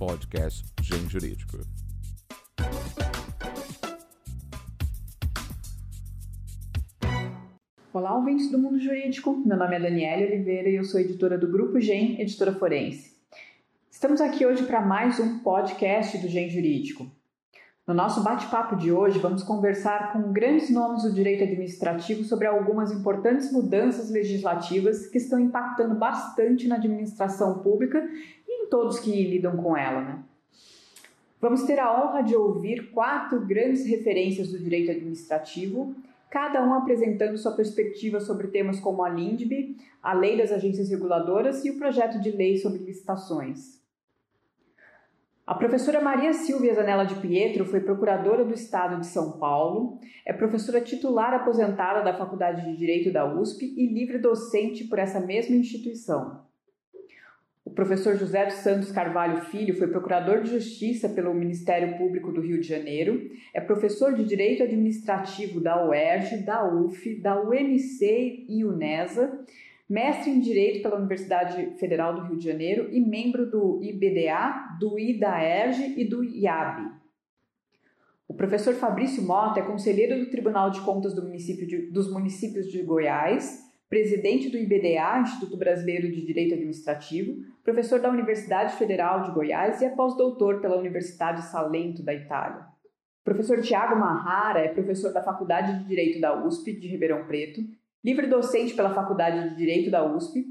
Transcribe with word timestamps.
podcast 0.00 0.64
Gen 0.80 1.06
Jurídico. 1.10 1.58
Olá, 7.92 8.16
ouvintes 8.16 8.50
do 8.50 8.58
mundo 8.58 8.80
jurídico. 8.80 9.36
Meu 9.44 9.58
nome 9.58 9.76
é 9.76 9.80
Daniela 9.80 10.22
Oliveira 10.22 10.70
e 10.70 10.76
eu 10.76 10.84
sou 10.84 10.98
editora 10.98 11.36
do 11.36 11.50
Grupo 11.50 11.78
Gen, 11.78 12.18
editora 12.18 12.54
forense. 12.54 13.14
Estamos 13.90 14.22
aqui 14.22 14.46
hoje 14.46 14.62
para 14.62 14.80
mais 14.80 15.20
um 15.20 15.40
podcast 15.40 16.16
do 16.16 16.28
Gen 16.28 16.48
Jurídico. 16.48 17.06
No 17.86 17.92
nosso 17.92 18.22
bate-papo 18.22 18.76
de 18.76 18.92
hoje, 18.92 19.18
vamos 19.18 19.42
conversar 19.42 20.12
com 20.12 20.32
grandes 20.32 20.70
nomes 20.70 21.02
do 21.02 21.12
direito 21.12 21.42
administrativo 21.42 22.22
sobre 22.24 22.46
algumas 22.46 22.92
importantes 22.92 23.52
mudanças 23.52 24.10
legislativas 24.10 25.08
que 25.08 25.18
estão 25.18 25.40
impactando 25.40 25.96
bastante 25.96 26.68
na 26.68 26.76
administração 26.76 27.58
pública 27.58 28.00
todos 28.70 29.00
que 29.00 29.10
lidam 29.10 29.56
com 29.56 29.76
ela. 29.76 30.00
Né? 30.00 30.22
Vamos 31.40 31.64
ter 31.64 31.78
a 31.78 31.92
honra 31.92 32.22
de 32.22 32.36
ouvir 32.36 32.90
quatro 32.92 33.44
grandes 33.46 33.84
referências 33.86 34.52
do 34.52 34.58
direito 34.58 34.90
administrativo, 34.90 35.94
cada 36.30 36.64
um 36.64 36.74
apresentando 36.74 37.36
sua 37.36 37.52
perspectiva 37.52 38.20
sobre 38.20 38.48
temas 38.48 38.78
como 38.78 39.02
a 39.02 39.08
LINDB, 39.08 39.76
a 40.02 40.12
Lei 40.12 40.36
das 40.36 40.52
Agências 40.52 40.88
Reguladoras 40.88 41.64
e 41.64 41.70
o 41.70 41.78
projeto 41.78 42.20
de 42.20 42.30
lei 42.30 42.56
sobre 42.56 42.84
licitações. 42.84 43.80
A 45.46 45.54
professora 45.56 46.00
Maria 46.00 46.32
Silvia 46.32 46.74
Zanella 46.74 47.04
de 47.04 47.16
Pietro 47.16 47.64
foi 47.64 47.80
procuradora 47.80 48.44
do 48.44 48.54
Estado 48.54 49.00
de 49.00 49.06
São 49.06 49.32
Paulo, 49.32 49.98
é 50.24 50.32
professora 50.32 50.80
titular 50.80 51.34
aposentada 51.34 52.04
da 52.04 52.16
Faculdade 52.16 52.64
de 52.64 52.76
Direito 52.76 53.12
da 53.12 53.26
USP 53.26 53.74
e 53.76 53.92
livre 53.92 54.18
docente 54.18 54.84
por 54.84 55.00
essa 55.00 55.18
mesma 55.18 55.56
instituição. 55.56 56.49
O 57.64 57.70
professor 57.70 58.16
José 58.16 58.46
dos 58.46 58.54
Santos 58.54 58.90
Carvalho 58.90 59.42
Filho 59.42 59.76
foi 59.76 59.86
procurador 59.86 60.42
de 60.42 60.50
Justiça 60.50 61.08
pelo 61.08 61.34
Ministério 61.34 61.98
Público 61.98 62.32
do 62.32 62.40
Rio 62.40 62.60
de 62.60 62.66
Janeiro, 62.66 63.30
é 63.54 63.60
professor 63.60 64.14
de 64.14 64.24
Direito 64.24 64.62
Administrativo 64.62 65.60
da 65.60 65.86
UERJ, 65.86 66.38
da 66.38 66.66
UF, 66.66 67.20
da 67.20 67.40
UNC 67.40 68.46
e 68.48 68.64
UNESA 68.64 69.44
mestre 69.90 70.30
em 70.30 70.38
Direito 70.38 70.82
pela 70.82 70.98
Universidade 70.98 71.76
Federal 71.80 72.14
do 72.14 72.28
Rio 72.28 72.36
de 72.36 72.44
Janeiro 72.44 72.88
e 72.92 73.00
membro 73.00 73.50
do 73.50 73.82
IBDA, 73.82 74.76
do 74.78 74.96
IDAERJ 74.96 76.00
e 76.00 76.04
do 76.04 76.22
IAB. 76.22 76.92
O 78.28 78.34
professor 78.34 78.72
Fabrício 78.74 79.20
Mota 79.20 79.58
é 79.58 79.64
conselheiro 79.64 80.20
do 80.20 80.30
Tribunal 80.30 80.70
de 80.70 80.80
Contas 80.82 81.12
do 81.12 81.22
município 81.22 81.66
de, 81.66 81.90
dos 81.90 82.08
Municípios 82.12 82.70
de 82.70 82.80
Goiás, 82.84 83.68
presidente 83.90 84.48
do 84.48 84.56
IBDA, 84.56 85.18
Instituto 85.20 85.56
Brasileiro 85.56 86.08
de 86.12 86.24
Direito 86.24 86.54
Administrativo, 86.54 87.42
professor 87.64 88.00
da 88.00 88.08
Universidade 88.08 88.76
Federal 88.76 89.24
de 89.24 89.32
Goiás 89.32 89.82
e 89.82 89.84
é 89.84 89.88
pós-doutor 89.90 90.60
pela 90.60 90.78
Universidade 90.78 91.42
Salento 91.46 92.00
da 92.00 92.14
Itália. 92.14 92.60
O 93.20 93.24
professor 93.24 93.60
Tiago 93.60 93.98
Marrara 93.98 94.60
é 94.60 94.68
professor 94.68 95.12
da 95.12 95.22
Faculdade 95.22 95.80
de 95.80 95.88
Direito 95.88 96.20
da 96.20 96.46
USP 96.46 96.72
de 96.72 96.86
Ribeirão 96.86 97.26
Preto 97.26 97.60
livre 98.02 98.28
docente 98.28 98.74
pela 98.74 98.94
Faculdade 98.94 99.50
de 99.50 99.56
Direito 99.56 99.90
da 99.90 100.04
USP, 100.04 100.46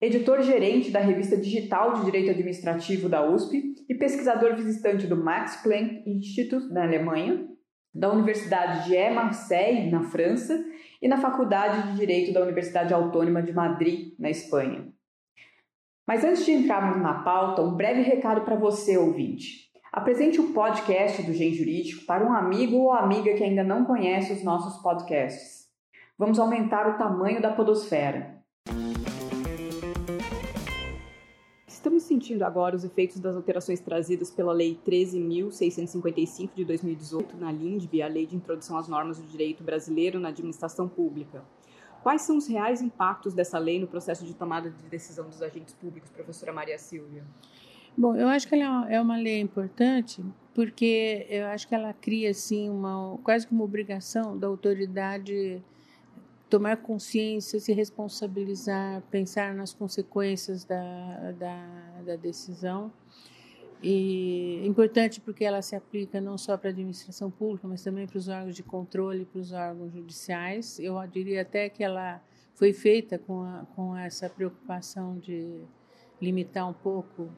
editor-gerente 0.00 0.90
da 0.90 1.00
revista 1.00 1.36
digital 1.36 1.94
de 1.94 2.04
Direito 2.04 2.30
Administrativo 2.30 3.08
da 3.08 3.26
USP 3.28 3.74
e 3.88 3.94
pesquisador 3.94 4.54
visitante 4.54 5.06
do 5.06 5.16
Max 5.16 5.56
Planck 5.62 6.08
Institute 6.08 6.72
na 6.72 6.84
Alemanha, 6.84 7.48
da 7.94 8.10
Universidade 8.10 8.86
de 8.86 8.96
Aix-Marseille, 8.96 9.90
na 9.90 10.02
França, 10.02 10.64
e 11.00 11.06
na 11.06 11.18
Faculdade 11.18 11.92
de 11.92 11.98
Direito 11.98 12.32
da 12.32 12.42
Universidade 12.42 12.94
Autônoma 12.94 13.42
de 13.42 13.52
Madrid, 13.52 14.14
na 14.18 14.30
Espanha. 14.30 14.88
Mas 16.06 16.24
antes 16.24 16.44
de 16.44 16.52
entrarmos 16.52 17.02
na 17.02 17.22
pauta, 17.22 17.62
um 17.62 17.74
breve 17.74 18.02
recado 18.02 18.40
para 18.42 18.56
você, 18.56 18.96
ouvinte. 18.96 19.70
Apresente 19.92 20.40
o 20.40 20.52
podcast 20.52 21.22
do 21.22 21.32
Gen 21.32 21.52
Jurídico 21.52 22.04
para 22.04 22.26
um 22.26 22.32
amigo 22.32 22.76
ou 22.76 22.92
amiga 22.92 23.34
que 23.34 23.44
ainda 23.44 23.62
não 23.62 23.84
conhece 23.84 24.32
os 24.32 24.42
nossos 24.42 24.82
podcasts. 24.82 25.68
Vamos 26.18 26.38
aumentar 26.38 26.88
o 26.88 26.98
tamanho 26.98 27.40
da 27.40 27.52
podosfera. 27.52 28.42
Sentindo 32.04 32.42
agora 32.42 32.76
os 32.76 32.84
efeitos 32.84 33.18
das 33.18 33.34
alterações 33.34 33.80
trazidas 33.80 34.30
pela 34.30 34.52
Lei 34.52 34.78
13.655 34.86 36.50
de 36.54 36.64
2018 36.64 37.36
na 37.36 37.50
LINDB, 37.50 38.02
a 38.02 38.08
Lei 38.08 38.26
de 38.26 38.36
Introdução 38.36 38.76
às 38.76 38.88
Normas 38.88 39.18
do 39.18 39.26
Direito 39.26 39.64
Brasileiro 39.64 40.20
na 40.20 40.28
Administração 40.28 40.88
Pública. 40.88 41.42
Quais 42.02 42.22
são 42.22 42.36
os 42.36 42.46
reais 42.46 42.82
impactos 42.82 43.32
dessa 43.32 43.58
lei 43.58 43.80
no 43.80 43.86
processo 43.86 44.26
de 44.26 44.34
tomada 44.34 44.70
de 44.70 44.84
decisão 44.84 45.26
dos 45.26 45.40
agentes 45.40 45.74
públicos, 45.74 46.10
professora 46.10 46.52
Maria 46.52 46.78
Silvia? 46.78 47.24
Bom, 47.96 48.14
eu 48.14 48.28
acho 48.28 48.46
que 48.46 48.54
ela 48.54 48.90
é 48.90 49.00
uma 49.00 49.16
lei 49.16 49.40
importante 49.40 50.22
porque 50.52 51.26
eu 51.30 51.46
acho 51.46 51.66
que 51.66 51.74
ela 51.74 51.92
cria 51.92 52.30
assim 52.30 52.68
uma 52.68 53.18
quase 53.24 53.46
que 53.46 53.52
uma 53.52 53.64
obrigação 53.64 54.36
da 54.36 54.46
autoridade 54.46 55.62
tomar 56.54 56.76
consciência, 56.76 57.58
se 57.58 57.72
responsabilizar, 57.72 59.02
pensar 59.10 59.52
nas 59.52 59.74
consequências 59.74 60.64
da, 60.64 61.32
da, 61.32 62.02
da 62.06 62.14
decisão. 62.14 62.92
E 63.82 64.60
é 64.62 64.66
importante 64.66 65.20
porque 65.20 65.44
ela 65.44 65.60
se 65.62 65.74
aplica 65.74 66.20
não 66.20 66.38
só 66.38 66.56
para 66.56 66.70
a 66.70 66.72
administração 66.72 67.28
pública, 67.28 67.66
mas 67.66 67.82
também 67.82 68.06
para 68.06 68.18
os 68.18 68.28
órgãos 68.28 68.54
de 68.54 68.62
controle, 68.62 69.24
para 69.24 69.40
os 69.40 69.50
órgãos 69.50 69.92
judiciais. 69.92 70.78
Eu 70.78 70.94
diria 71.08 71.42
até 71.42 71.68
que 71.68 71.82
ela 71.82 72.22
foi 72.54 72.72
feita 72.72 73.18
com, 73.18 73.42
a, 73.42 73.66
com 73.74 73.96
essa 73.96 74.30
preocupação 74.30 75.18
de 75.18 75.60
limitar 76.24 76.68
um 76.68 76.72
pouco 76.72 77.28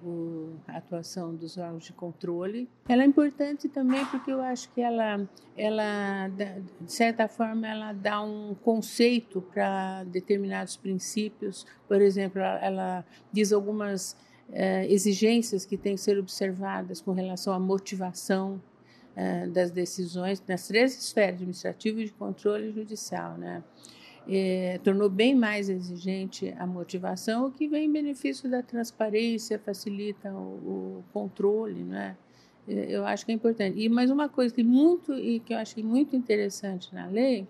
a 0.69 0.79
atuação 0.79 1.35
dos 1.35 1.59
órgãos 1.59 1.85
de 1.85 1.93
controle. 1.93 2.69
Ela 2.89 3.03
é 3.03 3.07
importante 3.07 3.69
também 3.69 4.05
porque 4.07 4.33
eu 4.33 4.41
acho 4.41 4.71
que 4.73 4.81
ela, 4.81 5.29
ela 5.57 6.29
de 6.29 6.93
certa 6.93 7.27
forma, 7.29 7.67
ela 7.67 7.93
dá 7.93 8.23
um 8.23 8.55
conceito 8.55 9.43
para 9.43 10.05
determinados 10.05 10.77
princípios. 10.77 11.67
Por 11.89 12.01
exemplo, 12.01 12.41
ela 12.41 13.05
diz 13.33 13.53
algumas 13.53 14.17
eh, 14.53 14.87
exigências 14.89 15.67
que 15.67 15.77
têm 15.77 15.97
que 15.97 16.01
ser 16.01 16.19
observadas 16.19 17.01
com 17.01 17.13
relação 17.13 17.53
à 17.53 17.59
motivação 17.59 18.63
eh, 19.17 19.47
das 19.49 19.71
decisões 19.71 20.43
nas 20.47 20.69
três 20.69 20.97
esferas, 20.97 21.35
administrativo, 21.35 21.99
de 22.05 22.13
controle 22.13 22.69
e 22.69 22.73
judicial, 22.73 23.37
né? 23.37 23.65
É, 24.29 24.81
tornou 24.83 25.09
bem 25.09 25.35
mais 25.35 25.69
exigente 25.69 26.55
a 26.59 26.67
motivação, 26.67 27.47
o 27.47 27.51
que 27.51 27.69
vem 27.69 27.87
em 27.87 27.93
benefício 27.93 28.51
da 28.51 28.63
transparência, 28.63 29.59
facilita 29.59 30.33
o, 30.33 31.01
o 31.01 31.05
controle, 31.13 31.83
né? 31.85 32.17
Eu 32.67 33.07
acho 33.07 33.25
que 33.25 33.31
é 33.31 33.35
importante. 33.35 33.79
E 33.79 33.89
mais 33.89 34.11
uma 34.11 34.29
coisa 34.29 34.53
que 34.53 34.65
muito 34.65 35.15
e 35.15 35.39
que 35.39 35.55
eu 35.55 35.59
achei 35.59 35.85
muito 35.85 36.17
interessante 36.17 36.93
na 36.93 37.07
lei 37.07 37.47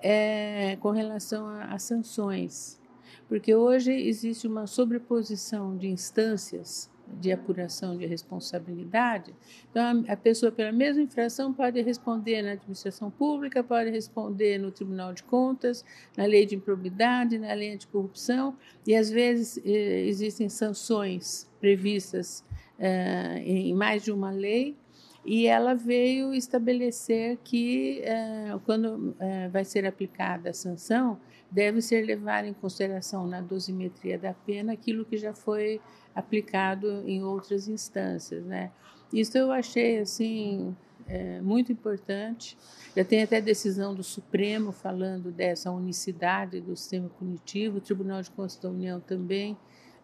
é 0.00 0.76
com 0.80 0.90
relação 0.90 1.46
às 1.48 1.82
sanções, 1.82 2.80
porque 3.28 3.54
hoje 3.54 3.92
existe 3.92 4.46
uma 4.46 4.66
sobreposição 4.66 5.76
de 5.76 5.88
instâncias 5.88 6.90
de 7.20 7.32
apuração 7.32 7.96
de 7.96 8.06
responsabilidade. 8.06 9.34
Então, 9.70 10.04
a 10.08 10.16
pessoa, 10.16 10.50
pela 10.50 10.72
mesma 10.72 11.02
infração, 11.02 11.52
pode 11.52 11.80
responder 11.80 12.42
na 12.42 12.52
administração 12.52 13.10
pública, 13.10 13.62
pode 13.62 13.90
responder 13.90 14.58
no 14.58 14.70
Tribunal 14.70 15.12
de 15.12 15.22
Contas, 15.22 15.84
na 16.16 16.24
lei 16.24 16.46
de 16.46 16.54
improbidade, 16.54 17.38
na 17.38 17.52
lei 17.52 17.72
anticorrupção, 17.72 18.56
e 18.86 18.94
às 18.94 19.10
vezes 19.10 19.60
existem 19.64 20.48
sanções 20.48 21.50
previstas 21.60 22.44
eh, 22.78 23.42
em 23.44 23.74
mais 23.74 24.04
de 24.04 24.12
uma 24.12 24.30
lei. 24.30 24.76
E 25.24 25.46
ela 25.46 25.74
veio 25.74 26.32
estabelecer 26.32 27.38
que, 27.42 28.00
eh, 28.04 28.56
quando 28.64 29.16
vai 29.50 29.64
ser 29.64 29.84
aplicada 29.84 30.50
a 30.50 30.52
sanção, 30.52 31.18
deve 31.56 31.80
ser 31.80 32.04
levada 32.04 32.46
em 32.46 32.52
consideração 32.52 33.26
na 33.26 33.40
dosimetria 33.40 34.18
da 34.18 34.34
pena 34.34 34.74
aquilo 34.74 35.06
que 35.06 35.16
já 35.16 35.32
foi 35.32 35.80
aplicado 36.14 37.02
em 37.08 37.24
outras 37.24 37.66
instâncias, 37.66 38.44
né? 38.44 38.70
Isso 39.10 39.38
eu 39.38 39.50
achei 39.50 39.98
assim 39.98 40.76
é, 41.06 41.40
muito 41.40 41.72
importante. 41.72 42.58
Já 42.94 43.02
tem 43.02 43.22
até 43.22 43.40
decisão 43.40 43.94
do 43.94 44.02
Supremo 44.02 44.70
falando 44.70 45.32
dessa 45.32 45.70
unicidade 45.70 46.60
do 46.60 46.76
sistema 46.76 47.08
punitivo. 47.08 47.78
O 47.78 47.80
Tribunal 47.80 48.20
de 48.20 48.30
Contas 48.30 48.58
da 48.58 48.68
União 48.68 49.00
também 49.00 49.56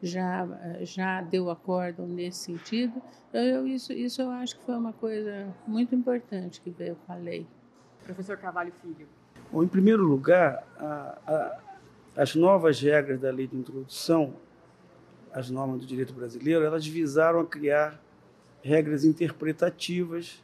já 0.02 0.48
já 0.80 1.20
deu 1.20 1.50
acórdão 1.50 2.08
nesse 2.08 2.44
sentido. 2.44 3.02
Então, 3.28 3.42
eu, 3.42 3.66
isso 3.66 3.92
isso 3.92 4.22
eu 4.22 4.30
acho 4.30 4.58
que 4.58 4.64
foi 4.64 4.74
uma 4.74 4.94
coisa 4.94 5.54
muito 5.66 5.94
importante 5.94 6.62
que 6.62 6.70
veio 6.70 6.96
com 7.06 7.12
a 7.12 7.16
lei. 7.16 7.46
Professor 8.04 8.38
Carvalho 8.38 8.72
Filho. 8.80 9.06
Bom, 9.52 9.62
em 9.62 9.68
primeiro 9.68 10.02
lugar, 10.02 10.66
a, 10.78 11.18
a, 11.26 11.58
as 12.16 12.34
novas 12.34 12.80
regras 12.80 13.20
da 13.20 13.30
lei 13.30 13.46
de 13.46 13.56
introdução 13.56 14.34
as 15.32 15.48
normas 15.48 15.80
do 15.80 15.86
direito 15.86 16.12
brasileiro, 16.12 16.64
elas 16.64 16.86
visaram 16.86 17.40
a 17.40 17.46
criar 17.46 18.00
regras 18.62 19.04
interpretativas 19.04 20.42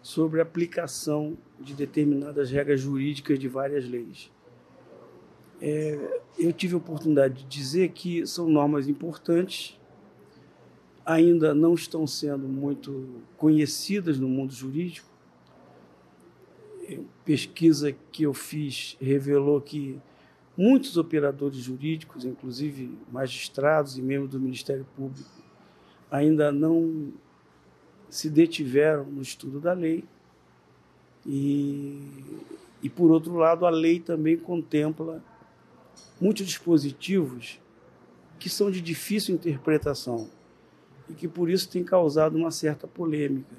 sobre 0.00 0.40
a 0.40 0.42
aplicação 0.42 1.36
de 1.58 1.74
determinadas 1.74 2.50
regras 2.50 2.80
jurídicas 2.80 3.38
de 3.38 3.48
várias 3.48 3.86
leis. 3.86 4.30
É, 5.60 6.20
eu 6.38 6.52
tive 6.52 6.74
a 6.74 6.78
oportunidade 6.78 7.42
de 7.42 7.44
dizer 7.44 7.88
que 7.90 8.24
são 8.26 8.48
normas 8.48 8.88
importantes, 8.88 9.78
ainda 11.04 11.52
não 11.52 11.74
estão 11.74 12.06
sendo 12.06 12.46
muito 12.46 13.22
conhecidas 13.36 14.18
no 14.18 14.28
mundo 14.28 14.52
jurídico. 14.52 15.07
Pesquisa 17.24 17.92
que 18.10 18.22
eu 18.22 18.32
fiz 18.32 18.96
revelou 19.00 19.60
que 19.60 20.00
muitos 20.56 20.96
operadores 20.96 21.58
jurídicos, 21.58 22.24
inclusive 22.24 22.96
magistrados 23.12 23.98
e 23.98 24.02
membros 24.02 24.30
do 24.30 24.40
Ministério 24.40 24.86
Público, 24.96 25.30
ainda 26.10 26.50
não 26.50 27.12
se 28.08 28.30
detiveram 28.30 29.04
no 29.04 29.22
estudo 29.22 29.60
da 29.60 29.72
lei. 29.72 30.04
E, 31.26 32.00
e 32.82 32.88
por 32.88 33.10
outro 33.10 33.34
lado, 33.34 33.66
a 33.66 33.70
lei 33.70 34.00
também 34.00 34.36
contempla 34.36 35.22
muitos 36.20 36.46
dispositivos 36.46 37.60
que 38.38 38.48
são 38.48 38.70
de 38.70 38.80
difícil 38.80 39.34
interpretação 39.34 40.30
e 41.08 41.12
que 41.12 41.28
por 41.28 41.50
isso 41.50 41.68
tem 41.68 41.84
causado 41.84 42.36
uma 42.36 42.50
certa 42.50 42.86
polêmica. 42.86 43.56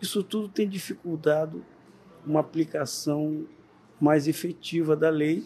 Isso 0.00 0.22
tudo 0.22 0.48
tem 0.48 0.68
dificultado 0.68 1.64
uma 2.26 2.40
aplicação 2.40 3.46
mais 4.00 4.26
efetiva 4.26 4.96
da 4.96 5.10
lei, 5.10 5.44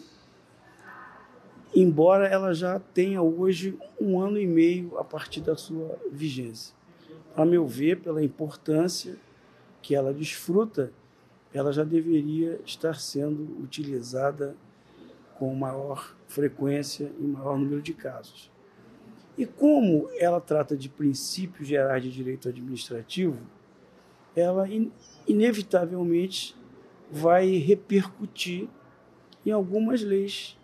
embora 1.75 2.27
ela 2.27 2.53
já 2.53 2.79
tenha 2.79 3.21
hoje 3.21 3.77
um 3.99 4.19
ano 4.19 4.39
e 4.39 4.47
meio 4.47 4.97
a 4.97 5.03
partir 5.03 5.41
da 5.41 5.55
sua 5.55 5.97
vigência. 6.11 6.73
A 7.35 7.43
meu 7.45 7.67
ver, 7.67 7.99
pela 7.99 8.23
importância 8.23 9.17
que 9.81 9.93
ela 9.93 10.13
desfruta, 10.13 10.91
ela 11.53 11.71
já 11.71 11.83
deveria 11.83 12.59
estar 12.65 12.95
sendo 12.95 13.61
utilizada 13.61 14.55
com 15.37 15.53
maior 15.53 16.15
frequência 16.27 17.11
e 17.19 17.23
maior 17.23 17.57
número 17.57 17.81
de 17.81 17.93
casos. 17.93 18.49
E 19.37 19.45
como 19.45 20.09
ela 20.17 20.39
trata 20.39 20.77
de 20.77 20.87
princípios 20.87 21.67
gerais 21.67 22.01
de 22.01 22.09
direito 22.09 22.47
administrativo, 22.47 23.37
ela 24.35 24.67
in 24.69 24.91
inevitavelmente 25.27 26.55
vai 27.11 27.57
repercutir 27.57 28.67
em 29.45 29.51
algumas 29.51 30.01
leis 30.01 30.57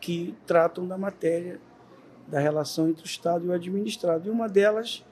que 0.00 0.34
tratam 0.46 0.86
da 0.86 0.96
matéria 0.96 1.60
da 2.26 2.40
relação 2.40 2.88
entre 2.88 3.04
o 3.04 3.06
Estado 3.06 3.44
e 3.44 3.48
o 3.48 3.52
administrado. 3.52 4.26
E 4.26 4.30
uma 4.30 4.48
delas 4.48 5.04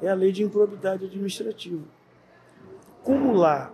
é 0.00 0.08
a 0.08 0.14
lei 0.14 0.32
de 0.32 0.42
improbidade 0.42 1.04
administrativa. 1.04 1.82
Como 3.02 3.32
lá 3.32 3.72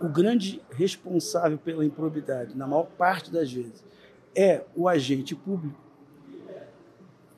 o 0.00 0.08
grande 0.08 0.60
responsável 0.70 1.58
pela 1.58 1.84
improbidade, 1.84 2.56
na 2.56 2.66
maior 2.66 2.86
parte 2.86 3.30
das 3.30 3.52
vezes, 3.52 3.84
é 4.34 4.64
o 4.74 4.88
agente 4.88 5.34
público, 5.34 5.80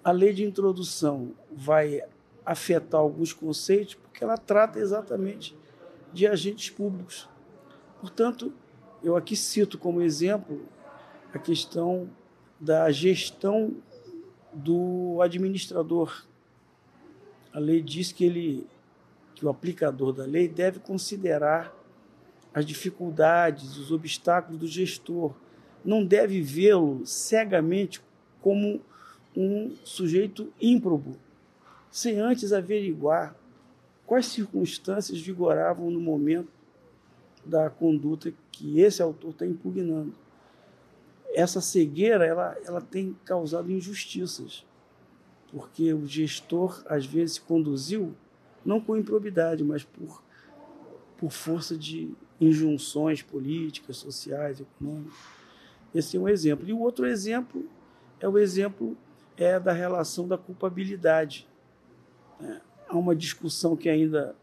a 0.02 0.10
lei 0.10 0.32
de 0.32 0.44
introdução 0.44 1.32
vai 1.52 2.02
afetar 2.44 3.00
alguns 3.00 3.32
conceitos 3.32 3.94
porque 3.94 4.24
ela 4.24 4.36
trata 4.36 4.78
exatamente 4.78 5.56
de 6.12 6.26
agentes 6.26 6.70
públicos. 6.70 7.28
Portanto, 8.00 8.52
eu 9.02 9.16
aqui 9.16 9.36
cito 9.36 9.78
como 9.78 10.02
exemplo 10.02 10.66
a 11.32 11.38
questão 11.38 12.08
da 12.58 12.90
gestão 12.90 13.74
do 14.52 15.20
administrador. 15.22 16.24
A 17.52 17.58
lei 17.58 17.82
diz 17.82 18.12
que 18.12 18.24
ele 18.24 18.66
que 19.34 19.46
o 19.46 19.48
aplicador 19.48 20.12
da 20.12 20.24
lei 20.24 20.48
deve 20.48 20.80
considerar 20.80 21.72
as 22.52 22.66
dificuldades, 22.66 23.76
os 23.76 23.92
obstáculos 23.92 24.58
do 24.58 24.66
gestor. 24.66 25.32
Não 25.84 26.04
deve 26.04 26.42
vê-lo 26.42 27.06
cegamente 27.06 28.02
como 28.42 28.80
um 29.36 29.76
sujeito 29.84 30.52
ímprobo, 30.60 31.16
sem 31.88 32.18
antes 32.18 32.52
averiguar 32.52 33.36
quais 34.08 34.24
circunstâncias 34.24 35.20
vigoravam 35.20 35.90
no 35.90 36.00
momento 36.00 36.48
da 37.44 37.68
conduta 37.68 38.32
que 38.50 38.80
esse 38.80 39.02
autor 39.02 39.32
está 39.32 39.46
impugnando. 39.46 40.14
Essa 41.34 41.60
cegueira 41.60 42.24
ela, 42.24 42.56
ela 42.64 42.80
tem 42.80 43.14
causado 43.26 43.70
injustiças, 43.70 44.64
porque 45.52 45.92
o 45.92 46.06
gestor 46.06 46.82
às 46.86 47.04
vezes 47.04 47.38
conduziu 47.38 48.14
não 48.64 48.80
com 48.80 48.96
improbidade, 48.96 49.62
mas 49.62 49.84
por, 49.84 50.22
por 51.18 51.30
força 51.30 51.76
de 51.76 52.10
injunções 52.40 53.20
políticas, 53.20 53.98
sociais, 53.98 54.58
econômicas. 54.58 55.18
Esse 55.94 56.16
é 56.16 56.20
um 56.20 56.28
exemplo. 56.28 56.66
E 56.66 56.72
o 56.72 56.80
outro 56.80 57.06
exemplo 57.06 57.68
é 58.18 58.26
o 58.26 58.38
exemplo 58.38 58.96
é 59.36 59.60
da 59.60 59.72
relação 59.72 60.26
da 60.26 60.38
culpabilidade. 60.38 61.46
É, 62.40 62.67
há 62.88 62.96
uma 62.96 63.14
discussão 63.14 63.76
que 63.76 63.88
ainda 63.88 64.34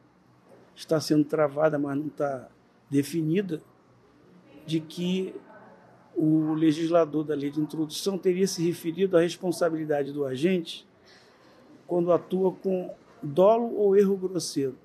está 0.76 1.00
sendo 1.00 1.24
travada, 1.24 1.80
mas 1.80 1.98
não 1.98 2.08
está 2.08 2.48
definida, 2.90 3.62
de 4.66 4.80
que 4.80 5.34
o 6.16 6.54
legislador 6.54 7.24
da 7.24 7.36
lei 7.36 7.50
de 7.50 7.60
introdução 7.60 8.18
teria 8.18 8.48
se 8.48 8.66
referido 8.66 9.18
à 9.18 9.22
responsabilidade 9.22 10.14
do 10.14 10.26
agente 10.26 10.88
quando 11.86 12.12
atua 12.12 12.52
com 12.52 12.94
dolo 13.22 13.76
ou 13.76 13.96
erro 13.96 14.16
grosseiro. 14.16 14.78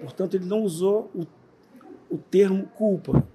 Portanto, 0.00 0.34
ele 0.34 0.44
não 0.44 0.62
usou 0.62 1.10
o, 1.14 1.26
o 2.14 2.18
termo 2.18 2.66
culpa. 2.68 3.26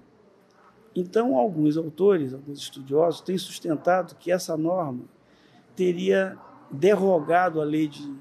Então, 0.94 1.36
alguns 1.36 1.76
autores, 1.76 2.32
alguns 2.32 2.58
estudiosos, 2.58 3.20
têm 3.20 3.36
sustentado 3.36 4.14
que 4.16 4.30
essa 4.30 4.56
norma 4.56 5.04
teria 5.74 6.38
derrogado 6.72 7.60
a 7.60 7.64
lei 7.64 7.86
de, 7.86 8.14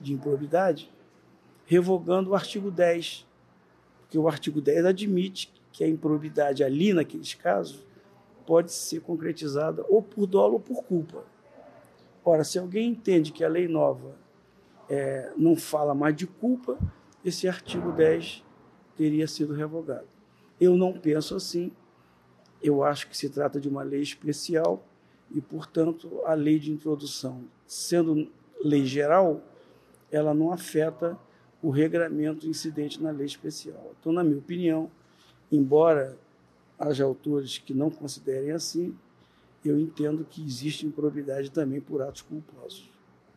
de 0.00 0.12
improbidade, 0.12 0.90
revogando 1.66 2.30
o 2.30 2.34
artigo 2.34 2.70
10, 2.70 3.26
porque 4.02 4.16
o 4.16 4.28
artigo 4.28 4.60
10 4.60 4.86
admite 4.86 5.52
que 5.72 5.82
a 5.82 5.88
improbidade 5.88 6.62
ali, 6.62 6.92
naqueles 6.92 7.34
casos, 7.34 7.84
pode 8.46 8.72
ser 8.72 9.00
concretizada 9.00 9.84
ou 9.88 10.00
por 10.00 10.26
dolo 10.26 10.54
ou 10.54 10.60
por 10.60 10.84
culpa. 10.84 11.24
Ora, 12.24 12.44
se 12.44 12.58
alguém 12.58 12.90
entende 12.90 13.32
que 13.32 13.44
a 13.44 13.48
lei 13.48 13.66
nova 13.66 14.14
é, 14.88 15.32
não 15.36 15.56
fala 15.56 15.94
mais 15.94 16.14
de 16.14 16.26
culpa, 16.26 16.78
esse 17.24 17.48
artigo 17.48 17.90
10 17.90 18.44
teria 18.96 19.26
sido 19.26 19.52
revogado. 19.52 20.06
Eu 20.60 20.76
não 20.76 20.92
penso 20.92 21.34
assim. 21.34 21.72
Eu 22.62 22.82
acho 22.82 23.08
que 23.08 23.16
se 23.16 23.28
trata 23.28 23.60
de 23.60 23.68
uma 23.68 23.82
lei 23.82 24.00
especial 24.00 24.84
e, 25.30 25.40
portanto, 25.40 26.20
a 26.24 26.34
lei 26.34 26.58
de 26.58 26.70
introdução, 26.70 27.44
sendo 27.66 28.30
lei 28.64 28.86
geral, 28.86 29.42
ela 30.10 30.32
não 30.32 30.52
afeta 30.52 31.18
o 31.62 31.70
regramento 31.70 32.46
incidente 32.46 33.02
na 33.02 33.10
lei 33.10 33.26
especial. 33.26 33.92
Então, 33.98 34.12
na 34.12 34.22
minha 34.22 34.38
opinião, 34.38 34.90
embora 35.50 36.16
haja 36.78 37.04
autores 37.04 37.58
que 37.58 37.74
não 37.74 37.90
considerem 37.90 38.52
assim, 38.52 38.96
eu 39.64 39.78
entendo 39.78 40.24
que 40.24 40.44
existe 40.44 40.86
improbidade 40.86 41.50
também 41.50 41.80
por 41.80 42.02
atos 42.02 42.22
culposos. 42.22 42.88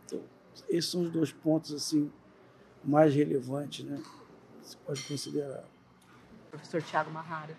Então, 0.05 0.21
esses 0.69 0.91
são 0.91 1.01
os 1.01 1.09
dois 1.09 1.31
pontos 1.31 1.73
assim 1.73 2.11
mais 2.83 3.13
relevantes, 3.13 3.83
né? 3.83 4.01
Você 4.61 4.77
pode 4.85 5.01
considerar. 5.07 5.63
Professor 6.51 6.81
Tiago 6.81 7.11
Marrara. 7.11 7.55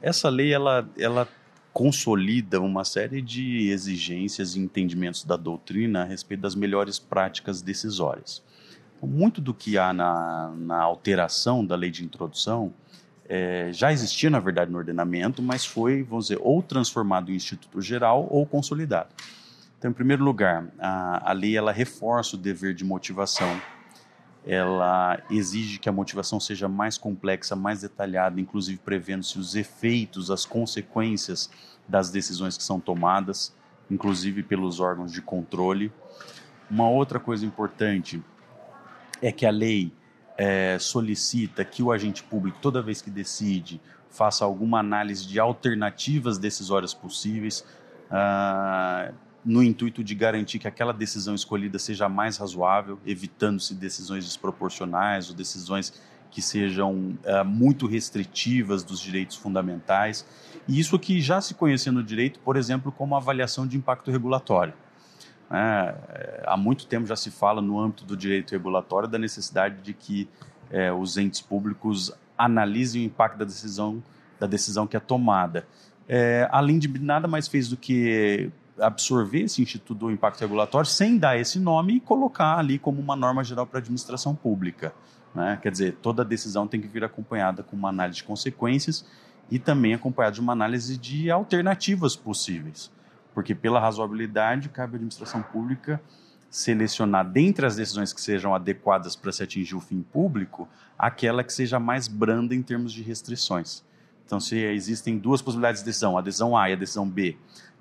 Essa 0.00 0.28
lei 0.28 0.52
ela 0.52 0.88
ela 0.96 1.28
consolida 1.76 2.58
uma 2.58 2.86
série 2.86 3.20
de 3.20 3.68
exigências 3.68 4.56
e 4.56 4.60
entendimentos 4.60 5.24
da 5.24 5.36
doutrina 5.36 6.04
a 6.04 6.04
respeito 6.06 6.40
das 6.40 6.54
melhores 6.54 6.98
práticas 6.98 7.60
decisórias. 7.60 8.42
Então, 8.96 9.06
muito 9.06 9.42
do 9.42 9.52
que 9.52 9.76
há 9.76 9.92
na, 9.92 10.54
na 10.56 10.80
alteração 10.80 11.62
da 11.62 11.76
lei 11.76 11.90
de 11.90 12.02
introdução 12.02 12.72
é, 13.28 13.68
já 13.74 13.92
existia, 13.92 14.30
na 14.30 14.40
verdade, 14.40 14.70
no 14.70 14.78
ordenamento, 14.78 15.42
mas 15.42 15.66
foi, 15.66 16.02
vamos 16.02 16.28
dizer, 16.28 16.40
ou 16.42 16.62
transformado 16.62 17.30
em 17.30 17.34
Instituto 17.34 17.82
Geral 17.82 18.26
ou 18.30 18.46
consolidado. 18.46 19.10
Então, 19.78 19.90
em 19.90 19.94
primeiro 19.94 20.24
lugar, 20.24 20.66
a, 20.78 21.30
a 21.30 21.32
lei 21.34 21.58
ela 21.58 21.72
reforça 21.72 22.36
o 22.36 22.38
dever 22.38 22.72
de 22.72 22.86
motivação, 22.86 23.60
ela 24.46 25.20
exige 25.28 25.78
que 25.78 25.88
a 25.88 25.92
motivação 25.92 26.38
seja 26.38 26.68
mais 26.68 26.96
complexa, 26.96 27.56
mais 27.56 27.80
detalhada, 27.80 28.40
inclusive 28.40 28.78
prevendo-se 28.78 29.38
os 29.38 29.56
efeitos, 29.56 30.30
as 30.30 30.46
consequências 30.46 31.50
das 31.88 32.10
decisões 32.10 32.56
que 32.56 32.62
são 32.62 32.78
tomadas, 32.78 33.52
inclusive 33.90 34.44
pelos 34.44 34.78
órgãos 34.78 35.12
de 35.12 35.20
controle. 35.20 35.92
Uma 36.70 36.88
outra 36.88 37.18
coisa 37.18 37.44
importante 37.44 38.22
é 39.20 39.32
que 39.32 39.44
a 39.44 39.50
lei 39.50 39.92
é, 40.38 40.78
solicita 40.78 41.64
que 41.64 41.82
o 41.82 41.90
agente 41.90 42.22
público, 42.22 42.58
toda 42.62 42.80
vez 42.80 43.02
que 43.02 43.10
decide, 43.10 43.80
faça 44.10 44.44
alguma 44.44 44.78
análise 44.78 45.26
de 45.26 45.40
alternativas 45.40 46.38
decisórias 46.38 46.94
possíveis, 46.94 47.64
ah, 48.10 49.10
no 49.46 49.62
intuito 49.62 50.02
de 50.02 50.12
garantir 50.12 50.58
que 50.58 50.66
aquela 50.66 50.92
decisão 50.92 51.32
escolhida 51.32 51.78
seja 51.78 52.08
mais 52.08 52.36
razoável, 52.36 52.98
evitando-se 53.06 53.74
decisões 53.74 54.24
desproporcionais 54.24 55.30
ou 55.30 55.36
decisões 55.36 55.94
que 56.32 56.42
sejam 56.42 57.16
ah, 57.24 57.44
muito 57.44 57.86
restritivas 57.86 58.82
dos 58.82 59.00
direitos 59.00 59.36
fundamentais. 59.36 60.26
E 60.66 60.80
isso 60.80 60.98
que 60.98 61.20
já 61.20 61.40
se 61.40 61.54
conhecia 61.54 61.92
no 61.92 62.02
direito, 62.02 62.40
por 62.40 62.56
exemplo, 62.56 62.90
como 62.90 63.14
avaliação 63.14 63.66
de 63.68 63.76
impacto 63.76 64.10
regulatório. 64.10 64.74
É, 65.48 66.42
há 66.44 66.56
muito 66.56 66.86
tempo 66.86 67.06
já 67.06 67.14
se 67.14 67.30
fala 67.30 67.62
no 67.62 67.78
âmbito 67.78 68.04
do 68.04 68.16
direito 68.16 68.50
regulatório 68.50 69.08
da 69.08 69.16
necessidade 69.16 69.80
de 69.80 69.94
que 69.94 70.28
é, 70.70 70.92
os 70.92 71.16
entes 71.16 71.40
públicos 71.40 72.12
analisem 72.36 73.02
o 73.02 73.04
impacto 73.04 73.38
da 73.38 73.44
decisão, 73.44 74.02
da 74.40 74.46
decisão 74.48 74.88
que 74.88 74.96
é 74.96 75.00
tomada. 75.00 75.64
É, 76.08 76.48
LINDB 76.60 76.98
nada 76.98 77.28
mais 77.28 77.46
fez 77.46 77.68
do 77.68 77.76
que 77.76 78.50
absorver 78.78 79.42
esse 79.42 79.62
Instituto 79.62 79.98
do 79.98 80.10
Impacto 80.10 80.40
Regulatório 80.40 80.88
sem 80.88 81.16
dar 81.16 81.38
esse 81.38 81.58
nome 81.58 81.94
e 81.94 82.00
colocar 82.00 82.58
ali 82.58 82.78
como 82.78 83.00
uma 83.00 83.16
norma 83.16 83.42
geral 83.42 83.66
para 83.66 83.78
a 83.78 83.80
administração 83.80 84.34
pública. 84.34 84.92
Né? 85.34 85.58
Quer 85.60 85.70
dizer, 85.70 85.96
toda 86.00 86.24
decisão 86.24 86.66
tem 86.66 86.80
que 86.80 86.88
vir 86.88 87.04
acompanhada 87.04 87.62
com 87.62 87.76
uma 87.76 87.88
análise 87.88 88.18
de 88.18 88.24
consequências 88.24 89.04
e 89.50 89.58
também 89.58 89.94
acompanhada 89.94 90.34
de 90.34 90.40
uma 90.40 90.52
análise 90.52 90.96
de 90.96 91.30
alternativas 91.30 92.16
possíveis. 92.16 92.90
Porque, 93.34 93.54
pela 93.54 93.78
razoabilidade, 93.78 94.68
cabe 94.68 94.94
à 94.94 94.96
administração 94.96 95.42
pública 95.42 96.00
selecionar, 96.48 97.28
dentre 97.28 97.66
as 97.66 97.76
decisões 97.76 98.12
que 98.12 98.20
sejam 98.20 98.54
adequadas 98.54 99.14
para 99.14 99.30
se 99.30 99.42
atingir 99.42 99.74
o 99.74 99.80
fim 99.80 100.00
público, 100.00 100.66
aquela 100.98 101.44
que 101.44 101.52
seja 101.52 101.78
mais 101.78 102.08
branda 102.08 102.54
em 102.54 102.62
termos 102.62 102.92
de 102.92 103.02
restrições. 103.02 103.84
Então, 104.24 104.40
se 104.40 104.56
existem 104.56 105.18
duas 105.18 105.42
possibilidades 105.42 105.82
de 105.82 105.86
decisão, 105.86 106.16
a 106.16 106.22
decisão 106.22 106.56
A 106.56 106.70
e 106.70 106.72
a 106.72 106.76
decisão 106.76 107.08
B, 107.08 107.36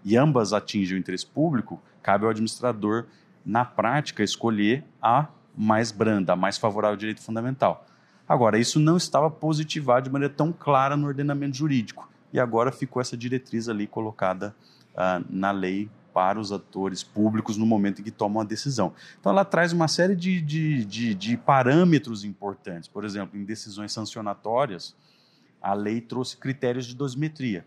e 0.05 0.15
ambas 0.15 0.53
atingem 0.53 0.95
o 0.95 0.99
interesse 0.99 1.25
público, 1.25 1.81
cabe 2.03 2.25
ao 2.25 2.29
administrador, 2.29 3.05
na 3.43 3.65
prática, 3.65 4.23
escolher 4.23 4.83
a 5.01 5.27
mais 5.57 5.91
branda, 5.91 6.33
a 6.33 6.35
mais 6.35 6.59
favorável 6.59 6.93
ao 6.93 6.97
direito 6.97 7.21
fundamental. 7.21 7.87
Agora, 8.29 8.59
isso 8.59 8.79
não 8.79 8.97
estava 8.97 9.31
positivado 9.31 10.05
de 10.05 10.11
maneira 10.11 10.33
tão 10.33 10.53
clara 10.53 10.95
no 10.95 11.07
ordenamento 11.07 11.57
jurídico, 11.57 12.07
e 12.31 12.39
agora 12.39 12.71
ficou 12.71 13.01
essa 13.01 13.17
diretriz 13.17 13.67
ali 13.67 13.87
colocada 13.87 14.55
uh, 14.93 15.25
na 15.27 15.49
lei 15.51 15.89
para 16.13 16.39
os 16.39 16.51
atores 16.51 17.03
públicos 17.03 17.57
no 17.57 17.65
momento 17.65 17.99
em 17.99 18.03
que 18.03 18.11
tomam 18.11 18.41
a 18.41 18.45
decisão. 18.45 18.93
Então, 19.19 19.31
ela 19.31 19.43
traz 19.43 19.73
uma 19.73 19.87
série 19.87 20.15
de, 20.15 20.39
de, 20.39 20.85
de, 20.85 21.13
de 21.13 21.35
parâmetros 21.35 22.23
importantes. 22.23 22.87
Por 22.87 23.03
exemplo, 23.03 23.37
em 23.37 23.43
decisões 23.43 23.91
sancionatórias, 23.91 24.95
a 25.61 25.73
lei 25.73 25.99
trouxe 25.99 26.37
critérios 26.37 26.85
de 26.85 26.95
dosimetria. 26.95 27.65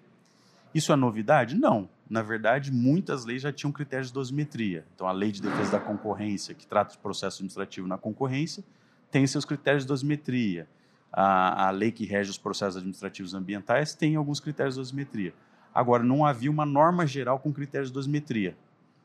Isso 0.74 0.92
é 0.92 0.96
novidade? 0.96 1.56
Não. 1.56 1.88
Na 2.08 2.22
verdade, 2.22 2.72
muitas 2.72 3.24
leis 3.24 3.42
já 3.42 3.52
tinham 3.52 3.72
critérios 3.72 4.08
de 4.08 4.14
dosimetria. 4.14 4.84
Então, 4.94 5.06
a 5.06 5.12
Lei 5.12 5.30
de 5.30 5.42
Defesa 5.42 5.72
da 5.72 5.80
Concorrência, 5.80 6.54
que 6.54 6.66
trata 6.66 6.92
de 6.92 6.98
processo 6.98 7.36
administrativo 7.36 7.86
na 7.86 7.98
concorrência, 7.98 8.64
tem 9.10 9.26
seus 9.26 9.44
critérios 9.44 9.84
de 9.84 9.88
dosimetria. 9.88 10.68
A, 11.12 11.68
a 11.68 11.70
lei 11.70 11.90
que 11.90 12.04
rege 12.04 12.30
os 12.30 12.38
processos 12.38 12.76
administrativos 12.76 13.32
ambientais 13.34 13.94
tem 13.94 14.16
alguns 14.16 14.40
critérios 14.40 14.74
de 14.74 14.80
dosimetria. 14.80 15.32
Agora, 15.74 16.02
não 16.02 16.24
havia 16.24 16.50
uma 16.50 16.66
norma 16.66 17.06
geral 17.06 17.38
com 17.38 17.52
critérios 17.52 17.88
de 17.88 17.94
dosimetria. 17.94 18.56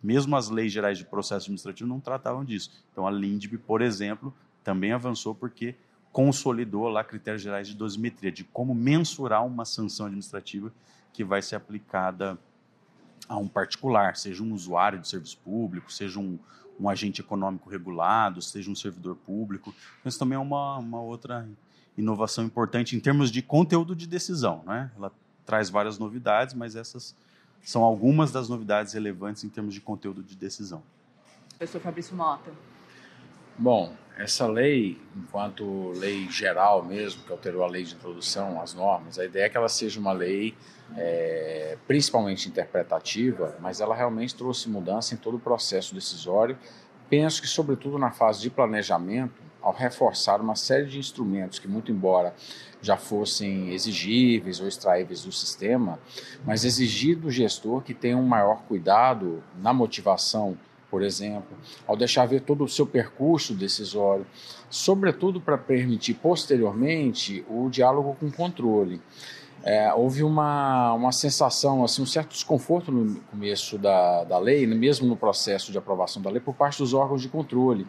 Mesmo 0.01 0.35
as 0.35 0.49
leis 0.49 0.71
gerais 0.71 0.97
de 0.97 1.05
processo 1.05 1.45
administrativo 1.45 1.87
não 1.87 1.99
tratavam 1.99 2.43
disso. 2.43 2.71
Então, 2.91 3.07
a 3.07 3.11
LINDB, 3.11 3.57
por 3.57 3.81
exemplo, 3.81 4.33
também 4.63 4.91
avançou 4.91 5.33
porque 5.33 5.75
consolidou 6.11 6.89
lá 6.89 7.03
critérios 7.03 7.41
gerais 7.41 7.67
de 7.67 7.75
dosimetria, 7.75 8.31
de 8.31 8.43
como 8.43 8.75
mensurar 8.75 9.45
uma 9.45 9.65
sanção 9.65 10.05
administrativa 10.05 10.71
que 11.13 11.23
vai 11.23 11.41
ser 11.41 11.55
aplicada 11.55 12.37
a 13.29 13.37
um 13.37 13.47
particular, 13.47 14.17
seja 14.17 14.43
um 14.43 14.53
usuário 14.53 14.99
de 14.99 15.07
serviço 15.07 15.37
público, 15.37 15.91
seja 15.91 16.19
um, 16.19 16.37
um 16.79 16.89
agente 16.89 17.21
econômico 17.21 17.69
regulado, 17.69 18.41
seja 18.41 18.69
um 18.69 18.75
servidor 18.75 19.15
público. 19.15 19.73
Isso 20.03 20.19
também 20.19 20.35
é 20.35 20.39
uma, 20.39 20.77
uma 20.77 21.01
outra 21.01 21.47
inovação 21.97 22.43
importante 22.43 22.95
em 22.95 22.99
termos 22.99 23.31
de 23.31 23.41
conteúdo 23.41 23.95
de 23.95 24.07
decisão. 24.07 24.63
Né? 24.65 24.91
Ela 24.97 25.11
traz 25.45 25.69
várias 25.69 25.97
novidades, 25.97 26.53
mas 26.53 26.75
essas 26.75 27.15
são 27.63 27.83
algumas 27.83 28.31
das 28.31 28.49
novidades 28.49 28.93
relevantes 28.93 29.43
em 29.43 29.49
termos 29.49 29.73
de 29.73 29.79
conteúdo 29.79 30.21
de 30.21 30.35
decisão. 30.35 30.83
Professor 31.57 31.79
Fabrício 31.79 32.15
Mota. 32.15 32.51
Bom, 33.57 33.95
essa 34.17 34.45
lei, 34.45 35.01
enquanto 35.15 35.91
lei 35.95 36.29
geral 36.29 36.83
mesmo, 36.83 37.23
que 37.23 37.31
alterou 37.31 37.63
a 37.63 37.67
lei 37.67 37.83
de 37.83 37.95
introdução, 37.95 38.61
as 38.61 38.73
normas, 38.73 39.17
a 39.17 39.25
ideia 39.25 39.45
é 39.45 39.49
que 39.49 39.57
ela 39.57 39.69
seja 39.69 39.99
uma 39.99 40.11
lei 40.11 40.55
é, 40.95 41.77
principalmente 41.87 42.47
interpretativa, 42.47 43.55
mas 43.59 43.79
ela 43.79 43.95
realmente 43.95 44.35
trouxe 44.35 44.69
mudança 44.69 45.13
em 45.13 45.17
todo 45.17 45.37
o 45.37 45.39
processo 45.39 45.95
decisório. 45.95 46.57
Penso 47.09 47.41
que, 47.41 47.47
sobretudo 47.47 47.97
na 47.97 48.11
fase 48.11 48.41
de 48.41 48.49
planejamento, 48.49 49.41
ao 49.61 49.73
reforçar 49.73 50.41
uma 50.41 50.55
série 50.55 50.85
de 50.85 50.99
instrumentos 50.99 51.57
que, 51.57 51.67
muito 51.67 51.91
embora 51.91 52.35
já 52.81 52.97
fossem 52.97 53.69
exigíveis 53.69 54.59
ou 54.59 54.67
extraíveis 54.67 55.23
do 55.23 55.31
sistema, 55.31 55.97
mas 56.45 56.65
exigir 56.65 57.17
do 57.17 57.31
gestor 57.31 57.81
que 57.81 57.93
tenha 57.93 58.17
um 58.17 58.27
maior 58.27 58.63
cuidado 58.63 59.41
na 59.57 59.73
motivação, 59.73 60.57
por 60.93 61.01
exemplo, 61.01 61.57
ao 61.87 61.97
deixar 61.97 62.27
ver 62.27 62.41
todo 62.41 62.63
o 62.63 62.69
seu 62.69 62.85
percurso 62.85 63.55
decisório, 63.55 64.27
sobretudo 64.69 65.41
para 65.41 65.57
permitir 65.57 66.13
posteriormente 66.13 67.43
o 67.49 67.67
diálogo 67.67 68.15
com 68.19 68.27
o 68.27 68.31
controle. 68.31 69.01
É, 69.63 69.91
houve 69.91 70.21
uma, 70.21 70.93
uma 70.93 71.11
sensação, 71.11 71.83
assim, 71.83 72.03
um 72.03 72.05
certo 72.05 72.33
desconforto 72.33 72.91
no 72.91 73.19
começo 73.21 73.79
da, 73.79 74.23
da 74.23 74.37
lei, 74.37 74.67
mesmo 74.67 75.07
no 75.07 75.17
processo 75.17 75.71
de 75.71 75.79
aprovação 75.79 76.21
da 76.21 76.29
lei, 76.29 76.39
por 76.39 76.53
parte 76.53 76.77
dos 76.77 76.93
órgãos 76.93 77.23
de 77.23 77.27
controle 77.27 77.87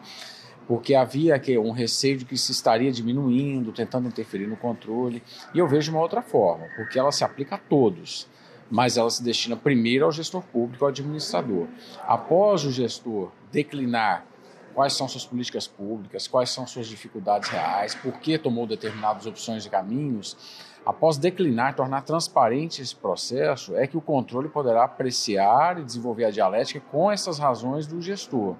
porque 0.67 0.95
havia 0.95 1.37
que 1.37 1.55
um 1.59 1.69
receio 1.69 2.17
de 2.17 2.25
que 2.25 2.35
se 2.35 2.51
estaria 2.51 2.91
diminuindo, 2.91 3.71
tentando 3.71 4.07
interferir 4.07 4.47
no 4.47 4.57
controle. 4.57 5.21
E 5.53 5.59
eu 5.59 5.67
vejo 5.67 5.91
uma 5.91 6.01
outra 6.01 6.23
forma, 6.23 6.65
porque 6.75 6.97
ela 6.97 7.11
se 7.11 7.23
aplica 7.23 7.53
a 7.53 7.59
todos, 7.59 8.27
mas 8.69 8.97
ela 8.97 9.09
se 9.09 9.23
destina 9.23 9.55
primeiro 9.55 10.05
ao 10.05 10.11
gestor 10.11 10.41
público, 10.41 10.83
ao 10.83 10.89
administrador. 10.89 11.67
Após 12.07 12.63
o 12.65 12.71
gestor 12.71 13.31
declinar 13.51 14.25
quais 14.73 14.93
são 14.93 15.07
suas 15.07 15.25
políticas 15.25 15.67
públicas, 15.67 16.27
quais 16.27 16.49
são 16.49 16.67
suas 16.67 16.87
dificuldades 16.87 17.49
reais, 17.49 17.95
por 17.95 18.13
que 18.19 18.37
tomou 18.37 18.67
determinadas 18.67 19.25
opções 19.25 19.65
e 19.65 19.69
caminhos, 19.69 20.35
após 20.85 21.17
declinar, 21.17 21.75
tornar 21.75 22.01
transparente 22.01 22.81
esse 22.81 22.95
processo, 22.95 23.75
é 23.75 23.87
que 23.87 23.97
o 23.97 24.01
controle 24.01 24.49
poderá 24.49 24.83
apreciar 24.83 25.79
e 25.79 25.83
desenvolver 25.83 26.25
a 26.25 26.31
dialética 26.31 26.81
com 26.91 27.09
essas 27.09 27.39
razões 27.39 27.87
do 27.87 28.01
gestor. 28.01 28.55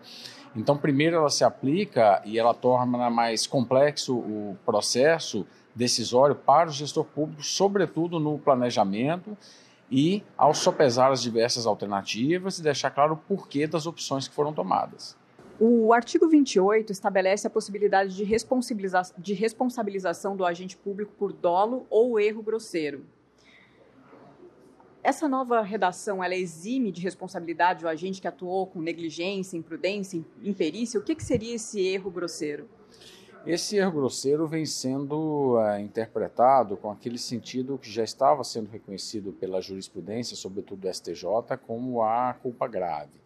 Então, 0.56 0.78
primeiro 0.78 1.18
ela 1.18 1.30
se 1.30 1.44
aplica 1.44 2.22
e 2.24 2.40
ela 2.40 2.54
torna 2.54 3.10
mais 3.10 3.46
complexo 3.46 4.16
o 4.16 4.58
processo 4.66 5.46
decisório 5.76 6.34
para 6.34 6.70
o 6.70 6.72
gestor 6.72 7.04
público, 7.04 7.44
sobretudo 7.44 8.18
no 8.22 8.40
planejamento 8.40 9.38
e 9.89 10.24
ao 10.38 10.54
sopesar 10.54 11.12
as 11.12 11.22
diversas 11.22 11.65
alternativas 11.65 12.60
e 12.60 12.63
deixar 12.63 12.92
claro 12.92 13.13
o 13.13 13.18
porquê 13.18 13.68
das 13.68 13.86
opções 13.86 14.27
que 14.27 14.34
foram 14.34 14.54
tomadas. 14.54 15.18
O 15.60 15.94
artigo 15.94 16.27
28 16.27 16.92
estabelece 16.92 17.48
a 17.48 17.50
possibilidade 17.50 18.13
de, 18.13 18.24
responsabiliza 18.25 19.04
de 19.18 19.34
responsabilização 19.34 20.36
do 20.36 20.46
agente 20.46 20.75
público 20.75 21.13
por 21.18 21.32
dolo 21.32 21.86
ou 21.89 22.20
erro 22.20 22.42
grosseiro. 22.42 23.06
Essa 25.01 25.30
nova 25.30 25.62
redação, 25.62 26.24
ela 26.24 26.36
exime 26.36 26.92
de 26.92 27.00
responsabilidade 27.00 27.86
o 27.86 27.88
agente 27.88 28.20
que 28.20 28.27
atuou 28.27 28.65
com 28.65 28.82
negligência, 28.82 29.56
imprudência, 29.56 30.25
imperícia? 30.44 31.00
O 31.00 31.04
que, 31.04 31.15
que 31.15 31.24
seria 31.24 31.56
esse 31.56 31.80
erro 31.80 32.10
grosseiro? 32.10 32.68
Esse 33.46 33.78
erro 33.78 33.92
grosseiro 33.92 34.48
vem 34.48 34.66
sendo 34.66 35.60
é, 35.60 35.80
interpretado 35.80 36.75
com 36.75 36.90
aquele 36.90 37.20
sentido 37.20 37.78
que 37.78 37.92
já 37.92 38.04
estava 38.04 38.44
sendo 38.44 38.72
reconhecido 38.72 39.32
pela 39.34 39.62
jurisprudência, 39.62 40.36
sobretudo 40.36 40.82
do 40.82 40.92
STJ, 40.92 41.25
como 41.68 42.02
a 42.02 42.34
culpa 42.42 42.68
grave. 42.68 43.22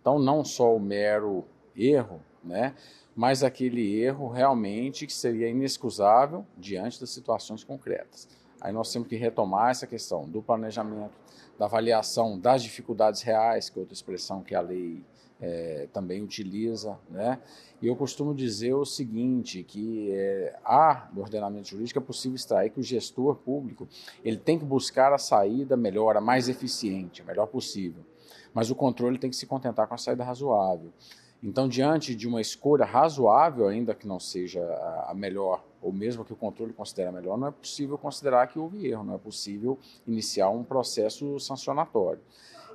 Então, 0.00 0.18
não 0.18 0.42
só 0.42 0.74
o 0.74 0.80
mero 0.80 1.44
erro, 1.76 2.18
né, 2.42 2.74
mas 3.14 3.44
aquele 3.44 4.00
erro 4.00 4.28
realmente 4.28 5.06
que 5.06 5.12
seria 5.12 5.50
inexcusável 5.50 6.46
diante 6.56 6.98
das 6.98 7.10
situações 7.10 7.62
concretas. 7.62 8.26
Aí 8.58 8.72
nós 8.72 8.90
temos 8.90 9.06
que 9.06 9.16
retomar 9.16 9.70
essa 9.70 9.86
questão 9.86 10.26
do 10.26 10.40
planejamento, 10.40 11.12
da 11.58 11.66
avaliação 11.66 12.38
das 12.38 12.62
dificuldades 12.62 13.20
reais, 13.20 13.68
que 13.68 13.78
é 13.78 13.80
outra 13.80 13.94
expressão 13.94 14.42
que 14.42 14.54
a 14.54 14.62
lei 14.62 15.04
é, 15.40 15.88
também 15.92 16.22
utiliza, 16.22 16.98
né? 17.08 17.40
E 17.80 17.86
eu 17.86 17.94
costumo 17.94 18.34
dizer 18.34 18.74
o 18.74 18.84
seguinte, 18.84 19.62
que 19.62 20.10
é, 20.12 20.58
há 20.64 21.08
no 21.12 21.20
ordenamento 21.20 21.68
jurídico 21.68 21.98
é 21.98 22.02
possível 22.02 22.34
extrair 22.34 22.70
que 22.70 22.80
o 22.80 22.82
gestor 22.82 23.36
público 23.36 23.88
ele 24.24 24.36
tem 24.36 24.58
que 24.58 24.64
buscar 24.64 25.12
a 25.12 25.18
saída 25.18 25.76
melhor, 25.76 26.16
a 26.16 26.20
mais 26.20 26.48
eficiente, 26.48 27.22
a 27.22 27.24
melhor 27.24 27.46
possível. 27.46 28.04
Mas 28.52 28.70
o 28.70 28.74
controle 28.74 29.18
tem 29.18 29.30
que 29.30 29.36
se 29.36 29.46
contentar 29.46 29.86
com 29.86 29.94
a 29.94 29.98
saída 29.98 30.24
razoável. 30.24 30.92
Então, 31.40 31.68
diante 31.68 32.16
de 32.16 32.26
uma 32.26 32.40
escolha 32.40 32.84
razoável, 32.84 33.68
ainda 33.68 33.94
que 33.94 34.08
não 34.08 34.18
seja 34.18 34.60
a 35.06 35.14
melhor, 35.14 35.64
ou 35.80 35.92
mesmo 35.92 36.24
que 36.24 36.32
o 36.32 36.36
controle 36.36 36.72
considere 36.72 37.10
a 37.10 37.12
melhor, 37.12 37.38
não 37.38 37.46
é 37.46 37.50
possível 37.52 37.96
considerar 37.96 38.48
que 38.48 38.58
houve 38.58 38.88
erro, 38.88 39.04
não 39.04 39.14
é 39.14 39.18
possível 39.18 39.78
iniciar 40.04 40.50
um 40.50 40.64
processo 40.64 41.38
sancionatório. 41.38 42.20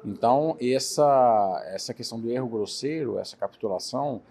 Então, 0.05 0.57
essa, 0.59 1.63
essa 1.67 1.93
questão 1.93 2.19
do 2.19 2.29
erro 2.29 2.47
grosseiro, 2.47 3.17
essa 3.17 3.37
capitulação, 3.37 4.21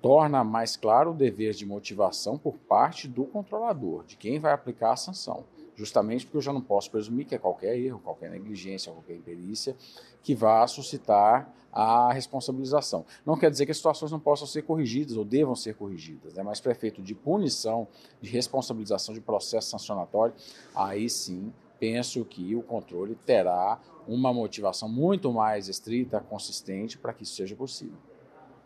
torna 0.00 0.44
mais 0.44 0.76
claro 0.76 1.10
o 1.10 1.14
dever 1.14 1.52
de 1.54 1.66
motivação 1.66 2.38
por 2.38 2.56
parte 2.56 3.08
do 3.08 3.24
controlador, 3.24 4.04
de 4.04 4.16
quem 4.16 4.38
vai 4.38 4.52
aplicar 4.52 4.92
a 4.92 4.96
sanção. 4.96 5.44
justamente 5.74 6.26
porque 6.26 6.38
eu 6.38 6.42
já 6.42 6.52
não 6.52 6.60
posso 6.60 6.90
presumir 6.90 7.24
que 7.24 7.36
é 7.36 7.38
qualquer 7.38 7.78
erro, 7.78 8.00
qualquer 8.00 8.28
negligência, 8.30 8.90
qualquer 8.92 9.14
imperícia 9.14 9.76
que 10.22 10.34
vá 10.34 10.66
suscitar 10.66 11.54
a 11.72 12.12
responsabilização. 12.12 13.04
Não 13.24 13.36
quer 13.36 13.48
dizer 13.48 13.64
que 13.64 13.70
as 13.70 13.76
situações 13.76 14.10
não 14.10 14.18
possam 14.18 14.44
ser 14.44 14.62
corrigidas 14.62 15.16
ou 15.16 15.24
devam 15.24 15.54
ser 15.54 15.76
corrigidas, 15.76 16.34
né? 16.34 16.42
mas 16.42 16.60
prefeito 16.60 17.00
de 17.00 17.14
punição, 17.14 17.86
de 18.20 18.28
responsabilização 18.28 19.14
de 19.14 19.20
processo 19.20 19.70
sancionatório, 19.70 20.34
aí 20.74 21.08
sim 21.08 21.52
penso 21.78 22.24
que 22.24 22.54
o 22.54 22.62
controle 22.62 23.16
terá 23.26 23.80
uma 24.06 24.32
motivação 24.32 24.88
muito 24.88 25.32
mais 25.32 25.68
estrita, 25.68 26.20
consistente, 26.20 26.96
para 26.96 27.12
que 27.12 27.22
isso 27.22 27.36
seja 27.36 27.54
possível. 27.54 27.96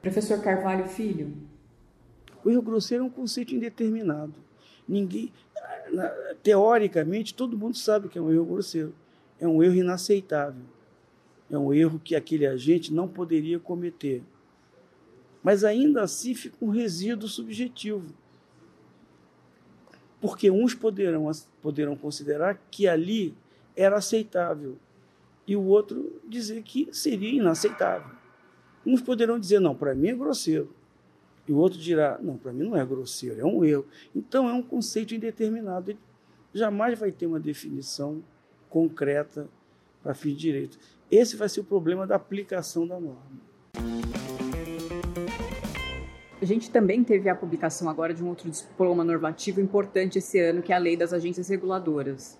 Professor 0.01 0.41
Carvalho 0.41 0.87
Filho. 0.89 1.35
O 2.45 2.51
erro 2.51 2.63
grosseiro 2.63 3.05
é 3.05 3.07
um 3.07 3.11
conceito 3.11 3.55
indeterminado. 3.55 4.35
Ninguém, 4.87 5.33
teoricamente, 6.43 7.35
todo 7.35 7.59
mundo 7.59 7.77
sabe 7.77 8.09
que 8.09 8.19
é 8.19 8.23
um 8.23 8.33
erro 8.33 8.45
grosseiro. 8.45 8.95
É 9.39 9.47
um 9.47 9.63
erro 9.63 9.75
inaceitável. 9.75 10.63
É 11.51 11.59
um 11.59 11.73
erro 11.73 12.01
que 12.03 12.17
aquele 12.17 12.47
agente 12.47 12.93
não 12.93 13.07
poderia 13.07 13.59
cometer. 13.59 14.23
Mas 15.43 15.65
ainda 15.65 16.03
assim 16.03 16.35
fica 16.35 16.57
um 16.61 16.71
resíduo 16.71 17.29
subjetivo. 17.29 18.07
Porque 20.23 20.51
uns 20.51 20.73
poderão, 20.73 21.31
poderão 21.61 21.97
considerar 21.97 22.59
que 22.71 22.87
ali 22.87 23.35
era 23.77 23.97
aceitável 23.97 24.79
e 25.47 25.57
o 25.57 25.65
outro 25.65 26.21
dizer 26.29 26.63
que 26.63 26.89
seria 26.93 27.29
inaceitável. 27.29 28.15
Uns 28.87 29.03
poderão 29.03 29.39
dizer, 29.39 29.59
não, 29.59 29.75
para 29.75 29.95
mim 29.95 30.09
é 30.09 30.15
grosseiro. 30.15 30.73
E 31.47 31.53
o 31.53 31.57
outro 31.57 31.77
dirá, 31.77 32.19
não, 32.23 32.37
para 32.37 32.53
mim 32.53 32.65
não 32.65 32.77
é 32.77 32.87
grosseiro, 32.87 33.41
é 33.41 33.45
um 33.45 33.65
erro. 33.65 33.85
Então 34.15 34.49
é 34.49 34.53
um 34.53 34.63
conceito 34.63 35.13
indeterminado. 35.13 35.91
Ele 35.91 35.99
jamais 36.55 36.97
vai 36.97 37.11
ter 37.11 37.27
uma 37.27 37.41
definição 37.41 38.23
concreta 38.71 39.49
para 40.05 40.15
fim 40.15 40.31
de 40.31 40.37
direito. 40.37 40.79
Esse 41.11 41.37
vai 41.37 41.49
ser 41.49 41.61
o 41.61 41.65
problema 41.65 42.07
da 42.07 42.15
aplicação 42.15 42.87
da 42.87 42.99
norma. 42.99 44.22
A 46.43 46.45
gente 46.45 46.71
também 46.71 47.05
teve 47.05 47.29
a 47.29 47.37
publicação 47.37 47.89
agora 47.89 48.13
de 48.13 48.21
um 48.21 48.27
outro 48.27 48.51
diploma 48.51 49.05
normativo 49.05 49.61
importante 49.61 50.19
esse 50.19 50.41
ano, 50.41 50.61
que 50.61 50.73
é 50.73 50.75
a 50.75 50.79
Lei 50.79 50.97
das 50.97 51.13
Agências 51.13 51.49
Reguladoras. 51.49 52.37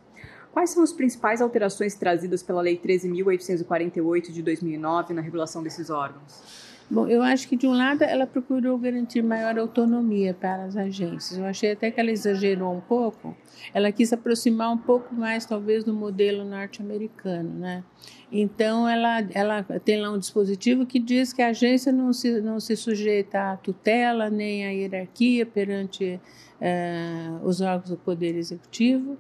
Quais 0.51 0.71
são 0.71 0.83
as 0.83 0.93
principais 0.93 1.41
alterações 1.41 1.95
trazidas 1.95 2.43
pela 2.43 2.61
Lei 2.61 2.77
13.848 2.77 4.33
de 4.33 4.43
2009 4.43 5.15
na 5.15 5.23
regulação 5.23 5.63
desses 5.63 5.89
órgãos? 5.89 6.72
Bom, 6.91 7.07
eu 7.09 7.23
acho 7.23 7.49
que 7.49 7.57
de 7.57 7.67
um 7.67 7.73
lado 7.73 8.03
ela 8.03 8.27
procurou 8.27 8.77
garantir 8.79 9.23
maior 9.23 9.59
autonomia 9.59 10.35
para 10.35 10.65
as 10.65 10.77
agências. 10.77 11.39
Eu 11.39 11.45
achei 11.45 11.73
até 11.73 11.91
que 11.91 11.99
ela 11.99 12.11
exagerou 12.11 12.75
um 12.75 12.81
pouco. 12.81 13.35
Ela 13.73 13.91
quis 13.91 14.13
aproximar 14.13 14.71
um 14.71 14.77
pouco 14.77 15.15
mais, 15.15 15.47
talvez, 15.47 15.85
do 15.85 15.95
modelo 15.95 16.45
norte-americano, 16.45 17.51
né? 17.59 17.83
Então, 18.31 18.89
ela, 18.89 19.27
ela 19.33 19.63
tem 19.85 20.01
lá 20.01 20.11
um 20.11 20.19
dispositivo 20.19 20.85
que 20.85 20.99
diz 20.99 21.33
que 21.33 21.41
a 21.41 21.49
agência 21.49 21.93
não 21.93 22.13
se, 22.13 22.41
não 22.41 22.61
se 22.61 22.77
sujeita 22.77 23.53
à 23.53 23.57
tutela 23.57 24.29
nem 24.29 24.67
à 24.67 24.71
hierarquia 24.71 25.47
perante 25.47 26.21
uh, 26.61 27.47
os 27.47 27.61
órgãos 27.61 27.91
do 27.91 27.97
Poder 27.97 28.35
Executivo. 28.35 29.17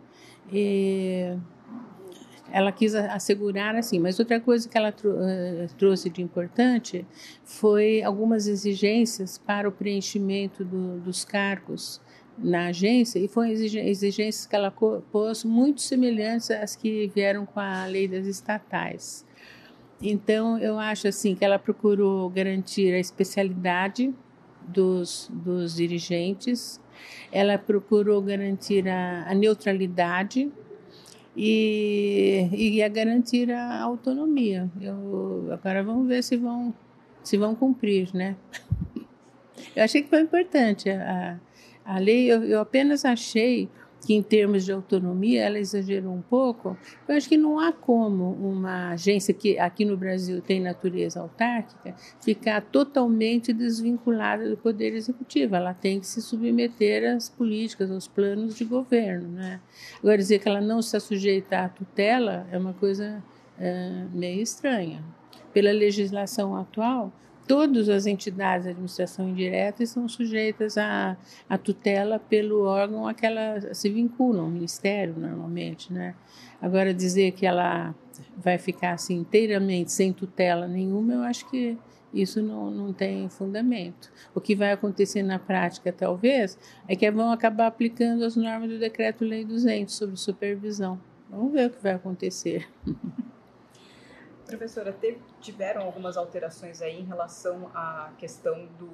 E 0.52 1.34
ela 2.52 2.70
quis 2.70 2.94
assegurar 2.94 3.74
assim. 3.74 3.98
Mas 3.98 4.18
outra 4.18 4.38
coisa 4.38 4.68
que 4.68 4.76
ela 4.76 4.94
trouxe 5.78 6.10
de 6.10 6.22
importante 6.22 7.06
foi 7.44 8.02
algumas 8.02 8.46
exigências 8.46 9.38
para 9.38 9.68
o 9.68 9.72
preenchimento 9.72 10.64
do, 10.64 11.00
dos 11.00 11.24
cargos 11.24 12.00
na 12.38 12.66
agência 12.66 13.18
e 13.18 13.28
foram 13.28 13.50
exigências 13.50 14.46
que 14.46 14.56
ela 14.56 14.70
pôs 14.70 15.44
muito 15.44 15.80
semelhantes 15.80 16.50
às 16.50 16.74
que 16.76 17.10
vieram 17.14 17.44
com 17.44 17.60
a 17.60 17.86
lei 17.86 18.08
das 18.08 18.26
estatais. 18.26 19.24
Então, 20.00 20.58
eu 20.58 20.78
acho 20.78 21.06
assim 21.06 21.34
que 21.34 21.44
ela 21.44 21.58
procurou 21.58 22.28
garantir 22.28 22.92
a 22.92 22.98
especialidade 22.98 24.12
dos, 24.66 25.30
dos 25.32 25.76
dirigentes, 25.76 26.80
ela 27.30 27.56
procurou 27.56 28.20
garantir 28.20 28.88
a, 28.88 29.24
a 29.28 29.34
neutralidade 29.34 30.50
e, 31.36 32.48
e 32.52 32.82
a 32.82 32.88
garantir 32.88 33.50
a 33.50 33.80
autonomia. 33.80 34.70
Eu, 34.80 35.48
agora 35.50 35.82
vamos 35.82 36.06
ver 36.06 36.22
se 36.22 36.36
vão, 36.36 36.74
se 37.22 37.36
vão 37.36 37.54
cumprir, 37.54 38.10
né? 38.14 38.36
Eu 39.76 39.84
achei 39.84 40.02
que 40.02 40.08
foi 40.08 40.20
importante 40.20 40.90
a, 40.90 41.38
a 41.84 41.98
lei, 41.98 42.30
eu, 42.30 42.42
eu 42.44 42.60
apenas 42.60 43.04
achei 43.04 43.70
que 44.04 44.14
em 44.14 44.22
termos 44.22 44.64
de 44.64 44.72
autonomia 44.72 45.44
ela 45.44 45.58
exagerou 45.58 46.12
um 46.12 46.20
pouco. 46.20 46.76
Eu 47.08 47.16
acho 47.16 47.28
que 47.28 47.36
não 47.36 47.58
há 47.58 47.72
como 47.72 48.32
uma 48.32 48.90
agência 48.90 49.32
que 49.32 49.58
aqui 49.58 49.84
no 49.84 49.96
Brasil 49.96 50.42
tem 50.42 50.60
natureza 50.60 51.20
autárquica 51.20 51.94
ficar 52.20 52.60
totalmente 52.60 53.52
desvinculada 53.52 54.48
do 54.48 54.56
poder 54.56 54.94
executivo. 54.94 55.54
Ela 55.54 55.72
tem 55.72 56.00
que 56.00 56.06
se 56.06 56.20
submeter 56.20 57.14
às 57.14 57.28
políticas, 57.28 57.90
aos 57.90 58.08
planos 58.08 58.56
de 58.56 58.64
governo, 58.64 59.28
né? 59.28 59.60
Agora 59.98 60.18
dizer 60.18 60.40
que 60.40 60.48
ela 60.48 60.60
não 60.60 60.80
está 60.80 60.98
sujeita 60.98 61.60
à 61.60 61.68
tutela 61.68 62.46
é 62.50 62.58
uma 62.58 62.72
coisa 62.72 63.22
é, 63.58 64.06
meio 64.12 64.42
estranha. 64.42 65.02
Pela 65.52 65.70
legislação 65.70 66.56
atual, 66.56 67.12
todas 67.46 67.88
as 67.88 68.06
entidades 68.06 68.64
de 68.64 68.70
administração 68.70 69.28
indireta 69.28 69.82
estão 69.82 70.08
sujeitas 70.08 70.78
à, 70.78 71.16
à 71.48 71.58
tutela 71.58 72.18
pelo 72.18 72.64
órgão 72.64 73.06
a 73.06 73.14
que 73.14 73.26
elas 73.26 73.76
se 73.76 73.88
vinculam, 73.88 74.46
o 74.46 74.50
ministério 74.50 75.14
normalmente, 75.16 75.92
né? 75.92 76.14
Agora 76.60 76.94
dizer 76.94 77.32
que 77.32 77.44
ela 77.44 77.94
vai 78.36 78.58
ficar 78.58 78.92
assim 78.92 79.16
inteiramente 79.16 79.90
sem 79.90 80.12
tutela 80.12 80.68
nenhuma, 80.68 81.12
eu 81.14 81.22
acho 81.22 81.48
que 81.50 81.76
isso 82.12 82.42
não, 82.42 82.70
não 82.70 82.92
tem 82.92 83.28
fundamento. 83.28 84.12
O 84.34 84.40
que 84.40 84.54
vai 84.54 84.72
acontecer 84.72 85.22
na 85.22 85.38
prática, 85.38 85.92
talvez, 85.92 86.58
é 86.86 86.94
que 86.94 87.10
vão 87.10 87.32
acabar 87.32 87.66
aplicando 87.66 88.24
as 88.24 88.36
normas 88.36 88.68
do 88.68 88.78
Decreto-Lei 88.78 89.44
200 89.44 89.94
sobre 89.94 90.16
supervisão. 90.16 91.00
Vamos 91.30 91.52
ver 91.52 91.68
o 91.68 91.70
que 91.70 91.82
vai 91.82 91.92
acontecer. 91.92 92.68
Professora, 94.56 94.92
teve, 94.92 95.18
tiveram 95.40 95.82
algumas 95.82 96.16
alterações 96.16 96.82
aí 96.82 97.00
em 97.00 97.04
relação 97.04 97.70
à 97.74 98.12
questão 98.18 98.66
do 98.78 98.90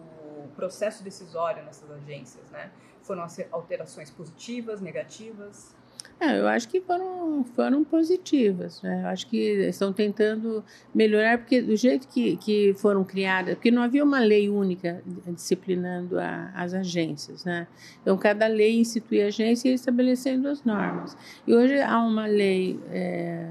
processo 0.54 1.02
decisório 1.02 1.64
nessas 1.64 1.90
agências, 1.90 2.48
né? 2.50 2.70
Foram 3.02 3.26
alterações 3.50 4.10
positivas, 4.10 4.80
negativas? 4.80 5.74
É, 6.20 6.38
eu 6.38 6.48
acho 6.48 6.68
que 6.68 6.80
foram, 6.80 7.44
foram 7.54 7.84
positivas. 7.84 8.82
Né? 8.82 9.02
Eu 9.02 9.08
acho 9.08 9.26
que 9.28 9.36
estão 9.68 9.92
tentando 9.92 10.64
melhorar, 10.92 11.38
porque 11.38 11.62
do 11.62 11.76
jeito 11.76 12.08
que, 12.08 12.36
que 12.36 12.74
foram 12.74 13.04
criadas, 13.04 13.54
porque 13.54 13.70
não 13.70 13.82
havia 13.82 14.02
uma 14.02 14.18
lei 14.18 14.48
única 14.48 15.02
disciplinando 15.28 16.18
a, 16.18 16.50
as 16.54 16.74
agências. 16.74 17.44
Né? 17.44 17.68
Então, 18.02 18.16
cada 18.16 18.46
lei 18.48 18.80
institui 18.80 19.22
a 19.22 19.26
agência 19.26 19.68
estabelecendo 19.70 20.48
as 20.48 20.64
normas. 20.64 21.16
E 21.46 21.54
hoje 21.54 21.80
há 21.80 22.00
uma 22.00 22.26
lei 22.26 22.80
é, 22.90 23.48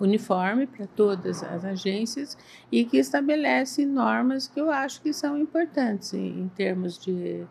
uniforme 0.00 0.66
para 0.66 0.86
todas 0.86 1.42
as 1.42 1.64
agências 1.64 2.36
e 2.70 2.84
que 2.84 2.96
estabelece 2.96 3.84
normas 3.84 4.48
que 4.48 4.60
eu 4.60 4.70
acho 4.70 5.00
que 5.02 5.12
são 5.12 5.38
importantes 5.38 6.14
em, 6.14 6.40
em 6.40 6.48
termos 6.48 6.98
de, 6.98 7.44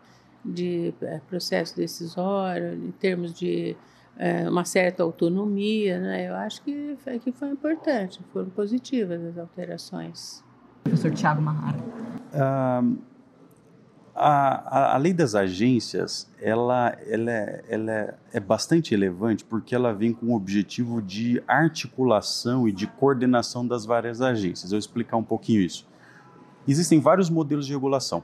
de 0.44 0.94
é, 1.02 1.20
processo 1.28 1.76
decisório, 1.76 2.74
em 2.74 2.90
termos 2.92 3.32
de 3.32 3.76
é, 4.16 4.48
uma 4.48 4.64
certa 4.64 5.02
autonomia. 5.02 5.98
Né? 6.00 6.28
Eu 6.28 6.34
acho 6.34 6.62
que, 6.62 6.96
que 7.22 7.32
foi 7.32 7.50
importante, 7.50 8.20
foram 8.32 8.50
positivas 8.50 9.22
as 9.22 9.38
alterações. 9.38 10.44
Professor 10.82 11.12
Tiago 11.12 11.40
Mahara. 11.40 11.78
A, 14.14 14.92
a, 14.92 14.94
a, 14.94 14.96
lei 14.96 15.12
das 15.12 15.34
agências 15.34 16.30
ela, 16.40 16.96
ela, 17.08 17.30
é, 17.32 17.64
ela 17.68 17.92
é, 17.92 18.14
é 18.34 18.40
bastante 18.40 18.92
relevante 18.92 19.44
porque 19.44 19.74
ela 19.74 19.92
vem 19.92 20.12
com 20.12 20.26
o 20.26 20.36
objetivo 20.36 21.02
de 21.02 21.42
articulação 21.48 22.68
e 22.68 22.72
de 22.72 22.86
coordenação 22.86 23.66
das 23.66 23.84
várias 23.84 24.20
agências. 24.20 24.70
Eu 24.70 24.76
vou 24.76 24.78
explicar 24.78 25.16
um 25.16 25.24
pouquinho 25.24 25.60
isso. 25.60 25.84
Existem 26.66 27.00
vários 27.00 27.28
modelos 27.28 27.66
de 27.66 27.72
regulação. 27.72 28.22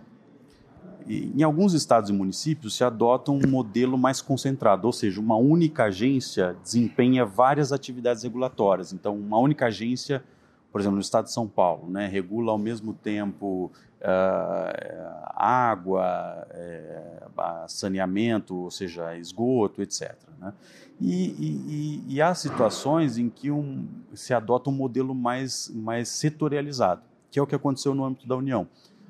E, 1.07 1.33
em 1.37 1.43
alguns 1.43 1.75
estados 1.75 2.09
e 2.09 2.13
municípios 2.13 2.77
se 2.77 2.85
adota 2.85 3.33
um 3.33 3.41
modelo 3.49 3.99
mais 3.99 4.23
concentrado, 4.23 4.87
ou 4.87 4.93
seja, 4.93 5.21
uma 5.21 5.37
única 5.37 5.85
agência 5.85 6.57
desempenha 6.63 7.25
várias 7.25 7.73
atividades 7.73 8.23
regulatórias. 8.23 8.93
Então, 8.93 9.17
uma 9.17 9.39
única 9.39 9.67
agência 9.67 10.23
por 10.71 10.81
exemplo, 10.81 10.97
no 10.97 11.01
estado 11.01 11.25
de 11.25 11.33
São 11.33 11.49
Paulo, 11.49 11.91
né, 11.91 12.07
regula 12.07 12.53
ao 12.53 12.59
mesmo 12.59 12.95
tempo 12.95 13.71
uh, 14.01 15.31
água, 15.35 16.47
uh, 16.49 17.69
saneamento, 17.69 18.57
ou 18.57 18.71
seja, 18.71 19.17
esgoto, 19.17 19.83
etc. 19.83 20.15
Né? 20.39 20.53
E, 21.01 21.25
e, 21.39 22.05
e, 22.15 22.23
há 22.23 22.35
situações 22.35 23.17
em 23.17 23.31
que 23.31 23.51
um, 23.51 23.89
se 24.13 24.35
adota 24.35 24.69
um 24.69 24.73
modelo 24.73 25.15
mais, 25.15 25.71
mais 25.75 26.09
setorializado, 26.09 27.03
que 27.31 27.39
é 27.39 27.43
o 27.43 27.47
que 27.47 27.55
aconteceu 27.55 27.95
no 27.95 28.05
âmbito 28.05 28.29
da 28.29 28.37
União. 28.37 28.69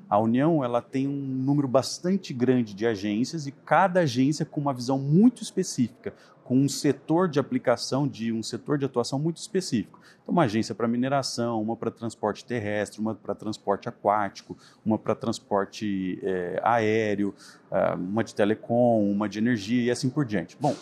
A 0.09 0.17
União 0.17 0.63
ela 0.63 0.81
tem 0.81 1.07
um 1.07 1.11
número 1.11 1.67
bastante 1.67 2.33
grande 2.33 2.73
de 2.73 2.85
agências 2.85 3.47
e 3.47 3.51
cada 3.51 4.01
agência 4.01 4.45
com 4.45 4.59
uma 4.59 4.73
visão 4.73 4.97
muito 4.97 5.41
específica, 5.41 6.13
com 6.51 6.57
um 6.57 6.67
setor 6.67 7.29
de 7.29 7.39
aplicação, 7.39 8.05
de 8.05 8.33
um 8.33 8.43
setor 8.43 8.77
de 8.77 8.83
atuação 8.83 9.17
muito 9.17 9.37
específico. 9.37 10.01
Então, 10.21 10.33
uma 10.33 10.43
agência 10.43 10.75
para 10.75 10.85
mineração, 10.85 11.61
uma 11.61 11.77
para 11.77 11.89
transporte 11.89 12.43
terrestre, 12.43 12.99
uma 12.99 13.15
para 13.15 13.33
transporte 13.33 13.87
aquático, 13.87 14.57
uma 14.85 14.99
para 14.99 15.15
transporte 15.15 16.19
é, 16.21 16.59
aéreo, 16.61 17.33
ah, 17.71 17.95
uma 17.95 18.21
de 18.21 18.35
telecom, 18.35 19.09
uma 19.09 19.29
de 19.29 19.39
energia 19.39 19.83
e 19.83 19.89
assim 19.89 20.09
por 20.09 20.25
diante. 20.25 20.57
Bom, 20.59 20.75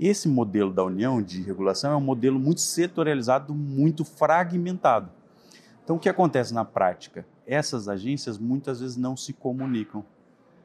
esse 0.00 0.26
modelo 0.26 0.72
da 0.72 0.82
União 0.82 1.20
de 1.20 1.42
regulação 1.42 1.92
é 1.92 1.96
um 1.96 2.00
modelo 2.00 2.40
muito 2.40 2.62
setorializado, 2.62 3.54
muito 3.54 4.06
fragmentado. 4.06 5.10
Então, 5.84 5.96
o 5.96 5.98
que 5.98 6.08
acontece 6.08 6.54
na 6.54 6.64
prática? 6.64 7.26
Essas 7.46 7.90
agências 7.90 8.38
muitas 8.38 8.80
vezes 8.80 8.96
não 8.96 9.18
se 9.18 9.34
comunicam, 9.34 10.02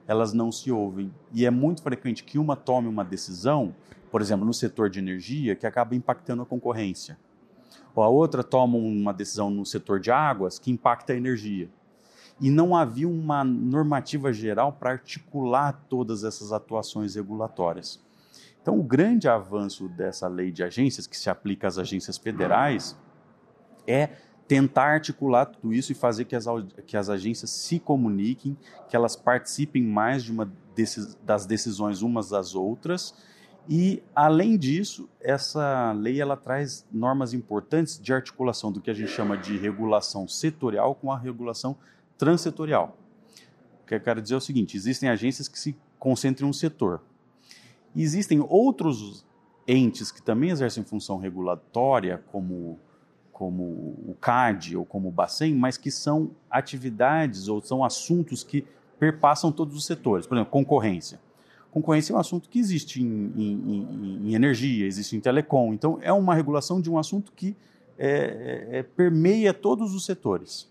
elas 0.07 0.31
não 0.31 0.49
se 0.49 0.71
ouvem. 0.71 1.13
E 1.33 1.45
é 1.45 1.51
muito 1.51 1.83
frequente 1.83 2.23
que 2.23 2.39
uma 2.39 2.55
tome 2.55 2.87
uma 2.87 3.03
decisão, 3.03 3.75
por 4.11 4.21
exemplo, 4.21 4.45
no 4.45 4.53
setor 4.53 4.89
de 4.89 4.99
energia, 4.99 5.55
que 5.55 5.67
acaba 5.67 5.95
impactando 5.95 6.41
a 6.41 6.45
concorrência. 6.45 7.17
Ou 7.95 8.03
a 8.03 8.07
outra 8.07 8.43
toma 8.43 8.77
uma 8.77 9.13
decisão 9.13 9.49
no 9.49 9.65
setor 9.65 9.99
de 9.99 10.11
águas, 10.11 10.57
que 10.57 10.71
impacta 10.71 11.13
a 11.13 11.15
energia. 11.15 11.69
E 12.39 12.49
não 12.49 12.75
havia 12.75 13.07
uma 13.07 13.43
normativa 13.43 14.31
geral 14.31 14.71
para 14.73 14.91
articular 14.91 15.73
todas 15.89 16.23
essas 16.23 16.53
atuações 16.53 17.15
regulatórias. 17.15 17.99
Então, 18.61 18.79
o 18.79 18.83
grande 18.83 19.27
avanço 19.27 19.87
dessa 19.89 20.27
lei 20.27 20.51
de 20.51 20.63
agências, 20.63 21.07
que 21.07 21.17
se 21.17 21.29
aplica 21.29 21.67
às 21.67 21.77
agências 21.77 22.17
federais, 22.17 22.95
é 23.87 24.09
tentar 24.47 24.93
articular 24.93 25.45
tudo 25.45 25.73
isso 25.73 25.91
e 25.91 25.95
fazer 25.95 26.25
que 26.25 26.35
as, 26.35 26.45
que 26.85 26.97
as 26.97 27.09
agências 27.09 27.51
se 27.51 27.79
comuniquem, 27.79 28.57
que 28.87 28.95
elas 28.95 29.15
participem 29.15 29.83
mais 29.83 30.23
de 30.23 30.31
uma 30.31 30.51
das 31.23 31.45
decisões 31.45 32.01
umas 32.01 32.29
das 32.29 32.55
outras. 32.55 33.13
E, 33.71 34.01
além 34.15 34.57
disso, 34.57 35.07
essa 35.21 35.91
lei 35.91 36.19
ela 36.19 36.35
traz 36.35 36.87
normas 36.91 37.35
importantes 37.35 37.99
de 38.01 38.11
articulação 38.11 38.71
do 38.71 38.81
que 38.81 38.89
a 38.89 38.93
gente 38.95 39.11
chama 39.11 39.37
de 39.37 39.55
regulação 39.59 40.27
setorial 40.27 40.95
com 40.95 41.11
a 41.11 41.17
regulação 41.17 41.77
transsetorial. 42.17 42.97
O 43.83 43.85
que 43.85 43.93
eu 43.93 43.99
quero 43.99 44.23
dizer 44.23 44.33
é 44.33 44.37
o 44.37 44.41
seguinte: 44.41 44.75
existem 44.75 45.07
agências 45.07 45.47
que 45.47 45.59
se 45.59 45.77
concentram 45.99 46.47
em 46.47 46.49
um 46.49 46.53
setor, 46.53 46.99
existem 47.95 48.43
outros 48.49 49.23
entes 49.67 50.11
que 50.11 50.21
também 50.21 50.49
exercem 50.49 50.83
função 50.83 51.19
regulatória, 51.19 52.23
como, 52.31 52.79
como 53.31 53.63
o 53.63 54.17
CAD 54.19 54.77
ou 54.77 54.83
como 54.83 55.09
o 55.09 55.11
Bacen, 55.11 55.53
mas 55.53 55.77
que 55.77 55.91
são 55.91 56.31
atividades 56.49 57.47
ou 57.47 57.61
são 57.61 57.83
assuntos 57.83 58.43
que 58.43 58.65
perpassam 58.97 59.51
todos 59.51 59.75
os 59.75 59.85
setores. 59.85 60.25
Por 60.25 60.35
exemplo, 60.35 60.51
concorrência. 60.51 61.19
Concorrência 61.71 62.13
é 62.13 62.15
um 62.15 62.19
assunto 62.19 62.49
que 62.49 62.59
existe 62.59 63.01
em, 63.01 63.31
em, 63.35 64.29
em 64.29 64.33
energia, 64.33 64.87
existe 64.87 65.15
em 65.15 65.19
telecom. 65.19 65.73
Então, 65.73 65.99
é 66.01 66.11
uma 66.11 66.33
regulação 66.33 66.81
de 66.81 66.89
um 66.89 66.97
assunto 66.97 67.31
que 67.35 67.55
é, 67.97 68.69
é, 68.71 68.79
é 68.79 68.83
permeia 68.83 69.53
todos 69.53 69.93
os 69.93 70.05
setores. 70.05 70.67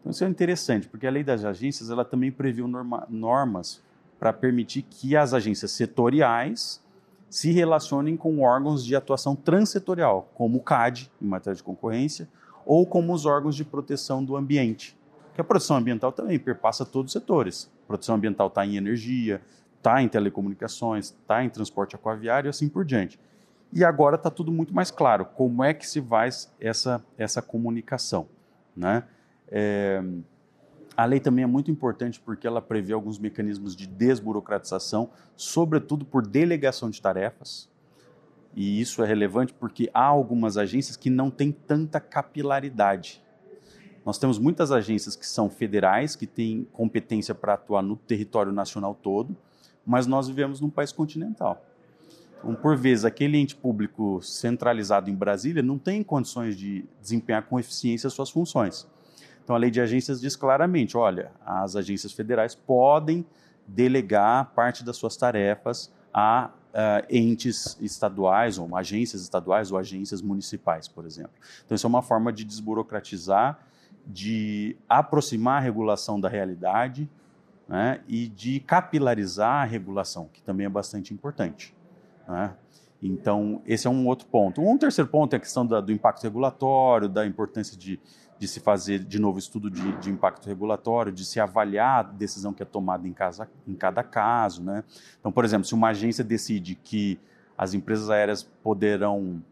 Então, 0.00 0.10
isso 0.10 0.24
é 0.24 0.28
interessante, 0.28 0.88
porque 0.88 1.06
a 1.06 1.10
lei 1.10 1.22
das 1.22 1.44
agências 1.44 1.90
ela 1.90 2.04
também 2.04 2.32
previu 2.32 2.66
norma, 2.66 3.06
normas 3.08 3.82
para 4.18 4.32
permitir 4.32 4.82
que 4.82 5.14
as 5.14 5.32
agências 5.32 5.70
setoriais 5.70 6.82
se 7.28 7.52
relacionem 7.52 8.16
com 8.16 8.40
órgãos 8.40 8.84
de 8.84 8.96
atuação 8.96 9.36
transsetorial, 9.36 10.28
como 10.34 10.58
o 10.58 10.60
CAD, 10.60 11.10
em 11.22 11.26
matéria 11.26 11.56
de 11.56 11.62
concorrência, 11.62 12.28
ou 12.66 12.84
como 12.84 13.12
os 13.12 13.24
órgãos 13.24 13.54
de 13.54 13.64
proteção 13.64 14.24
do 14.24 14.36
ambiente. 14.36 14.96
Que 15.34 15.40
a 15.40 15.44
proteção 15.44 15.76
ambiental 15.76 16.10
também 16.10 16.38
perpassa 16.38 16.84
todos 16.84 17.10
os 17.10 17.12
setores. 17.12 17.70
A 17.84 17.86
proteção 17.86 18.16
ambiental 18.16 18.48
está 18.48 18.66
em 18.66 18.76
energia, 18.76 19.40
está 19.80 20.02
em 20.02 20.08
telecomunicações, 20.08 21.06
está 21.06 21.42
em 21.42 21.48
transporte 21.48 21.96
aquaviário 21.96 22.48
e 22.48 22.50
assim 22.50 22.68
por 22.68 22.84
diante. 22.84 23.18
E 23.72 23.82
agora 23.82 24.16
está 24.16 24.30
tudo 24.30 24.52
muito 24.52 24.74
mais 24.74 24.90
claro 24.90 25.24
como 25.24 25.64
é 25.64 25.72
que 25.72 25.86
se 25.86 26.02
faz 26.02 26.52
essa, 26.60 27.02
essa 27.16 27.40
comunicação. 27.40 28.28
Né? 28.76 29.04
É, 29.48 30.02
a 30.96 31.04
lei 31.06 31.18
também 31.18 31.44
é 31.44 31.46
muito 31.46 31.70
importante 31.70 32.20
porque 32.20 32.46
ela 32.46 32.60
prevê 32.60 32.92
alguns 32.92 33.18
mecanismos 33.18 33.74
de 33.74 33.86
desburocratização, 33.86 35.10
sobretudo 35.34 36.04
por 36.04 36.26
delegação 36.26 36.90
de 36.90 37.00
tarefas. 37.00 37.68
E 38.54 38.80
isso 38.80 39.02
é 39.02 39.06
relevante 39.06 39.54
porque 39.54 39.88
há 39.94 40.04
algumas 40.04 40.58
agências 40.58 40.96
que 40.96 41.08
não 41.08 41.30
têm 41.30 41.52
tanta 41.52 42.00
capilaridade. 42.00 43.22
Nós 44.04 44.18
temos 44.18 44.38
muitas 44.38 44.72
agências 44.72 45.14
que 45.14 45.26
são 45.26 45.48
federais, 45.48 46.16
que 46.16 46.26
têm 46.26 46.66
competência 46.72 47.34
para 47.34 47.54
atuar 47.54 47.82
no 47.82 47.96
território 47.96 48.50
nacional 48.50 48.94
todo, 48.94 49.36
mas 49.90 50.06
nós 50.06 50.28
vivemos 50.28 50.60
num 50.60 50.70
país 50.70 50.92
continental. 50.92 51.66
Então, 52.38 52.54
por 52.54 52.76
vezes, 52.76 53.04
aquele 53.04 53.36
ente 53.36 53.56
público 53.56 54.22
centralizado 54.22 55.10
em 55.10 55.14
Brasília 55.16 55.64
não 55.64 55.76
tem 55.76 56.00
condições 56.04 56.56
de 56.56 56.84
desempenhar 57.00 57.42
com 57.42 57.58
eficiência 57.58 58.08
suas 58.08 58.30
funções. 58.30 58.86
Então, 59.42 59.56
a 59.56 59.58
lei 59.58 59.68
de 59.68 59.80
agências 59.80 60.20
diz 60.20 60.36
claramente: 60.36 60.96
olha, 60.96 61.32
as 61.44 61.74
agências 61.74 62.12
federais 62.12 62.54
podem 62.54 63.26
delegar 63.66 64.52
parte 64.54 64.84
das 64.84 64.96
suas 64.96 65.16
tarefas 65.16 65.92
a 66.14 66.50
uh, 66.68 67.04
entes 67.10 67.76
estaduais, 67.80 68.58
ou 68.58 68.76
agências 68.76 69.22
estaduais 69.22 69.72
ou 69.72 69.78
agências 69.78 70.22
municipais, 70.22 70.86
por 70.86 71.04
exemplo. 71.04 71.32
Então, 71.66 71.74
isso 71.74 71.84
é 71.86 71.88
uma 71.88 72.02
forma 72.02 72.32
de 72.32 72.44
desburocratizar, 72.44 73.58
de 74.06 74.76
aproximar 74.88 75.58
a 75.58 75.60
regulação 75.60 76.20
da 76.20 76.28
realidade 76.28 77.10
né, 77.70 78.00
e 78.06 78.26
de 78.26 78.58
capilarizar 78.58 79.62
a 79.62 79.64
regulação, 79.64 80.28
que 80.32 80.42
também 80.42 80.66
é 80.66 80.68
bastante 80.68 81.14
importante. 81.14 81.72
Né? 82.28 82.52
Então, 83.00 83.62
esse 83.64 83.86
é 83.86 83.90
um 83.90 84.06
outro 84.08 84.26
ponto. 84.26 84.60
Um 84.60 84.76
terceiro 84.76 85.08
ponto 85.08 85.32
é 85.32 85.36
a 85.36 85.40
questão 85.40 85.64
da, 85.64 85.80
do 85.80 85.92
impacto 85.92 86.22
regulatório, 86.24 87.08
da 87.08 87.24
importância 87.24 87.78
de 87.78 87.98
de 88.40 88.48
se 88.48 88.58
fazer 88.58 89.00
de 89.00 89.18
novo 89.20 89.38
estudo 89.38 89.70
de, 89.70 89.92
de, 89.98 90.08
impacto 90.08 90.46
regulatório, 90.46 91.12
de 91.12 91.26
se 91.26 91.38
avaliar 91.38 91.98
a 91.98 92.02
decisão 92.02 92.54
que 92.54 92.62
é 92.62 92.66
tomada 92.66 93.06
em, 93.06 93.12
casa, 93.12 93.46
em 93.68 93.74
cada 93.74 94.02
caso. 94.02 94.62
Né? 94.62 94.82
Então, 95.18 95.30
por 95.30 95.44
exemplo, 95.44 95.66
se 95.66 95.74
uma 95.74 95.88
agência 95.88 96.24
decide 96.24 96.74
que 96.74 97.20
as 97.56 97.74
empresas 97.74 98.08
aéreas 98.08 98.42
poderão 98.42 99.44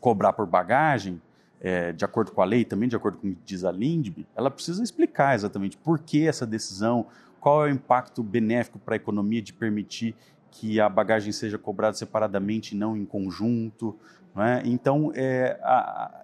cobrar 0.00 0.32
por 0.32 0.46
bagagem, 0.46 1.20
é, 1.62 1.92
de 1.92 2.04
acordo 2.04 2.32
com 2.32 2.42
a 2.42 2.44
lei, 2.44 2.64
também 2.64 2.88
de 2.88 2.96
acordo 2.96 3.18
com 3.18 3.28
o 3.28 3.34
que 3.34 3.42
diz 3.44 3.64
a 3.64 3.70
LINDB, 3.70 4.26
ela 4.34 4.50
precisa 4.50 4.82
explicar 4.82 5.34
exatamente 5.34 5.76
por 5.76 6.00
que 6.00 6.26
essa 6.26 6.44
decisão, 6.44 7.06
qual 7.40 7.64
é 7.64 7.70
o 7.70 7.72
impacto 7.72 8.22
benéfico 8.22 8.80
para 8.80 8.94
a 8.94 8.96
economia 8.96 9.40
de 9.40 9.52
permitir 9.52 10.16
que 10.50 10.80
a 10.80 10.88
bagagem 10.88 11.32
seja 11.32 11.56
cobrada 11.56 11.96
separadamente 11.96 12.74
e 12.74 12.78
não 12.78 12.96
em 12.96 13.04
conjunto, 13.04 13.96
é? 14.36 14.62
Então, 14.64 15.12
é, 15.14 15.58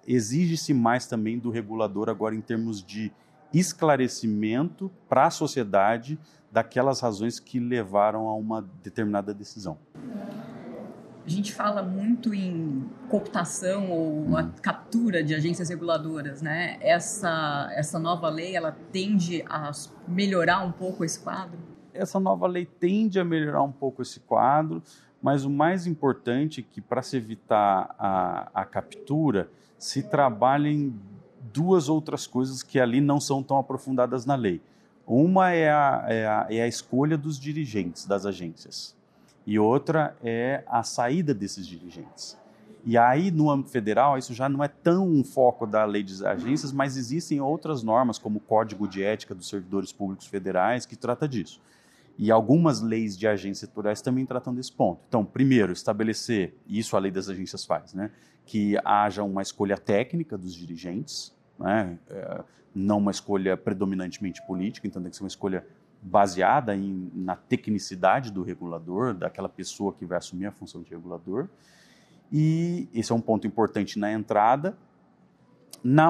exige-se 0.07 0.73
mais 0.73 1.05
também 1.05 1.37
do 1.37 1.51
regulador 1.51 2.09
agora 2.09 2.35
em 2.35 2.41
termos 2.41 2.83
de 2.83 3.11
esclarecimento 3.53 4.91
para 5.07 5.27
a 5.27 5.29
sociedade 5.29 6.19
daquelas 6.51 6.99
razões 6.99 7.39
que 7.39 7.59
levaram 7.59 8.27
a 8.27 8.35
uma 8.35 8.67
determinada 8.83 9.33
decisão. 9.33 9.77
A 11.29 11.31
gente 11.31 11.53
fala 11.53 11.83
muito 11.83 12.33
em 12.33 12.89
cooptação 13.07 13.91
ou 13.91 14.35
a 14.35 14.45
captura 14.45 15.23
de 15.23 15.35
agências 15.35 15.69
reguladoras, 15.69 16.41
né? 16.41 16.79
Essa, 16.81 17.69
essa 17.75 17.99
nova 17.99 18.27
lei, 18.29 18.55
ela 18.55 18.75
tende 18.91 19.45
a 19.47 19.71
melhorar 20.07 20.65
um 20.65 20.71
pouco 20.71 21.05
esse 21.05 21.19
quadro? 21.19 21.59
Essa 21.93 22.19
nova 22.19 22.47
lei 22.47 22.65
tende 22.65 23.19
a 23.19 23.23
melhorar 23.23 23.61
um 23.61 23.71
pouco 23.71 24.01
esse 24.01 24.19
quadro, 24.21 24.81
mas 25.21 25.45
o 25.45 25.51
mais 25.51 25.85
importante 25.85 26.61
é 26.61 26.73
que, 26.73 26.81
para 26.81 27.03
se 27.03 27.17
evitar 27.17 27.93
a, 27.99 28.49
a 28.51 28.65
captura, 28.65 29.51
se 29.77 30.01
trabalhem 30.01 30.99
duas 31.53 31.89
outras 31.89 32.25
coisas 32.25 32.63
que 32.63 32.79
ali 32.79 32.99
não 32.99 33.19
são 33.19 33.43
tão 33.43 33.59
aprofundadas 33.59 34.25
na 34.25 34.33
lei. 34.33 34.59
Uma 35.05 35.51
é 35.51 35.69
a, 35.69 36.05
é 36.07 36.25
a, 36.25 36.47
é 36.49 36.61
a 36.63 36.67
escolha 36.67 37.15
dos 37.15 37.39
dirigentes 37.39 38.07
das 38.07 38.25
agências 38.25 38.97
e 39.49 39.57
outra 39.57 40.15
é 40.23 40.63
a 40.67 40.83
saída 40.83 41.33
desses 41.33 41.65
dirigentes. 41.65 42.37
E 42.85 42.95
aí, 42.95 43.31
no 43.31 43.49
âmbito 43.49 43.71
federal, 43.71 44.15
isso 44.15 44.31
já 44.31 44.47
não 44.47 44.63
é 44.63 44.67
tão 44.67 45.09
um 45.09 45.23
foco 45.23 45.65
da 45.65 45.83
lei 45.85 46.03
de 46.03 46.23
agências, 46.23 46.71
mas 46.71 46.95
existem 46.95 47.41
outras 47.41 47.81
normas, 47.81 48.19
como 48.19 48.37
o 48.37 48.39
Código 48.39 48.87
de 48.87 49.01
Ética 49.01 49.33
dos 49.33 49.49
Servidores 49.49 49.91
Públicos 49.91 50.27
Federais, 50.27 50.85
que 50.85 50.95
trata 50.95 51.27
disso. 51.27 51.59
E 52.15 52.29
algumas 52.29 52.79
leis 52.79 53.17
de 53.17 53.27
agências 53.27 53.67
setoriais 53.67 54.03
também 54.03 54.23
tratam 54.23 54.53
desse 54.53 54.71
ponto. 54.71 55.01
Então, 55.07 55.25
primeiro, 55.25 55.73
estabelecer, 55.73 56.53
e 56.67 56.77
isso 56.77 56.95
a 56.95 56.99
lei 56.99 57.09
das 57.09 57.27
agências 57.27 57.65
faz, 57.65 57.95
né, 57.95 58.11
que 58.45 58.77
haja 58.85 59.23
uma 59.23 59.41
escolha 59.41 59.79
técnica 59.79 60.37
dos 60.37 60.53
dirigentes, 60.53 61.35
né, 61.57 61.97
é, 62.07 62.43
não 62.75 62.99
uma 62.99 63.09
escolha 63.09 63.57
predominantemente 63.57 64.45
política, 64.45 64.85
então 64.85 65.01
tem 65.01 65.09
que 65.09 65.17
ser 65.17 65.23
uma 65.23 65.27
escolha 65.27 65.65
baseada 66.01 66.75
em, 66.75 67.11
na 67.13 67.35
tecnicidade 67.35 68.31
do 68.31 68.41
regulador, 68.41 69.13
daquela 69.13 69.49
pessoa 69.49 69.93
que 69.93 70.05
vai 70.05 70.17
assumir 70.17 70.45
a 70.45 70.51
função 70.51 70.81
de 70.81 70.89
regulador. 70.89 71.47
E 72.31 72.87
esse 72.93 73.11
é 73.11 73.15
um 73.15 73.21
ponto 73.21 73.45
importante 73.47 73.97
na 73.99 74.11
entrada. 74.11 74.77
Na, 75.83 76.09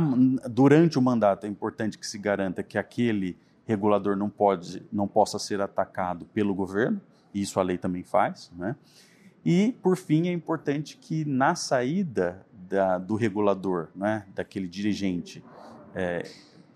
durante 0.50 0.98
o 0.98 1.02
mandato, 1.02 1.46
é 1.46 1.50
importante 1.50 1.98
que 1.98 2.06
se 2.06 2.18
garanta 2.18 2.62
que 2.64 2.78
aquele 2.78 3.38
regulador 3.66 4.16
não 4.16 4.30
pode, 4.30 4.84
não 4.92 5.08
possa 5.08 5.38
ser 5.38 5.62
atacado 5.62 6.26
pelo 6.34 6.56
governo, 6.56 7.00
e 7.34 7.42
isso 7.42 7.60
a 7.60 7.64
lei 7.64 7.78
também 7.78 8.04
faz, 8.04 8.52
né? 8.58 8.76
E, 9.46 9.78
por 9.82 9.96
fim, 9.96 10.28
é 10.28 10.34
importante 10.34 10.98
que 10.98 11.24
na 11.24 11.56
saída 11.56 12.46
da, 12.52 12.98
do 12.98 13.16
regulador, 13.16 13.88
né, 13.96 14.26
daquele 14.36 14.68
dirigente 14.68 15.44
é, 15.96 16.24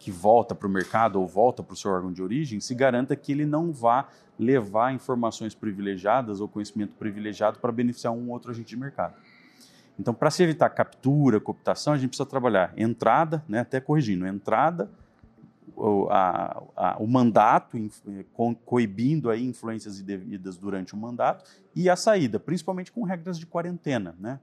que 0.03 0.11
volta 0.11 0.53
para 0.53 0.67
o 0.67 0.69
mercado 0.69 1.17
ou 1.17 1.25
volta 1.25 1.63
para 1.63 1.73
o 1.73 1.77
seu 1.77 1.89
órgão 1.89 2.11
de 2.11 2.21
origem, 2.21 2.59
se 2.59 2.75
garanta 2.75 3.15
que 3.15 3.31
ele 3.31 3.45
não 3.45 3.71
vá 3.71 4.09
levar 4.37 4.93
informações 4.93 5.55
privilegiadas 5.55 6.41
ou 6.41 6.47
conhecimento 6.49 6.91
privilegiado 6.99 7.57
para 7.59 7.71
beneficiar 7.71 8.11
um 8.11 8.29
outro 8.29 8.51
agente 8.51 8.67
de 8.67 8.75
mercado. 8.75 9.15
Então, 9.97 10.13
para 10.13 10.29
se 10.29 10.43
evitar 10.43 10.69
captura, 10.71 11.39
cooptação, 11.39 11.93
a 11.93 11.97
gente 11.97 12.09
precisa 12.09 12.25
trabalhar 12.25 12.73
entrada, 12.75 13.45
né, 13.47 13.59
até 13.61 13.79
corrigindo, 13.79 14.27
entrada, 14.27 14.91
o, 15.73 16.09
a, 16.09 16.61
a, 16.75 16.97
o 16.99 17.07
mandato, 17.07 17.77
co 18.33 18.53
coibindo 18.65 19.29
aí 19.29 19.45
influências 19.45 20.01
indevidas 20.01 20.57
durante 20.57 20.93
o 20.93 20.97
mandato, 20.97 21.49
e 21.73 21.89
a 21.89 21.95
saída, 21.95 22.41
principalmente 22.41 22.91
com 22.91 23.03
regras 23.03 23.39
de 23.39 23.45
quarentena. 23.45 24.13
Né? 24.19 24.37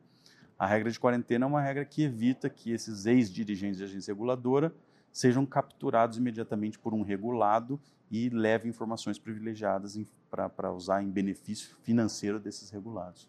A 0.59 0.67
regra 0.67 0.91
de 0.91 0.99
quarentena 0.99 1.45
é 1.45 1.49
uma 1.49 1.61
regra 1.61 1.85
que 1.85 2.03
evita 2.03 2.49
que 2.49 2.73
esses 2.73 3.05
ex-dirigentes 3.05 3.77
de 3.77 3.85
agência 3.85 4.15
reguladora 4.15 4.73
sejam 5.13 5.45
capturados 5.45 6.19
imediatamente 6.19 6.79
por 6.79 6.95
um 6.95 7.03
regulado 7.03 7.81
e 8.11 8.29
levem 8.29 8.71
informações 8.71 9.19
privilegiadas 9.19 9.99
para 10.31 10.73
usar 10.73 11.03
em 11.03 11.09
benefício 11.09 11.77
financeiro 11.83 12.41
desses 12.41 12.71
regulados. 12.71 13.29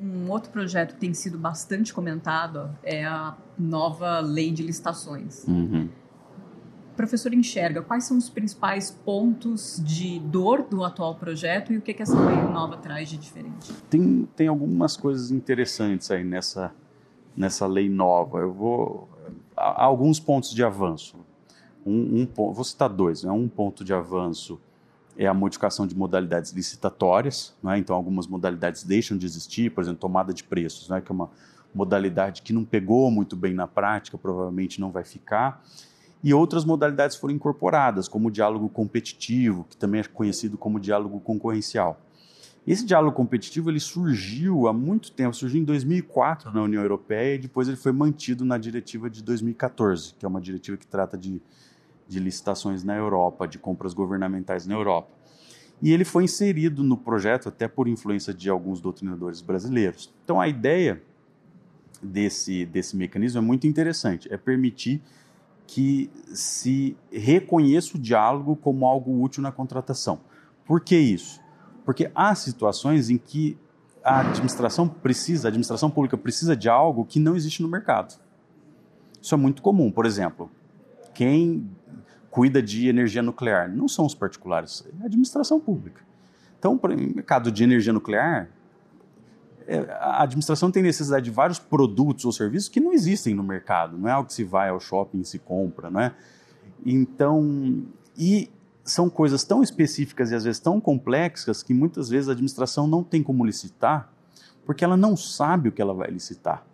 Um 0.00 0.30
outro 0.30 0.50
projeto 0.50 0.94
que 0.94 1.00
tem 1.00 1.14
sido 1.14 1.38
bastante 1.38 1.94
comentado 1.94 2.76
é 2.82 3.04
a 3.04 3.36
nova 3.58 4.20
lei 4.20 4.52
de 4.52 4.62
licitações. 4.62 5.44
Uhum. 5.44 5.88
O 6.92 6.96
professor 6.96 7.32
enxerga 7.34 7.82
quais 7.82 8.04
são 8.04 8.16
os 8.16 8.28
principais 8.28 8.90
pontos 8.90 9.80
de 9.84 10.18
dor 10.18 10.62
do 10.62 10.82
atual 10.82 11.14
projeto 11.14 11.72
e 11.72 11.76
o 11.76 11.82
que, 11.82 11.92
que 11.92 12.02
essa 12.02 12.18
lei 12.18 12.36
nova 12.36 12.76
traz 12.78 13.08
de 13.08 13.18
diferente? 13.18 13.72
Tem, 13.90 14.28
tem 14.34 14.48
algumas 14.48 14.96
coisas 14.96 15.30
interessantes 15.30 16.10
aí 16.10 16.24
nessa, 16.24 16.74
nessa 17.36 17.66
lei 17.66 17.88
nova. 17.88 18.38
Eu 18.38 18.52
vou. 18.52 19.08
Há 19.56 19.84
alguns 19.84 20.18
pontos 20.18 20.54
de 20.54 20.62
avanço. 20.64 21.16
Um, 21.84 22.26
um, 22.36 22.52
vou 22.52 22.64
citar 22.64 22.88
dois. 22.88 23.22
Né? 23.22 23.30
Um 23.30 23.48
ponto 23.48 23.84
de 23.84 23.92
avanço 23.92 24.58
é 25.18 25.26
a 25.26 25.34
modificação 25.34 25.86
de 25.86 25.96
modalidades 25.96 26.52
licitatórias, 26.52 27.54
é? 27.66 27.78
então 27.78 27.96
algumas 27.96 28.26
modalidades 28.26 28.82
deixam 28.82 29.16
de 29.16 29.24
existir, 29.24 29.70
por 29.70 29.82
exemplo, 29.82 30.00
tomada 30.00 30.32
de 30.32 30.44
preços, 30.44 30.90
é? 30.90 31.00
que 31.00 31.10
é 31.10 31.14
uma 31.14 31.30
modalidade 31.74 32.42
que 32.42 32.52
não 32.52 32.64
pegou 32.64 33.10
muito 33.10 33.34
bem 33.34 33.54
na 33.54 33.66
prática, 33.66 34.18
provavelmente 34.18 34.80
não 34.80 34.90
vai 34.90 35.04
ficar, 35.04 35.64
e 36.22 36.34
outras 36.34 36.64
modalidades 36.64 37.16
foram 37.16 37.34
incorporadas, 37.34 38.08
como 38.08 38.28
o 38.28 38.30
diálogo 38.30 38.68
competitivo, 38.68 39.64
que 39.68 39.76
também 39.76 40.00
é 40.00 40.04
conhecido 40.04 40.58
como 40.58 40.80
diálogo 40.80 41.20
concorrencial. 41.20 42.00
Esse 42.66 42.84
diálogo 42.84 43.14
competitivo 43.14 43.70
ele 43.70 43.78
surgiu 43.78 44.66
há 44.66 44.72
muito 44.72 45.12
tempo, 45.12 45.34
surgiu 45.36 45.60
em 45.60 45.64
2004 45.64 46.52
na 46.52 46.62
União 46.62 46.82
Europeia 46.82 47.36
e 47.36 47.38
depois 47.38 47.68
ele 47.68 47.76
foi 47.76 47.92
mantido 47.92 48.44
na 48.44 48.58
diretiva 48.58 49.08
de 49.08 49.22
2014, 49.22 50.14
que 50.18 50.24
é 50.24 50.28
uma 50.28 50.40
diretiva 50.40 50.76
que 50.76 50.86
trata 50.86 51.16
de 51.16 51.40
de 52.08 52.20
licitações 52.20 52.84
na 52.84 52.94
Europa, 52.94 53.46
de 53.46 53.58
compras 53.58 53.92
governamentais 53.92 54.66
na 54.66 54.74
Europa. 54.74 55.08
E 55.82 55.92
ele 55.92 56.04
foi 56.04 56.24
inserido 56.24 56.82
no 56.82 56.96
projeto 56.96 57.48
até 57.48 57.68
por 57.68 57.88
influência 57.88 58.32
de 58.32 58.48
alguns 58.48 58.80
doutrinadores 58.80 59.40
brasileiros. 59.40 60.12
Então 60.24 60.40
a 60.40 60.48
ideia 60.48 61.02
desse, 62.02 62.64
desse 62.64 62.96
mecanismo 62.96 63.38
é 63.38 63.42
muito 63.42 63.66
interessante, 63.66 64.32
é 64.32 64.36
permitir 64.36 65.02
que 65.66 66.08
se 66.32 66.96
reconheça 67.10 67.96
o 67.96 68.00
diálogo 68.00 68.56
como 68.56 68.86
algo 68.86 69.20
útil 69.20 69.42
na 69.42 69.50
contratação. 69.50 70.20
Por 70.64 70.80
que 70.80 70.96
isso? 70.96 71.40
Porque 71.86 72.10
há 72.14 72.34
situações 72.34 73.08
em 73.08 73.16
que 73.16 73.56
a 74.04 74.20
administração 74.20 74.86
precisa, 74.86 75.48
a 75.48 75.48
administração 75.48 75.88
pública 75.88 76.18
precisa 76.18 76.54
de 76.54 76.68
algo 76.68 77.06
que 77.06 77.18
não 77.18 77.34
existe 77.34 77.62
no 77.62 77.68
mercado. 77.68 78.14
Isso 79.22 79.34
é 79.34 79.38
muito 79.38 79.62
comum. 79.62 79.90
Por 79.90 80.04
exemplo, 80.04 80.50
quem 81.14 81.66
cuida 82.36 82.60
de 82.60 82.86
energia 82.86 83.22
nuclear. 83.22 83.66
Não 83.66 83.88
são 83.88 84.04
os 84.04 84.14
particulares, 84.14 84.84
é 85.00 85.02
a 85.04 85.06
administração 85.06 85.58
pública. 85.58 86.02
Então, 86.58 86.76
para 86.76 86.94
o 86.94 86.96
mercado 86.98 87.50
de 87.50 87.64
energia 87.64 87.94
nuclear, 87.94 88.50
é, 89.66 89.78
a 89.98 90.22
administração 90.22 90.70
tem 90.70 90.82
necessidade 90.82 91.24
de 91.24 91.30
vários 91.30 91.58
produtos 91.58 92.26
ou 92.26 92.32
serviços 92.32 92.68
que 92.68 92.78
não 92.78 92.92
existem 92.92 93.34
no 93.34 93.42
mercado. 93.42 93.96
Não 93.96 94.06
é 94.06 94.12
algo 94.12 94.26
que 94.26 94.34
se 94.34 94.44
vai 94.44 94.68
ao 94.68 94.78
shopping 94.78 95.20
e 95.20 95.24
se 95.24 95.38
compra, 95.38 95.90
não 95.90 95.98
é? 95.98 96.14
Então, 96.84 97.86
e 98.18 98.50
são 98.86 99.10
coisas 99.10 99.42
tão 99.42 99.62
específicas 99.62 100.30
e 100.30 100.34
às 100.34 100.44
vezes 100.44 100.60
tão 100.60 100.80
complexas 100.80 101.62
que 101.62 101.74
muitas 101.74 102.08
vezes 102.08 102.28
a 102.28 102.32
administração 102.32 102.86
não 102.86 103.02
tem 103.02 103.20
como 103.20 103.44
licitar, 103.44 104.12
porque 104.64 104.84
ela 104.84 104.96
não 104.96 105.16
sabe 105.16 105.68
o 105.68 105.72
que 105.72 105.82
ela 105.82 105.92
vai 105.92 106.08
licitar. 106.08 106.64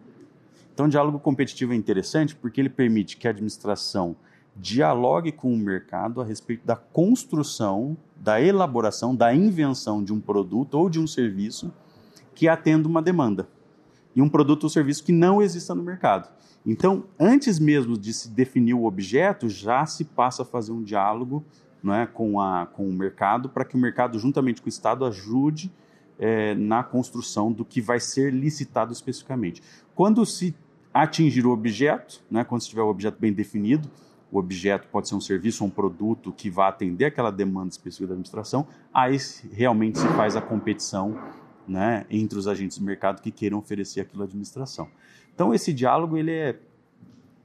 Então, 0.74 0.86
o 0.86 0.88
diálogo 0.88 1.18
competitivo 1.18 1.72
é 1.72 1.76
interessante 1.76 2.36
porque 2.36 2.60
ele 2.60 2.68
permite 2.68 3.16
que 3.16 3.26
a 3.26 3.30
administração 3.30 4.14
dialogue 4.54 5.32
com 5.32 5.52
o 5.52 5.56
mercado 5.56 6.20
a 6.20 6.24
respeito 6.24 6.66
da 6.66 6.76
construção, 6.76 7.96
da 8.14 8.40
elaboração, 8.40 9.16
da 9.16 9.34
invenção 9.34 10.04
de 10.04 10.12
um 10.12 10.20
produto 10.20 10.74
ou 10.74 10.90
de 10.90 11.00
um 11.00 11.06
serviço 11.06 11.72
que 12.34 12.46
atenda 12.46 12.86
uma 12.86 13.00
demanda. 13.00 13.48
E 14.14 14.20
um 14.20 14.28
produto 14.28 14.64
ou 14.64 14.70
serviço 14.70 15.02
que 15.02 15.12
não 15.12 15.40
exista 15.40 15.74
no 15.74 15.82
mercado. 15.82 16.28
Então, 16.64 17.04
antes 17.18 17.58
mesmo 17.58 17.96
de 17.96 18.12
se 18.12 18.28
definir 18.28 18.74
o 18.74 18.84
objeto, 18.84 19.48
já 19.48 19.86
se 19.86 20.04
passa 20.04 20.42
a 20.42 20.46
fazer 20.46 20.72
um 20.72 20.82
diálogo 20.82 21.42
não 21.82 21.94
é, 21.94 22.06
com, 22.06 22.40
a, 22.40 22.66
com 22.66 22.88
o 22.88 22.92
mercado, 22.92 23.48
para 23.48 23.64
que 23.64 23.74
o 23.74 23.78
mercado, 23.78 24.18
juntamente 24.18 24.60
com 24.60 24.66
o 24.66 24.68
Estado, 24.68 25.04
ajude 25.04 25.70
é, 26.18 26.54
na 26.54 26.82
construção 26.82 27.50
do 27.50 27.64
que 27.64 27.80
vai 27.80 27.98
ser 27.98 28.32
licitado 28.32 28.92
especificamente. 28.92 29.62
Quando 29.94 30.24
se 30.24 30.54
atingir 30.92 31.46
o 31.46 31.50
objeto, 31.50 32.22
né, 32.30 32.44
quando 32.44 32.60
se 32.60 32.68
tiver 32.68 32.82
o 32.82 32.88
objeto 32.88 33.18
bem 33.18 33.32
definido, 33.32 33.90
o 34.30 34.38
objeto 34.38 34.88
pode 34.88 35.08
ser 35.08 35.14
um 35.14 35.20
serviço 35.20 35.62
ou 35.62 35.68
um 35.68 35.70
produto 35.70 36.32
que 36.32 36.48
vá 36.48 36.68
atender 36.68 37.04
aquela 37.04 37.30
demanda 37.30 37.68
específica 37.68 38.08
da 38.08 38.12
administração, 38.14 38.66
aí 38.92 39.16
realmente 39.52 39.98
se 39.98 40.08
faz 40.08 40.36
a 40.36 40.40
competição 40.40 41.18
né, 41.68 42.06
entre 42.10 42.38
os 42.38 42.48
agentes 42.48 42.78
do 42.78 42.84
mercado 42.84 43.20
que 43.20 43.30
queiram 43.30 43.58
oferecer 43.58 44.00
aquilo 44.00 44.22
à 44.22 44.24
administração. 44.24 44.88
Então 45.34 45.52
esse 45.52 45.72
diálogo 45.72 46.16
ele 46.16 46.32
é, 46.32 46.58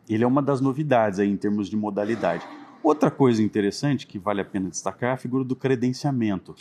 ele 0.08 0.24
é 0.24 0.28
uma 0.28 0.42
das 0.42 0.62
novidades 0.62 1.20
aí 1.20 1.30
em 1.30 1.38
termos 1.38 1.70
de 1.70 1.76
modalidade. 1.76 2.46
Outra 2.84 3.12
coisa 3.12 3.42
interessante 3.42 4.08
que 4.08 4.20
vale 4.20 4.42
a 4.42 4.46
pena 4.46 4.70
destacar 4.70 5.12
é 5.12 5.14
a 5.14 5.18
figura 5.18 5.44
do 5.44 5.56
credenciamento, 5.56 6.56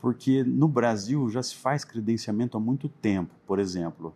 porque 0.00 0.42
no 0.42 0.66
Brasil 0.66 1.28
já 1.28 1.42
se 1.42 1.54
faz 1.54 1.84
credenciamento 1.84 2.56
há 2.56 2.60
muito 2.60 2.88
tempo. 2.88 3.34
Por 3.46 3.58
exemplo, 3.58 4.14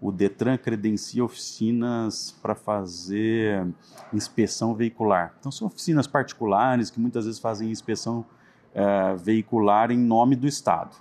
o 0.00 0.10
Detran 0.10 0.56
credencia 0.56 1.22
oficinas 1.22 2.34
para 2.40 2.54
fazer 2.54 3.66
inspeção 4.12 4.74
veicular. 4.74 5.34
Então, 5.38 5.52
são 5.52 5.66
oficinas 5.66 6.06
particulares 6.06 6.88
que 6.90 6.98
muitas 6.98 7.26
vezes 7.26 7.38
fazem 7.38 7.70
inspeção 7.70 8.24
uh, 8.74 9.16
veicular 9.18 9.90
em 9.90 9.98
nome 9.98 10.34
do 10.34 10.46
Estado. 10.46 10.96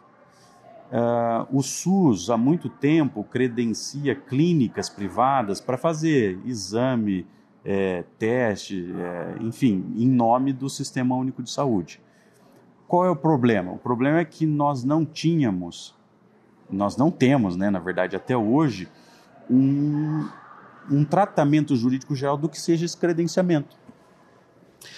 Uh, 0.91 1.57
o 1.57 1.61
SUS, 1.61 2.29
há 2.29 2.37
muito 2.37 2.67
tempo, 2.67 3.23
credencia 3.23 4.15
clínicas 4.15 4.89
privadas 4.89 5.61
para 5.61 5.77
fazer 5.77 6.39
exame, 6.45 7.25
é, 7.63 8.03
teste, 8.17 8.93
é, 8.97 9.35
enfim, 9.41 9.93
em 9.97 10.07
nome 10.07 10.53
do 10.53 10.69
Sistema 10.69 11.15
Único 11.15 11.43
de 11.43 11.51
Saúde. 11.51 12.01
Qual 12.87 13.05
é 13.05 13.09
o 13.09 13.15
problema? 13.15 13.71
O 13.71 13.77
problema 13.77 14.19
é 14.19 14.25
que 14.25 14.45
nós 14.45 14.83
não 14.83 15.05
tínhamos 15.05 15.97
nós 16.71 16.95
não 16.95 17.09
temos, 17.09 17.55
né, 17.55 17.69
na 17.69 17.79
verdade, 17.79 18.15
até 18.15 18.37
hoje, 18.37 18.87
um, 19.49 20.27
um 20.89 21.03
tratamento 21.03 21.75
jurídico 21.75 22.15
geral 22.15 22.37
do 22.37 22.47
que 22.47 22.59
seja 22.59 22.85
esse 22.85 22.95
credenciamento. 22.95 23.77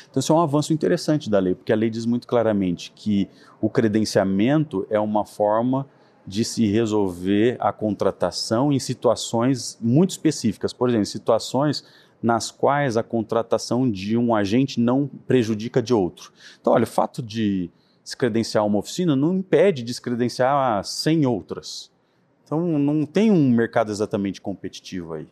Então, 0.10 0.20
isso 0.20 0.34
é 0.34 0.36
um 0.36 0.42
avanço 0.42 0.74
interessante 0.74 1.30
da 1.30 1.40
lei, 1.40 1.56
porque 1.56 1.72
a 1.72 1.76
lei 1.76 1.90
diz 1.90 2.06
muito 2.06 2.28
claramente 2.28 2.92
que 2.94 3.30
o 3.62 3.70
credenciamento 3.70 4.86
é 4.90 5.00
uma 5.00 5.26
forma 5.26 5.88
de 6.28 6.44
se 6.44 6.68
resolver 6.68 7.58
a 7.60 7.72
contratação 7.72 8.72
em 8.72 8.78
situações 8.78 9.78
muito 9.82 10.12
específicas. 10.12 10.72
Por 10.74 10.90
exemplo, 10.90 11.06
situações 11.06 11.84
nas 12.22 12.52
quais 12.52 12.98
a 12.98 13.04
contratação 13.04 13.90
de 13.90 14.18
um 14.18 14.36
agente 14.36 14.80
não 14.80 15.08
prejudica 15.28 15.82
de 15.82 15.94
outro. 15.94 16.32
Então, 16.60 16.74
olha, 16.74 16.84
o 16.84 16.88
fato 16.88 17.22
de 17.22 17.70
descredenciar 18.04 18.66
uma 18.66 18.80
oficina 18.80 19.16
não 19.16 19.36
impede 19.36 19.82
de 19.82 19.88
descredenciar 19.88 20.84
100 20.84 21.26
outras. 21.26 21.92
Então 22.44 22.60
não 22.78 23.06
tem 23.06 23.32
um 23.32 23.50
mercado 23.50 23.92
exatamente 23.92 24.42
competitivo 24.42 25.14
aí. 25.14 25.28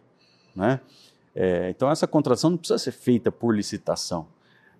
Né? 0.55 0.79
É, 1.35 1.69
então 1.69 1.91
essa 1.91 2.07
contratação 2.07 2.51
não 2.51 2.57
precisa 2.57 2.79
ser 2.79 2.91
feita 2.91 3.31
por 3.31 3.53
licitação. 3.53 4.27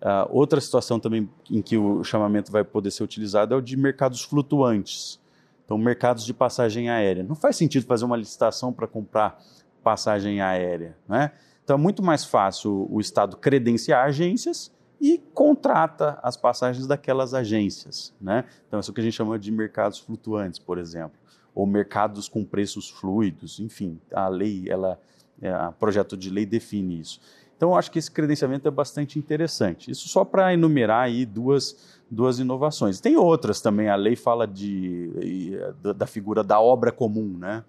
Uh, 0.02 0.24
outra 0.30 0.62
situação 0.62 0.98
também 0.98 1.30
em 1.52 1.62
que 1.62 1.78
o 1.78 2.02
chamamento 2.06 2.50
vai 2.50 2.64
poder 2.64 2.92
ser 2.92 3.04
utilizado 3.04 3.54
é 3.54 3.58
o 3.58 3.62
de 3.62 3.76
mercados 3.76 4.22
flutuantes. 4.22 5.20
Então, 5.66 5.78
mercados 5.78 6.26
de 6.26 6.34
passagem 6.34 6.90
aérea. 6.90 7.22
Não 7.22 7.36
faz 7.36 7.58
sentido 7.58 7.86
fazer 7.86 8.06
uma 8.06 8.16
licitação 8.16 8.72
para 8.72 8.88
comprar 8.88 9.40
passagem 9.84 10.42
aérea. 10.42 10.96
Né? 11.08 11.32
Então, 11.70 11.78
é 11.78 11.80
muito 11.80 12.02
mais 12.02 12.26
fácil 12.26 12.88
o 12.90 13.00
Estado 13.00 13.38
credenciar 13.38 14.04
agências 14.04 14.72
e 15.00 15.20
contrata 15.36 16.18
as 16.24 16.36
passagens 16.36 16.88
daquelas 16.88 17.36
agências. 17.36 18.12
Né? 18.20 18.44
Então, 18.68 18.80
isso 18.80 18.90
é 18.90 18.92
o 18.92 18.96
que 18.96 19.02
a 19.02 19.04
gente 19.04 19.14
chama 19.14 19.38
de 19.38 19.52
mercados 19.52 20.00
flutuantes, 20.00 20.58
por 20.58 20.80
exemplo, 20.80 21.20
ou 21.54 21.68
mercados 21.68 22.28
com 22.28 22.44
preços 22.44 22.90
fluidos, 22.90 23.60
enfim, 23.60 24.02
a 24.12 24.28
lei, 24.28 24.66
ela, 24.68 25.00
é, 25.40 25.56
o 25.68 25.74
projeto 25.74 26.18
de 26.18 26.32
lei 26.32 26.44
define 26.44 27.00
isso. 27.00 27.22
Então, 27.56 27.70
eu 27.70 27.76
acho 27.76 27.92
que 27.92 28.00
esse 28.00 28.10
credenciamento 28.10 28.68
é 28.68 28.72
bastante 28.72 29.20
interessante. 29.20 29.92
Isso 29.92 30.08
só 30.08 30.26
para 30.26 30.52
enumerar 30.52 31.04
aí 31.04 31.24
duas, 31.24 32.00
duas 32.10 32.40
inovações. 32.40 33.00
Tem 33.00 33.16
outras 33.16 33.62
também, 33.62 33.90
a 33.90 33.96
lei 33.96 34.16
fala 34.16 34.48
de, 34.48 35.56
da 35.96 36.08
figura 36.08 36.44
da 36.44 36.60
obra 36.60 36.92
comum, 36.92 37.38
né? 37.38 37.64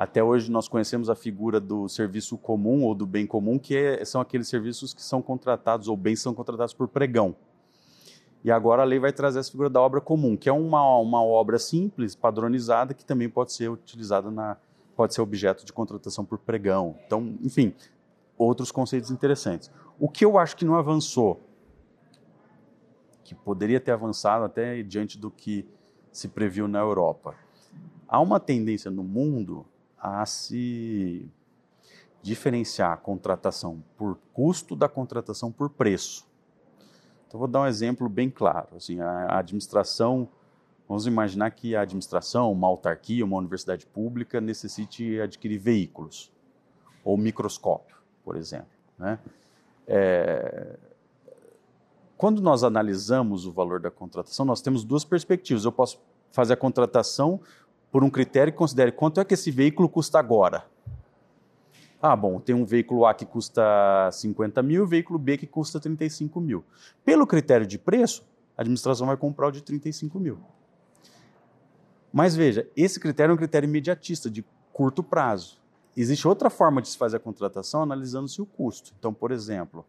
Até 0.00 0.24
hoje 0.24 0.50
nós 0.50 0.66
conhecemos 0.66 1.10
a 1.10 1.14
figura 1.14 1.60
do 1.60 1.86
serviço 1.86 2.38
comum 2.38 2.84
ou 2.84 2.94
do 2.94 3.04
bem 3.04 3.26
comum, 3.26 3.58
que 3.58 3.76
é, 3.76 4.02
são 4.02 4.18
aqueles 4.18 4.48
serviços 4.48 4.94
que 4.94 5.02
são 5.02 5.20
contratados 5.20 5.88
ou 5.88 5.94
bens 5.94 6.22
são 6.22 6.32
contratados 6.32 6.72
por 6.72 6.88
pregão. 6.88 7.36
E 8.42 8.50
agora 8.50 8.80
a 8.80 8.84
lei 8.86 8.98
vai 8.98 9.12
trazer 9.12 9.40
essa 9.40 9.50
figura 9.50 9.68
da 9.68 9.78
obra 9.78 10.00
comum, 10.00 10.38
que 10.38 10.48
é 10.48 10.52
uma, 10.52 10.96
uma 10.96 11.22
obra 11.22 11.58
simples, 11.58 12.14
padronizada, 12.14 12.94
que 12.94 13.04
também 13.04 13.28
pode 13.28 13.52
ser 13.52 13.68
utilizada 13.68 14.30
na 14.30 14.56
pode 14.96 15.12
ser 15.12 15.20
objeto 15.20 15.66
de 15.66 15.72
contratação 15.72 16.24
por 16.24 16.38
pregão. 16.38 16.96
Então, 17.04 17.36
enfim, 17.42 17.74
outros 18.38 18.72
conceitos 18.72 19.10
interessantes. 19.10 19.70
O 19.98 20.08
que 20.08 20.24
eu 20.24 20.38
acho 20.38 20.56
que 20.56 20.64
não 20.64 20.76
avançou, 20.76 21.42
que 23.22 23.34
poderia 23.34 23.78
ter 23.78 23.90
avançado 23.90 24.46
até 24.46 24.82
diante 24.82 25.18
do 25.18 25.30
que 25.30 25.68
se 26.10 26.26
previu 26.26 26.66
na 26.66 26.78
Europa. 26.78 27.34
Há 28.08 28.18
uma 28.18 28.40
tendência 28.40 28.90
no 28.90 29.04
mundo 29.04 29.66
a 30.00 30.24
se 30.24 31.30
diferenciar 32.22 32.92
a 32.92 32.96
contratação 32.96 33.82
por 33.96 34.18
custo 34.32 34.74
da 34.74 34.88
contratação 34.88 35.50
por 35.52 35.70
preço. 35.70 36.26
Então, 37.26 37.38
vou 37.38 37.48
dar 37.48 37.60
um 37.60 37.66
exemplo 37.66 38.08
bem 38.08 38.28
claro. 38.28 38.68
Assim, 38.76 39.00
a 39.00 39.38
administração, 39.38 40.28
vamos 40.88 41.06
imaginar 41.06 41.50
que 41.50 41.76
a 41.76 41.82
administração, 41.82 42.50
uma 42.50 42.66
autarquia, 42.66 43.24
uma 43.24 43.36
universidade 43.36 43.86
pública 43.86 44.40
necessite 44.40 45.20
adquirir 45.20 45.58
veículos 45.58 46.32
ou 47.04 47.16
microscópio, 47.16 47.96
por 48.24 48.36
exemplo. 48.36 48.68
Né? 48.98 49.18
É... 49.86 50.76
Quando 52.16 52.42
nós 52.42 52.64
analisamos 52.64 53.46
o 53.46 53.52
valor 53.52 53.80
da 53.80 53.90
contratação, 53.90 54.44
nós 54.44 54.60
temos 54.60 54.84
duas 54.84 55.04
perspectivas. 55.04 55.64
Eu 55.64 55.72
posso 55.72 55.98
fazer 56.32 56.52
a 56.52 56.56
contratação 56.56 57.40
por 57.90 58.04
um 58.04 58.10
critério 58.10 58.52
que 58.52 58.58
considere 58.58 58.92
quanto 58.92 59.20
é 59.20 59.24
que 59.24 59.34
esse 59.34 59.50
veículo 59.50 59.88
custa 59.88 60.18
agora. 60.18 60.64
Ah, 62.00 62.16
bom, 62.16 62.40
tem 62.40 62.54
um 62.54 62.64
veículo 62.64 63.04
A 63.04 63.12
que 63.12 63.26
custa 63.26 63.62
50 64.10 64.62
mil, 64.62 64.86
veículo 64.86 65.18
B 65.18 65.36
que 65.36 65.46
custa 65.46 65.78
35 65.78 66.40
mil. 66.40 66.64
Pelo 67.04 67.26
critério 67.26 67.66
de 67.66 67.78
preço, 67.78 68.24
a 68.56 68.62
administração 68.62 69.06
vai 69.06 69.16
comprar 69.16 69.48
o 69.48 69.52
de 69.52 69.62
35 69.62 70.18
mil. 70.18 70.38
Mas 72.12 72.34
veja, 72.34 72.66
esse 72.74 72.98
critério 72.98 73.32
é 73.32 73.34
um 73.34 73.38
critério 73.38 73.66
imediatista, 73.66 74.30
de 74.30 74.44
curto 74.72 75.02
prazo. 75.02 75.60
Existe 75.96 76.26
outra 76.26 76.48
forma 76.48 76.80
de 76.80 76.88
se 76.88 76.96
fazer 76.96 77.18
a 77.18 77.20
contratação 77.20 77.82
analisando-se 77.82 78.40
o 78.40 78.46
custo. 78.46 78.94
Então, 78.98 79.12
por 79.12 79.30
exemplo, 79.30 79.84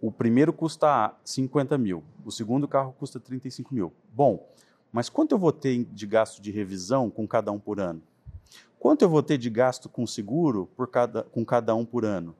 o 0.00 0.10
primeiro 0.10 0.52
custa 0.52 1.14
50 1.24 1.76
mil, 1.76 2.02
o 2.24 2.30
segundo 2.30 2.66
carro 2.66 2.94
custa 2.98 3.20
35 3.20 3.74
mil. 3.74 3.92
Bom, 4.12 4.48
mas 4.92 5.08
quanto 5.08 5.32
eu 5.32 5.38
vou 5.38 5.52
ter 5.52 5.84
de 5.84 6.06
gasto 6.06 6.42
de 6.42 6.50
revisão 6.50 7.08
com 7.08 7.26
cada 7.26 7.50
um 7.50 7.58
por 7.58 7.80
ano? 7.80 8.02
Quanto 8.78 9.02
eu 9.02 9.08
vou 9.08 9.22
ter 9.22 9.38
de 9.38 9.48
gasto 9.48 9.88
com 9.88 10.06
seguro 10.06 10.68
por 10.76 10.86
cada, 10.88 11.22
com 11.22 11.44
cada 11.44 11.74
um 11.74 11.84
por 11.84 12.04
ano? 12.04 12.36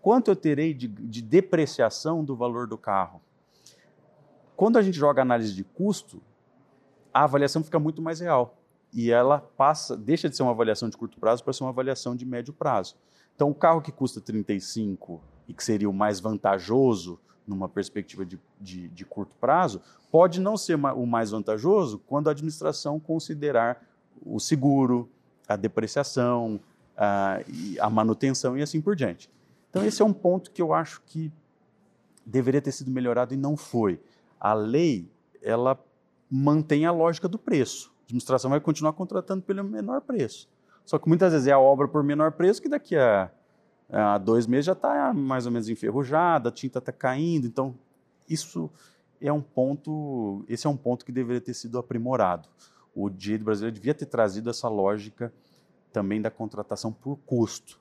Quanto 0.00 0.30
eu 0.30 0.36
terei 0.36 0.72
de, 0.72 0.86
de 0.86 1.20
depreciação 1.20 2.24
do 2.24 2.36
valor 2.36 2.66
do 2.68 2.78
carro? 2.78 3.20
Quando 4.54 4.76
a 4.76 4.82
gente 4.82 4.96
joga 4.96 5.22
análise 5.22 5.54
de 5.54 5.64
custo, 5.64 6.22
a 7.12 7.24
avaliação 7.24 7.64
fica 7.64 7.78
muito 7.78 8.00
mais 8.00 8.20
real. 8.20 8.58
E 8.92 9.10
ela 9.10 9.40
passa, 9.40 9.96
deixa 9.96 10.28
de 10.28 10.36
ser 10.36 10.42
uma 10.42 10.52
avaliação 10.52 10.88
de 10.88 10.96
curto 10.96 11.18
prazo 11.18 11.42
para 11.42 11.52
ser 11.52 11.64
uma 11.64 11.70
avaliação 11.70 12.14
de 12.14 12.24
médio 12.24 12.52
prazo. 12.52 12.96
Então, 13.34 13.50
o 13.50 13.54
carro 13.54 13.80
que 13.80 13.90
custa 13.90 14.20
35 14.20 15.20
e 15.48 15.54
que 15.54 15.64
seria 15.64 15.88
o 15.88 15.92
mais 15.92 16.20
vantajoso 16.20 17.18
numa 17.46 17.68
perspectiva 17.68 18.24
de, 18.24 18.38
de, 18.60 18.88
de 18.88 19.04
curto 19.04 19.34
prazo, 19.40 19.80
pode 20.10 20.40
não 20.40 20.56
ser 20.56 20.74
o 20.74 21.06
mais 21.06 21.30
vantajoso 21.30 21.98
quando 22.06 22.28
a 22.28 22.30
administração 22.30 23.00
considerar 23.00 23.82
o 24.24 24.38
seguro, 24.38 25.08
a 25.48 25.56
depreciação, 25.56 26.60
a, 26.96 27.40
a 27.80 27.90
manutenção 27.90 28.56
e 28.56 28.62
assim 28.62 28.80
por 28.80 28.94
diante. 28.94 29.30
Então, 29.70 29.84
esse 29.84 30.02
é 30.02 30.04
um 30.04 30.12
ponto 30.12 30.50
que 30.50 30.60
eu 30.60 30.72
acho 30.72 31.02
que 31.06 31.32
deveria 32.24 32.60
ter 32.60 32.72
sido 32.72 32.90
melhorado 32.90 33.34
e 33.34 33.36
não 33.36 33.56
foi. 33.56 34.00
A 34.38 34.52
lei, 34.52 35.10
ela 35.42 35.78
mantém 36.30 36.86
a 36.86 36.92
lógica 36.92 37.26
do 37.26 37.38
preço. 37.38 37.92
A 38.02 38.04
administração 38.04 38.50
vai 38.50 38.60
continuar 38.60 38.92
contratando 38.92 39.42
pelo 39.42 39.64
menor 39.64 40.02
preço. 40.02 40.48
Só 40.84 40.98
que 40.98 41.08
muitas 41.08 41.32
vezes 41.32 41.48
é 41.48 41.52
a 41.52 41.58
obra 41.58 41.88
por 41.88 42.02
menor 42.02 42.32
preço 42.32 42.60
que 42.60 42.68
daqui 42.68 42.96
a 42.96 43.30
há 43.92 44.18
dois 44.18 44.46
meses 44.46 44.66
já 44.66 44.72
está 44.72 45.12
mais 45.12 45.46
ou 45.46 45.52
menos 45.52 45.68
enferrujada, 45.68 46.48
a 46.48 46.52
tinta 46.52 46.78
está 46.78 46.90
caindo. 46.90 47.46
Então, 47.46 47.74
isso 48.28 48.70
é 49.20 49.32
um 49.32 49.42
ponto, 49.42 50.44
esse 50.48 50.66
é 50.66 50.70
um 50.70 50.76
ponto 50.76 51.04
que 51.04 51.12
deveria 51.12 51.40
ter 51.40 51.54
sido 51.54 51.78
aprimorado. 51.78 52.48
O 52.94 53.08
direito 53.08 53.44
brasileiro 53.44 53.74
devia 53.74 53.94
ter 53.94 54.06
trazido 54.06 54.50
essa 54.50 54.68
lógica 54.68 55.32
também 55.92 56.20
da 56.20 56.30
contratação 56.30 56.92
por 56.92 57.16
custo. 57.18 57.78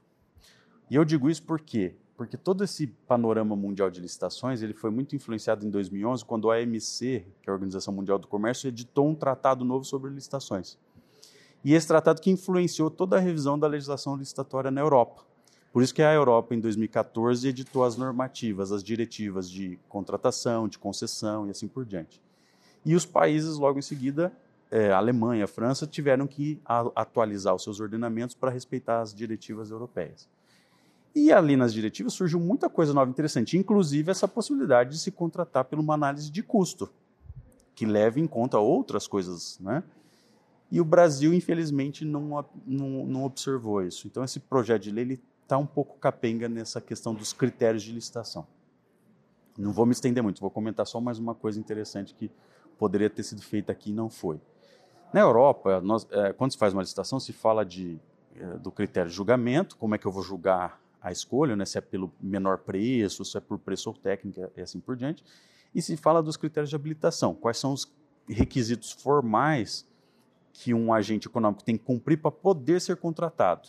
E 0.89 0.95
eu 0.95 1.05
digo 1.05 1.29
isso 1.29 1.43
por 1.43 1.59
quê? 1.61 1.95
Porque 2.17 2.37
todo 2.37 2.63
esse 2.63 2.85
panorama 2.85 3.55
mundial 3.55 3.89
de 3.89 3.99
licitações 3.99 4.61
ele 4.61 4.73
foi 4.73 4.91
muito 4.91 5.15
influenciado 5.15 5.65
em 5.65 5.69
2011, 5.69 6.23
quando 6.23 6.51
a 6.51 6.55
OMC, 6.55 7.25
que 7.41 7.49
é 7.49 7.51
a 7.51 7.53
Organização 7.53 7.93
Mundial 7.93 8.19
do 8.19 8.27
Comércio, 8.27 8.67
editou 8.67 9.07
um 9.07 9.15
tratado 9.15 9.65
novo 9.65 9.85
sobre 9.85 10.11
licitações. 10.11 10.77
E 11.63 11.73
esse 11.73 11.87
tratado 11.87 12.21
que 12.21 12.29
influenciou 12.29 12.91
toda 12.91 13.15
a 13.17 13.19
revisão 13.19 13.57
da 13.57 13.67
legislação 13.67 14.15
licitatória 14.15 14.69
na 14.69 14.81
Europa. 14.81 15.30
Por 15.71 15.81
isso 15.81 15.93
que 15.93 16.01
a 16.01 16.13
Europa, 16.13 16.53
em 16.53 16.59
2014, 16.59 17.47
editou 17.47 17.83
as 17.85 17.95
normativas, 17.95 18.71
as 18.71 18.83
diretivas 18.83 19.49
de 19.49 19.79
contratação, 19.87 20.67
de 20.67 20.77
concessão 20.77 21.47
e 21.47 21.51
assim 21.51 21.67
por 21.67 21.85
diante. 21.85 22.21
E 22.85 22.93
os 22.93 23.05
países, 23.05 23.57
logo 23.57 23.79
em 23.79 23.81
seguida, 23.81 24.33
é, 24.69 24.91
a 24.91 24.97
Alemanha, 24.97 25.45
a 25.45 25.47
França, 25.47 25.87
tiveram 25.87 26.27
que 26.27 26.59
atualizar 26.95 27.55
os 27.55 27.63
seus 27.63 27.79
ordenamentos 27.79 28.35
para 28.35 28.51
respeitar 28.51 29.01
as 29.01 29.13
diretivas 29.13 29.71
europeias. 29.71 30.27
E 31.15 31.31
ali 31.31 31.55
nas 31.55 31.73
diretivas 31.73 32.13
surgiu 32.13 32.39
muita 32.39 32.69
coisa 32.69 32.93
nova 32.93 33.09
interessante, 33.09 33.57
inclusive 33.57 34.11
essa 34.11 34.27
possibilidade 34.27 34.91
de 34.91 34.99
se 34.99 35.11
contratar 35.11 35.65
por 35.65 35.79
uma 35.79 35.93
análise 35.93 36.29
de 36.29 36.41
custo, 36.41 36.89
que 37.75 37.85
leve 37.85 38.19
em 38.19 38.27
conta 38.27 38.57
outras 38.59 39.07
coisas, 39.07 39.57
né? 39.59 39.83
E 40.71 40.79
o 40.79 40.85
Brasil, 40.85 41.33
infelizmente, 41.33 42.05
não, 42.05 42.45
não, 42.65 43.05
não 43.05 43.23
observou 43.25 43.83
isso. 43.83 44.07
Então, 44.07 44.23
esse 44.23 44.39
projeto 44.39 44.83
de 44.83 44.91
lei 44.91 45.03
ele 45.03 45.21
está 45.51 45.57
um 45.57 45.65
pouco 45.65 45.99
capenga 45.99 46.47
nessa 46.47 46.79
questão 46.79 47.13
dos 47.13 47.33
critérios 47.33 47.83
de 47.83 47.91
licitação. 47.91 48.47
Não 49.57 49.73
vou 49.73 49.85
me 49.85 49.91
estender 49.91 50.23
muito, 50.23 50.39
vou 50.39 50.49
comentar 50.49 50.87
só 50.87 51.01
mais 51.01 51.19
uma 51.19 51.35
coisa 51.35 51.59
interessante 51.59 52.13
que 52.13 52.31
poderia 52.77 53.09
ter 53.09 53.21
sido 53.23 53.41
feita 53.41 53.69
aqui 53.69 53.89
e 53.89 53.93
não 53.93 54.09
foi. 54.09 54.39
Na 55.11 55.19
Europa, 55.19 55.81
nós, 55.81 56.07
é, 56.09 56.31
quando 56.31 56.53
se 56.53 56.57
faz 56.57 56.71
uma 56.71 56.81
licitação, 56.81 57.19
se 57.19 57.33
fala 57.33 57.65
de, 57.65 57.99
é, 58.33 58.45
do 58.59 58.71
critério 58.71 59.09
de 59.09 59.15
julgamento, 59.15 59.75
como 59.75 59.93
é 59.93 59.97
que 59.97 60.05
eu 60.05 60.11
vou 60.11 60.23
julgar 60.23 60.81
a 61.01 61.11
escolha, 61.11 61.53
né, 61.53 61.65
se 61.65 61.77
é 61.77 61.81
pelo 61.81 62.13
menor 62.21 62.59
preço, 62.59 63.25
se 63.25 63.35
é 63.35 63.41
por 63.41 63.59
preço 63.59 63.89
ou 63.89 63.95
técnica 63.95 64.49
e 64.55 64.61
assim 64.61 64.79
por 64.79 64.95
diante, 64.95 65.21
e 65.75 65.81
se 65.81 65.97
fala 65.97 66.23
dos 66.23 66.37
critérios 66.37 66.69
de 66.69 66.77
habilitação, 66.77 67.35
quais 67.35 67.57
são 67.57 67.73
os 67.73 67.91
requisitos 68.25 68.93
formais 68.93 69.85
que 70.53 70.73
um 70.73 70.93
agente 70.93 71.27
econômico 71.27 71.61
tem 71.61 71.77
que 71.77 71.83
cumprir 71.83 72.21
para 72.21 72.31
poder 72.31 72.79
ser 72.79 72.95
contratado. 72.95 73.67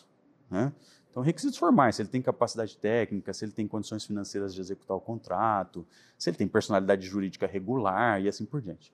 Né? 0.49 0.73
Então, 1.13 1.23
requisitos 1.23 1.59
formais, 1.59 1.97
se 1.97 2.03
ele 2.03 2.09
tem 2.09 2.23
capacidade 2.23 2.75
técnica, 2.79 3.35
se 3.35 3.45
ele 3.45 3.53
tem 3.53 3.69
condições 3.69 4.03
financeiras 4.03 4.55
de 4.55 4.63
executar 4.63 4.97
o 4.97 5.01
contrato, 5.01 5.87
se 6.17 6.31
ele 6.31 6.39
tem 6.39 6.49
personalidade 6.49 7.07
jurídica 7.07 7.47
regular 7.47 8.21
e 8.23 8.29
assim 8.29 8.47
por 8.47 8.63
diante. 8.63 8.91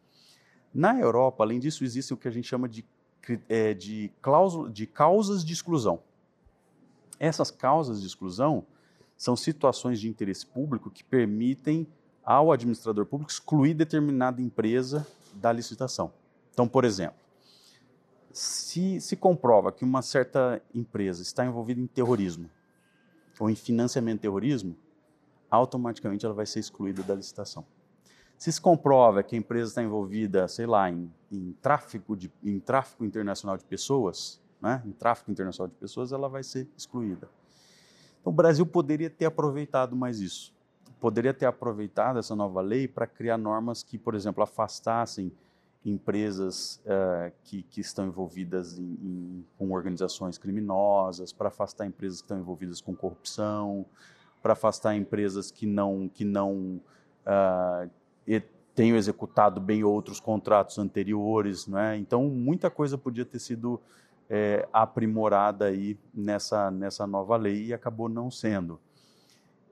Na 0.74 0.98
Europa, 0.98 1.44
além 1.44 1.60
disso, 1.60 1.84
existe 1.84 2.12
o 2.12 2.16
que 2.16 2.26
a 2.26 2.30
gente 2.32 2.48
chama 2.48 2.68
de, 2.68 2.84
é, 3.48 3.72
de, 3.72 4.10
cláusula, 4.20 4.68
de 4.68 4.84
causas 4.84 5.44
de 5.44 5.52
exclusão. 5.52 6.02
Essas 7.20 7.52
causas 7.52 8.00
de 8.00 8.08
exclusão 8.08 8.66
são 9.16 9.36
situações 9.36 10.00
de 10.00 10.08
interesse 10.08 10.44
público 10.44 10.90
que 10.90 11.04
permitem 11.04 11.86
ao 12.24 12.50
administrador 12.50 13.06
público 13.06 13.30
excluir 13.30 13.74
determinada 13.74 14.42
empresa 14.42 15.06
da 15.34 15.52
licitação. 15.52 16.12
Então, 16.52 16.66
por 16.66 16.84
exemplo, 16.84 17.27
se 18.38 19.00
se 19.00 19.16
comprova 19.16 19.72
que 19.72 19.84
uma 19.84 20.00
certa 20.00 20.62
empresa 20.74 21.22
está 21.22 21.44
envolvida 21.44 21.80
em 21.80 21.86
terrorismo 21.86 22.48
ou 23.38 23.50
em 23.50 23.54
financiamento 23.56 24.16
de 24.16 24.22
terrorismo, 24.22 24.76
automaticamente 25.50 26.24
ela 26.24 26.34
vai 26.34 26.46
ser 26.46 26.60
excluída 26.60 27.02
da 27.02 27.14
licitação. 27.14 27.64
Se 28.36 28.52
se 28.52 28.60
comprova 28.60 29.22
que 29.22 29.34
a 29.34 29.38
empresa 29.38 29.70
está 29.70 29.82
envolvida, 29.82 30.46
sei 30.46 30.66
lá, 30.66 30.88
em, 30.88 31.12
em 31.32 31.52
tráfico, 31.60 32.16
de, 32.16 32.30
em 32.44 32.60
tráfico 32.60 33.04
internacional 33.04 33.56
de 33.56 33.64
pessoas, 33.64 34.40
né, 34.60 34.82
em 34.86 34.92
tráfico 34.92 35.30
internacional 35.30 35.68
de 35.68 35.74
pessoas, 35.74 36.12
ela 36.12 36.28
vai 36.28 36.44
ser 36.44 36.68
excluída. 36.76 37.28
Então, 38.20 38.32
o 38.32 38.36
Brasil 38.36 38.64
poderia 38.64 39.10
ter 39.10 39.24
aproveitado 39.24 39.96
mais 39.96 40.20
isso. 40.20 40.54
poderia 41.00 41.34
ter 41.34 41.46
aproveitado 41.46 42.18
essa 42.18 42.34
nova 42.36 42.60
lei 42.60 42.86
para 42.86 43.06
criar 43.06 43.38
normas 43.38 43.82
que, 43.82 43.98
por 43.98 44.14
exemplo, 44.14 44.42
afastassem 44.42 45.32
empresas 45.84 46.82
uh, 46.84 47.32
que, 47.44 47.62
que, 47.62 47.80
estão 47.80 48.06
envolvidas 48.06 48.78
em, 48.78 48.82
em, 48.82 49.46
com 49.56 49.70
organizações 49.72 50.36
criminosas, 50.36 51.32
para 51.32 51.48
afastar 51.48 51.86
empresas 51.86 52.20
que 52.20 52.24
estão 52.24 52.38
envolvidas 52.38 52.80
com 52.80 52.94
corrupção, 52.94 53.86
para 54.42 54.52
afastar 54.52 54.94
empresas 54.96 55.50
que 55.50 55.66
não 55.66 56.08
que 56.08 56.24
não 56.24 56.80
uh, 57.24 57.90
tenham 58.74 58.96
executado 58.96 59.60
bem 59.60 59.82
outros 59.82 60.20
contratos 60.20 60.78
anteriores, 60.78 61.66
né? 61.66 61.96
Então 61.96 62.28
muita 62.28 62.70
coisa 62.70 62.96
podia 62.96 63.24
ter 63.24 63.40
sido 63.40 63.80
é, 64.30 64.68
aprimorada 64.72 65.64
aí 65.64 65.98
nessa 66.14 66.70
nessa 66.70 67.04
nova 67.06 67.36
lei 67.36 67.66
e 67.66 67.74
acabou 67.74 68.08
não 68.08 68.30
sendo. 68.30 68.78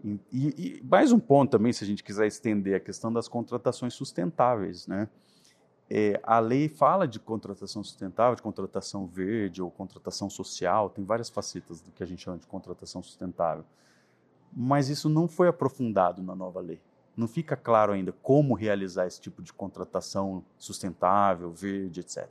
E, 0.04 0.18
e, 0.32 0.82
mais 0.84 1.10
um 1.10 1.18
ponto 1.18 1.50
também, 1.50 1.72
se 1.72 1.82
a 1.82 1.86
gente 1.86 2.02
quiser 2.02 2.26
estender 2.26 2.76
a 2.76 2.80
questão 2.80 3.12
das 3.12 3.28
contratações 3.28 3.94
sustentáveis, 3.94 4.86
né? 4.86 5.08
É, 5.88 6.20
a 6.24 6.40
lei 6.40 6.68
fala 6.68 7.06
de 7.06 7.20
contratação 7.20 7.82
sustentável, 7.84 8.34
de 8.34 8.42
contratação 8.42 9.06
verde 9.06 9.62
ou 9.62 9.70
contratação 9.70 10.28
social, 10.28 10.90
tem 10.90 11.04
várias 11.04 11.28
facetas 11.28 11.80
do 11.80 11.92
que 11.92 12.02
a 12.02 12.06
gente 12.06 12.22
chama 12.22 12.38
de 12.38 12.46
contratação 12.46 13.02
sustentável. 13.02 13.64
Mas 14.52 14.88
isso 14.88 15.08
não 15.08 15.28
foi 15.28 15.48
aprofundado 15.48 16.22
na 16.22 16.34
nova 16.34 16.60
lei. 16.60 16.80
Não 17.16 17.28
fica 17.28 17.56
claro 17.56 17.92
ainda 17.92 18.12
como 18.12 18.54
realizar 18.54 19.06
esse 19.06 19.20
tipo 19.20 19.42
de 19.42 19.52
contratação 19.52 20.44
sustentável, 20.58 21.50
verde, 21.52 22.00
etc. 22.00 22.26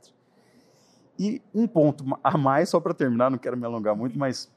E 1.18 1.40
um 1.54 1.66
ponto 1.66 2.04
a 2.22 2.36
mais, 2.36 2.68
só 2.68 2.78
para 2.78 2.92
terminar, 2.92 3.30
não 3.30 3.38
quero 3.38 3.56
me 3.56 3.64
alongar 3.64 3.96
muito, 3.96 4.18
mas 4.18 4.52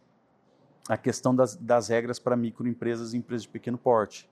a 0.90 0.98
questão 0.98 1.34
das, 1.34 1.56
das 1.56 1.88
regras 1.88 2.20
para 2.20 2.36
microempresas 2.36 3.14
e 3.14 3.18
empresas 3.18 3.44
de 3.44 3.50
pequeno 3.50 3.78
porte. 3.78 4.30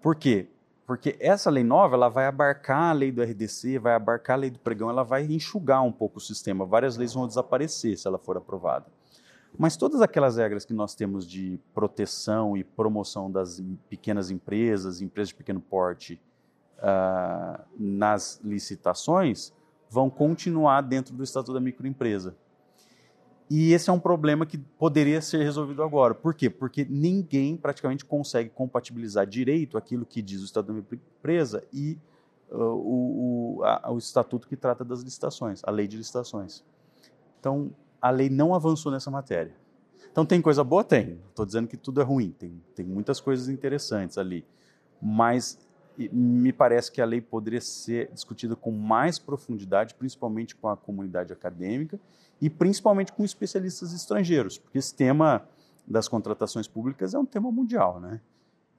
Por 0.00 0.16
quê? 0.16 0.48
Porque 0.90 1.16
essa 1.20 1.48
lei 1.48 1.62
nova 1.62 1.94
ela 1.94 2.08
vai 2.08 2.26
abarcar 2.26 2.90
a 2.90 2.92
lei 2.92 3.12
do 3.12 3.22
RDC, 3.22 3.78
vai 3.78 3.94
abarcar 3.94 4.34
a 4.34 4.40
lei 4.40 4.50
do 4.50 4.58
pregão, 4.58 4.90
ela 4.90 5.04
vai 5.04 5.24
enxugar 5.24 5.84
um 5.84 5.92
pouco 5.92 6.18
o 6.18 6.20
sistema. 6.20 6.66
Várias 6.66 6.96
leis 6.96 7.14
vão 7.14 7.28
desaparecer 7.28 7.96
se 7.96 8.08
ela 8.08 8.18
for 8.18 8.36
aprovada. 8.36 8.86
Mas 9.56 9.76
todas 9.76 10.02
aquelas 10.02 10.36
regras 10.36 10.64
que 10.64 10.74
nós 10.74 10.92
temos 10.96 11.30
de 11.30 11.60
proteção 11.72 12.56
e 12.56 12.64
promoção 12.64 13.30
das 13.30 13.62
pequenas 13.88 14.32
empresas, 14.32 15.00
empresas 15.00 15.28
de 15.28 15.36
pequeno 15.36 15.60
porte, 15.60 16.20
uh, 16.78 17.62
nas 17.78 18.40
licitações, 18.42 19.52
vão 19.88 20.10
continuar 20.10 20.80
dentro 20.80 21.14
do 21.14 21.22
Estatuto 21.22 21.54
da 21.54 21.60
Microempresa. 21.60 22.34
E 23.50 23.72
esse 23.72 23.90
é 23.90 23.92
um 23.92 23.98
problema 23.98 24.46
que 24.46 24.56
poderia 24.56 25.20
ser 25.20 25.42
resolvido 25.42 25.82
agora. 25.82 26.14
Por 26.14 26.32
quê? 26.32 26.48
Porque 26.48 26.86
ninguém 26.88 27.56
praticamente 27.56 28.04
consegue 28.04 28.48
compatibilizar 28.48 29.26
direito 29.26 29.76
aquilo 29.76 30.06
que 30.06 30.22
diz 30.22 30.40
o 30.40 30.44
Estatuto 30.44 30.72
da 30.72 30.78
Microempresa 30.78 31.64
e 31.72 31.98
uh, 32.48 32.56
o, 32.58 33.56
o, 33.58 33.64
a, 33.64 33.90
o 33.90 33.98
Estatuto 33.98 34.46
que 34.46 34.54
trata 34.56 34.84
das 34.84 35.00
licitações, 35.00 35.62
a 35.64 35.70
Lei 35.72 35.88
de 35.88 35.96
Licitações. 35.96 36.62
Então, 37.40 37.72
a 38.00 38.10
lei 38.10 38.30
não 38.30 38.54
avançou 38.54 38.92
nessa 38.92 39.10
matéria. 39.10 39.52
Então, 40.12 40.24
tem 40.24 40.40
coisa 40.40 40.62
boa? 40.62 40.84
Tem. 40.84 41.18
Estou 41.28 41.44
dizendo 41.44 41.66
que 41.66 41.76
tudo 41.76 42.00
é 42.00 42.04
ruim. 42.04 42.30
Tem, 42.38 42.62
tem 42.74 42.86
muitas 42.86 43.20
coisas 43.20 43.48
interessantes 43.48 44.16
ali. 44.16 44.44
Mas 45.02 45.58
me 46.08 46.52
parece 46.52 46.90
que 46.90 47.00
a 47.00 47.04
lei 47.04 47.20
poderia 47.20 47.60
ser 47.60 48.10
discutida 48.12 48.56
com 48.56 48.70
mais 48.70 49.18
profundidade, 49.18 49.94
principalmente 49.94 50.56
com 50.56 50.68
a 50.68 50.76
comunidade 50.76 51.32
acadêmica 51.32 52.00
e 52.40 52.48
principalmente 52.48 53.12
com 53.12 53.24
especialistas 53.24 53.92
estrangeiros, 53.92 54.56
porque 54.56 54.78
esse 54.78 54.94
tema 54.94 55.46
das 55.86 56.08
contratações 56.08 56.66
públicas 56.66 57.12
é 57.12 57.18
um 57.18 57.26
tema 57.26 57.50
mundial, 57.50 58.00
né? 58.00 58.20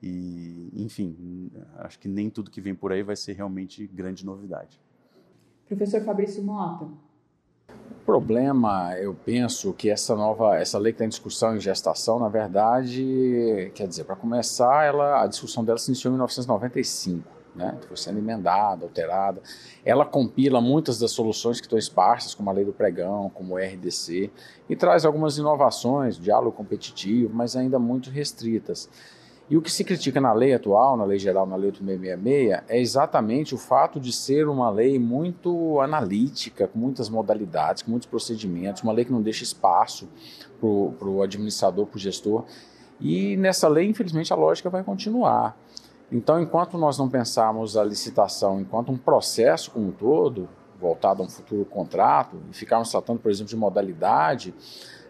E, 0.01 0.71
enfim, 0.73 1.51
acho 1.77 1.99
que 1.99 2.07
nem 2.07 2.29
tudo 2.29 2.49
que 2.49 2.59
vem 2.59 2.73
por 2.73 2.91
aí 2.91 3.03
vai 3.03 3.15
ser 3.15 3.33
realmente 3.33 3.85
grande 3.85 4.25
novidade. 4.25 4.79
Professor 5.67 6.01
Fabrício 6.01 6.43
Mota, 6.43 6.89
o 8.01 8.05
problema, 8.05 8.95
eu 8.97 9.13
penso 9.13 9.73
que 9.73 9.89
essa 9.89 10.15
nova, 10.15 10.57
essa 10.57 10.77
lei 10.79 10.91
que 10.91 10.95
está 10.95 11.05
em 11.05 11.09
discussão 11.09 11.55
em 11.55 11.59
gestação, 11.59 12.19
na 12.19 12.29
verdade, 12.29 13.71
quer 13.75 13.87
dizer, 13.87 14.05
para 14.05 14.15
começar, 14.15 14.85
ela, 14.85 15.23
a 15.23 15.27
discussão 15.27 15.63
dela 15.63 15.77
se 15.77 15.91
iniciou 15.91 16.11
em 16.11 16.15
1995, 16.15 17.27
né? 17.55 17.77
Foi 17.87 17.95
sendo 17.95 18.17
emendada, 18.17 18.85
alterada. 18.85 19.41
Ela 19.85 20.05
compila 20.05 20.59
muitas 20.59 20.97
das 20.97 21.11
soluções 21.11 21.59
que 21.59 21.67
estão 21.67 21.77
esparsas, 21.77 22.33
como 22.33 22.49
a 22.49 22.53
lei 22.53 22.65
do 22.65 22.73
pregão, 22.73 23.29
como 23.29 23.53
o 23.53 23.57
RDC, 23.57 24.31
e 24.67 24.75
traz 24.75 25.05
algumas 25.05 25.37
inovações, 25.37 26.17
diálogo 26.17 26.55
competitivo, 26.55 27.33
mas 27.33 27.55
ainda 27.55 27.77
muito 27.77 28.09
restritas. 28.09 28.89
E 29.51 29.57
o 29.57 29.61
que 29.61 29.69
se 29.69 29.83
critica 29.83 30.21
na 30.21 30.31
lei 30.31 30.53
atual, 30.53 30.95
na 30.95 31.03
lei 31.03 31.19
geral, 31.19 31.45
na 31.45 31.57
lei 31.57 31.71
8666, 31.71 32.63
é 32.69 32.79
exatamente 32.79 33.53
o 33.53 33.57
fato 33.57 33.99
de 33.99 34.13
ser 34.13 34.47
uma 34.47 34.69
lei 34.69 34.97
muito 34.97 35.81
analítica, 35.81 36.69
com 36.69 36.79
muitas 36.79 37.09
modalidades, 37.09 37.83
com 37.83 37.91
muitos 37.91 38.07
procedimentos, 38.07 38.81
uma 38.81 38.93
lei 38.93 39.03
que 39.03 39.11
não 39.11 39.21
deixa 39.21 39.43
espaço 39.43 40.07
para 40.57 40.69
o 41.09 41.21
administrador, 41.21 41.85
para 41.85 41.97
o 41.97 41.99
gestor. 41.99 42.45
E 42.97 43.35
nessa 43.35 43.67
lei, 43.67 43.89
infelizmente, 43.89 44.31
a 44.31 44.37
lógica 44.37 44.69
vai 44.69 44.85
continuar. 44.85 45.57
Então, 46.09 46.41
enquanto 46.41 46.77
nós 46.77 46.97
não 46.97 47.09
pensarmos 47.09 47.75
a 47.75 47.83
licitação 47.83 48.61
enquanto 48.61 48.89
um 48.89 48.97
processo 48.97 49.69
como 49.71 49.89
um 49.89 49.91
todo, 49.91 50.47
voltado 50.79 51.23
a 51.23 51.25
um 51.25 51.29
futuro 51.29 51.65
contrato, 51.65 52.37
e 52.49 52.55
ficarmos 52.55 52.89
tratando, 52.89 53.19
por 53.19 53.29
exemplo, 53.29 53.49
de 53.49 53.57
modalidade, 53.57 54.53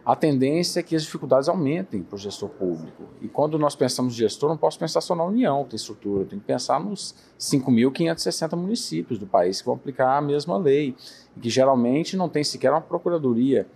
a 0.04 0.16
tendência 0.16 0.80
é 0.80 0.84
que 0.84 0.95
as 0.95 1.04
dificuldades 1.04 1.47
aumentem 1.47 2.02
para 2.02 2.16
o 2.16 2.20
gestor 2.20 2.49
público. 2.49 3.04
E 3.22 3.28
quando 3.28 3.60
nós 3.60 3.76
pensamos 3.76 4.16
gestor, 4.16 4.49
não 4.49 4.58
posso 4.58 4.80
pensar 4.80 4.99
só 4.99 5.14
na 5.16 5.24
União, 5.24 5.64
tem 5.64 5.76
estrutura, 5.76 6.26
tem 6.26 6.39
que 6.39 6.45
pensar 6.45 6.80
nos 6.80 7.16
5.560 7.39 8.56
municípios 8.56 9.20
do 9.20 9.28
país 9.28 9.60
que 9.60 9.66
vão 9.66 9.76
aplicar 9.76 10.18
a 10.18 10.22
mesma 10.22 10.58
lei, 10.58 10.95
e 11.38 11.39
que 11.39 11.49
geralmente 11.49 12.18
não 12.18 12.28
tem 12.28 12.43
sequer 12.43 12.72
uma 12.72 12.82
procuradoria 12.82 13.68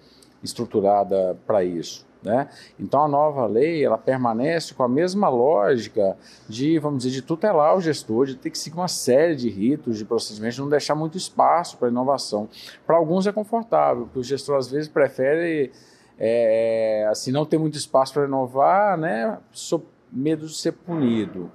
estruturada 0.43 1.37
para 1.45 1.63
isso. 1.63 2.05
Né? 2.25 2.49
Então 2.79 3.03
a 3.03 3.07
nova 3.07 3.45
lei 3.45 3.85
ela 3.85 3.99
permanece 3.99 4.73
com 4.73 4.81
a 4.81 4.87
mesma 4.89 5.29
lógica 5.29 6.17
de, 6.49 6.79
vamos 6.79 7.03
dizer, 7.03 7.13
de 7.13 7.21
tutelar 7.21 7.77
o 7.77 7.81
gestor, 7.81 8.25
de 8.25 8.35
ter 8.35 8.49
que 8.49 8.57
seguir 8.57 8.77
uma 8.77 8.87
série 8.87 9.35
de 9.35 9.47
ritos, 9.47 9.99
de 9.99 10.05
procedimentos, 10.05 10.55
de 10.55 10.61
não 10.61 10.69
deixar 10.69 10.95
muito 10.95 11.19
espaço 11.19 11.77
para 11.77 11.87
inovação. 11.87 12.49
Para 12.83 12.97
alguns 12.97 13.27
é 13.27 13.31
confortável, 13.31 14.05
porque 14.05 14.17
o 14.17 14.23
gestor 14.23 14.57
às 14.57 14.71
vezes 14.71 14.89
prefere 14.89 15.71
é, 16.17 17.07
assim, 17.09 17.31
não 17.31 17.45
tem 17.45 17.59
muito 17.59 17.77
espaço 17.77 18.13
para 18.13 18.25
inovar, 18.25 18.97
né? 18.97 19.37
Sou 19.51 19.85
medo 20.11 20.47
de 20.47 20.55
ser 20.55 20.71
punido. 20.71 21.51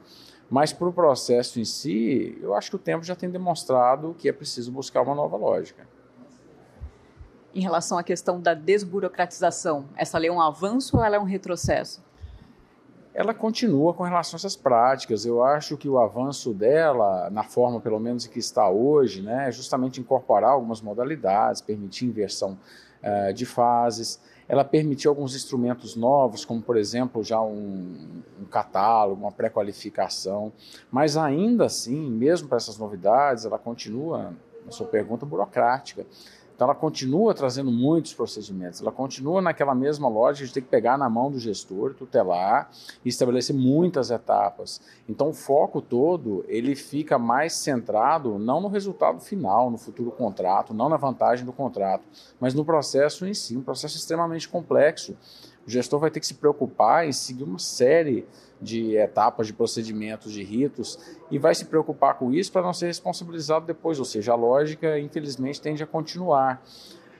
Mas 0.50 0.72
para 0.72 0.88
o 0.88 0.92
processo 0.92 1.60
em 1.60 1.64
si, 1.64 2.36
eu 2.42 2.54
acho 2.54 2.70
que 2.70 2.76
o 2.76 2.78
tempo 2.78 3.04
já 3.04 3.14
tem 3.14 3.30
demonstrado 3.30 4.14
que 4.18 4.28
é 4.28 4.32
preciso 4.32 4.72
buscar 4.72 5.02
uma 5.02 5.14
nova 5.14 5.36
lógica. 5.36 5.86
Em 7.54 7.60
relação 7.60 7.96
à 7.96 8.02
questão 8.02 8.40
da 8.40 8.52
desburocratização, 8.52 9.86
essa 9.96 10.18
lei 10.18 10.28
é 10.28 10.32
um 10.32 10.40
avanço 10.40 10.96
ou 10.96 11.04
ela 11.04 11.16
é 11.16 11.18
um 11.18 11.24
retrocesso? 11.24 12.02
Ela 13.14 13.34
continua 13.34 13.92
com 13.92 14.04
relação 14.04 14.36
a 14.36 14.38
essas 14.38 14.56
práticas. 14.56 15.24
Eu 15.24 15.42
acho 15.42 15.76
que 15.76 15.88
o 15.88 15.98
avanço 15.98 16.52
dela, 16.52 17.28
na 17.30 17.42
forma 17.42 17.80
pelo 17.80 17.98
menos 17.98 18.26
em 18.26 18.30
que 18.30 18.38
está 18.38 18.68
hoje, 18.68 19.22
né, 19.22 19.48
é 19.48 19.52
justamente 19.52 20.00
incorporar 20.00 20.50
algumas 20.50 20.80
modalidades, 20.80 21.60
permitir 21.60 22.06
inversão 22.06 22.56
uh, 23.02 23.32
de 23.32 23.44
fases, 23.44 24.20
ela 24.50 24.64
permitiu 24.64 25.12
alguns 25.12 25.36
instrumentos 25.36 25.94
novos, 25.94 26.44
como 26.44 26.60
por 26.60 26.76
exemplo 26.76 27.22
já 27.22 27.40
um, 27.40 28.20
um 28.40 28.44
catálogo, 28.50 29.22
uma 29.22 29.30
pré-qualificação, 29.30 30.52
mas 30.90 31.16
ainda 31.16 31.66
assim, 31.66 32.10
mesmo 32.10 32.48
para 32.48 32.56
essas 32.56 32.76
novidades, 32.76 33.44
ela 33.44 33.60
continua, 33.60 34.34
na 34.66 34.72
sua 34.72 34.88
pergunta, 34.88 35.24
burocrática. 35.24 36.04
Então 36.60 36.68
ela 36.68 36.74
continua 36.74 37.32
trazendo 37.32 37.72
muitos 37.72 38.12
procedimentos, 38.12 38.82
ela 38.82 38.92
continua 38.92 39.40
naquela 39.40 39.74
mesma 39.74 40.10
lógica 40.10 40.46
de 40.46 40.52
ter 40.52 40.60
que 40.60 40.68
pegar 40.68 40.98
na 40.98 41.08
mão 41.08 41.30
do 41.30 41.38
gestor, 41.38 41.94
tutelar 41.94 42.70
e 43.02 43.08
estabelecer 43.08 43.56
muitas 43.56 44.10
etapas. 44.10 44.78
Então 45.08 45.30
o 45.30 45.32
foco 45.32 45.80
todo 45.80 46.44
ele 46.46 46.76
fica 46.76 47.18
mais 47.18 47.54
centrado 47.54 48.38
não 48.38 48.60
no 48.60 48.68
resultado 48.68 49.20
final, 49.20 49.70
no 49.70 49.78
futuro 49.78 50.10
contrato, 50.10 50.74
não 50.74 50.90
na 50.90 50.98
vantagem 50.98 51.46
do 51.46 51.52
contrato, 51.52 52.04
mas 52.38 52.52
no 52.52 52.62
processo 52.62 53.26
em 53.26 53.32
si, 53.32 53.56
um 53.56 53.62
processo 53.62 53.96
extremamente 53.96 54.46
complexo. 54.46 55.16
O 55.66 55.70
gestor 55.70 55.98
vai 56.00 56.10
ter 56.10 56.20
que 56.20 56.26
se 56.26 56.34
preocupar 56.34 57.06
em 57.06 57.12
seguir 57.12 57.44
uma 57.44 57.58
série 57.58 58.26
de 58.60 58.96
etapas, 58.96 59.46
de 59.46 59.52
procedimentos, 59.52 60.32
de 60.32 60.42
ritos, 60.42 60.98
e 61.30 61.38
vai 61.38 61.54
se 61.54 61.64
preocupar 61.64 62.14
com 62.14 62.32
isso 62.32 62.52
para 62.52 62.62
não 62.62 62.72
ser 62.72 62.86
responsabilizado 62.86 63.66
depois. 63.66 63.98
Ou 63.98 64.04
seja, 64.04 64.32
a 64.32 64.36
lógica, 64.36 64.98
infelizmente, 64.98 65.60
tende 65.60 65.82
a 65.82 65.86
continuar. 65.86 66.62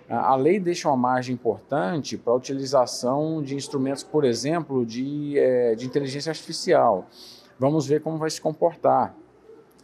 A 0.08 0.34
lei 0.34 0.58
deixa 0.58 0.88
uma 0.88 0.96
margem 0.96 1.34
importante 1.34 2.18
para 2.18 2.32
a 2.32 2.36
utilização 2.36 3.40
de 3.42 3.54
instrumentos, 3.54 4.02
por 4.02 4.24
exemplo, 4.24 4.84
de, 4.84 5.38
é, 5.38 5.74
de 5.76 5.86
inteligência 5.86 6.30
artificial. 6.30 7.06
Vamos 7.58 7.86
ver 7.86 8.02
como 8.02 8.18
vai 8.18 8.28
se 8.28 8.40
comportar. 8.40 9.14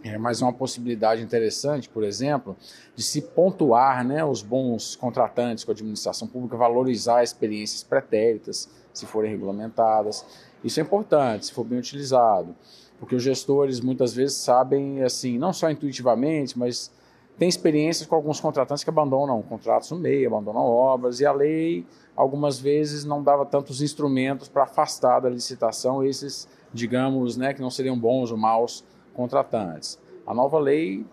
É 0.08 0.18
uma 0.18 0.52
possibilidade 0.52 1.22
interessante, 1.22 1.88
por 1.88 2.04
exemplo, 2.04 2.56
de 2.94 3.02
se 3.02 3.20
pontuar 3.20 4.04
né, 4.04 4.24
os 4.24 4.42
bons 4.42 4.94
contratantes 4.94 5.64
com 5.64 5.70
a 5.70 5.74
administração 5.74 6.28
pública, 6.28 6.56
valorizar 6.56 7.22
experiências 7.22 7.82
pretéritas, 7.82 8.68
se 8.92 9.06
forem 9.06 9.30
regulamentadas. 9.30 10.24
Isso 10.62 10.80
é 10.80 10.82
importante, 10.82 11.46
se 11.46 11.52
for 11.52 11.64
bem 11.64 11.78
utilizado, 11.78 12.54
porque 12.98 13.14
os 13.14 13.22
gestores 13.22 13.80
muitas 13.80 14.14
vezes 14.14 14.36
sabem, 14.36 15.02
assim, 15.02 15.38
não 15.38 15.52
só 15.52 15.70
intuitivamente, 15.70 16.58
mas 16.58 16.90
tem 17.38 17.48
experiências 17.48 18.08
com 18.08 18.14
alguns 18.14 18.40
contratantes 18.40 18.82
que 18.82 18.88
abandonam 18.88 19.42
contratos 19.42 19.90
no 19.90 19.98
meio, 19.98 20.28
abandonam 20.28 20.62
obras, 20.62 21.20
e 21.20 21.26
a 21.26 21.32
lei, 21.32 21.86
algumas 22.16 22.58
vezes, 22.58 23.04
não 23.04 23.22
dava 23.22 23.44
tantos 23.44 23.82
instrumentos 23.82 24.48
para 24.48 24.62
afastar 24.62 25.20
da 25.20 25.28
licitação 25.28 26.02
esses, 26.02 26.48
digamos, 26.72 27.36
né, 27.36 27.52
que 27.52 27.60
não 27.60 27.70
seriam 27.70 27.98
bons 27.98 28.30
ou 28.30 28.38
maus 28.38 28.82
contratantes. 29.16 29.98
A 30.26 30.34
nova 30.34 30.58
lei 30.58 31.06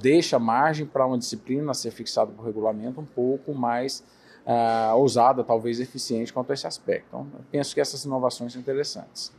deixa 0.00 0.38
margem 0.38 0.86
para 0.86 1.06
uma 1.06 1.18
disciplina 1.18 1.70
a 1.70 1.74
ser 1.74 1.90
fixada 1.90 2.32
por 2.32 2.44
regulamento 2.44 3.00
um 3.00 3.04
pouco 3.04 3.52
mais 3.54 4.04
uh, 4.46 4.96
ousada, 4.96 5.44
talvez 5.44 5.80
eficiente 5.80 6.32
quanto 6.32 6.50
a 6.50 6.54
esse 6.54 6.66
aspecto. 6.66 7.06
Então, 7.08 7.26
penso 7.50 7.74
que 7.74 7.80
essas 7.80 8.04
inovações 8.04 8.52
são 8.52 8.60
interessantes. 8.60 9.32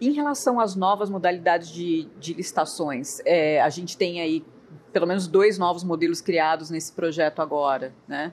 Em 0.00 0.12
relação 0.12 0.60
às 0.60 0.74
novas 0.74 1.08
modalidades 1.08 1.68
de, 1.68 2.08
de 2.18 2.34
licitações, 2.34 3.20
é, 3.24 3.60
a 3.60 3.68
gente 3.70 3.96
tem 3.96 4.20
aí 4.20 4.44
pelo 4.92 5.06
menos 5.06 5.26
dois 5.26 5.58
novos 5.58 5.82
modelos 5.82 6.20
criados 6.20 6.70
nesse 6.70 6.92
projeto 6.92 7.40
agora, 7.40 7.92
né? 8.06 8.32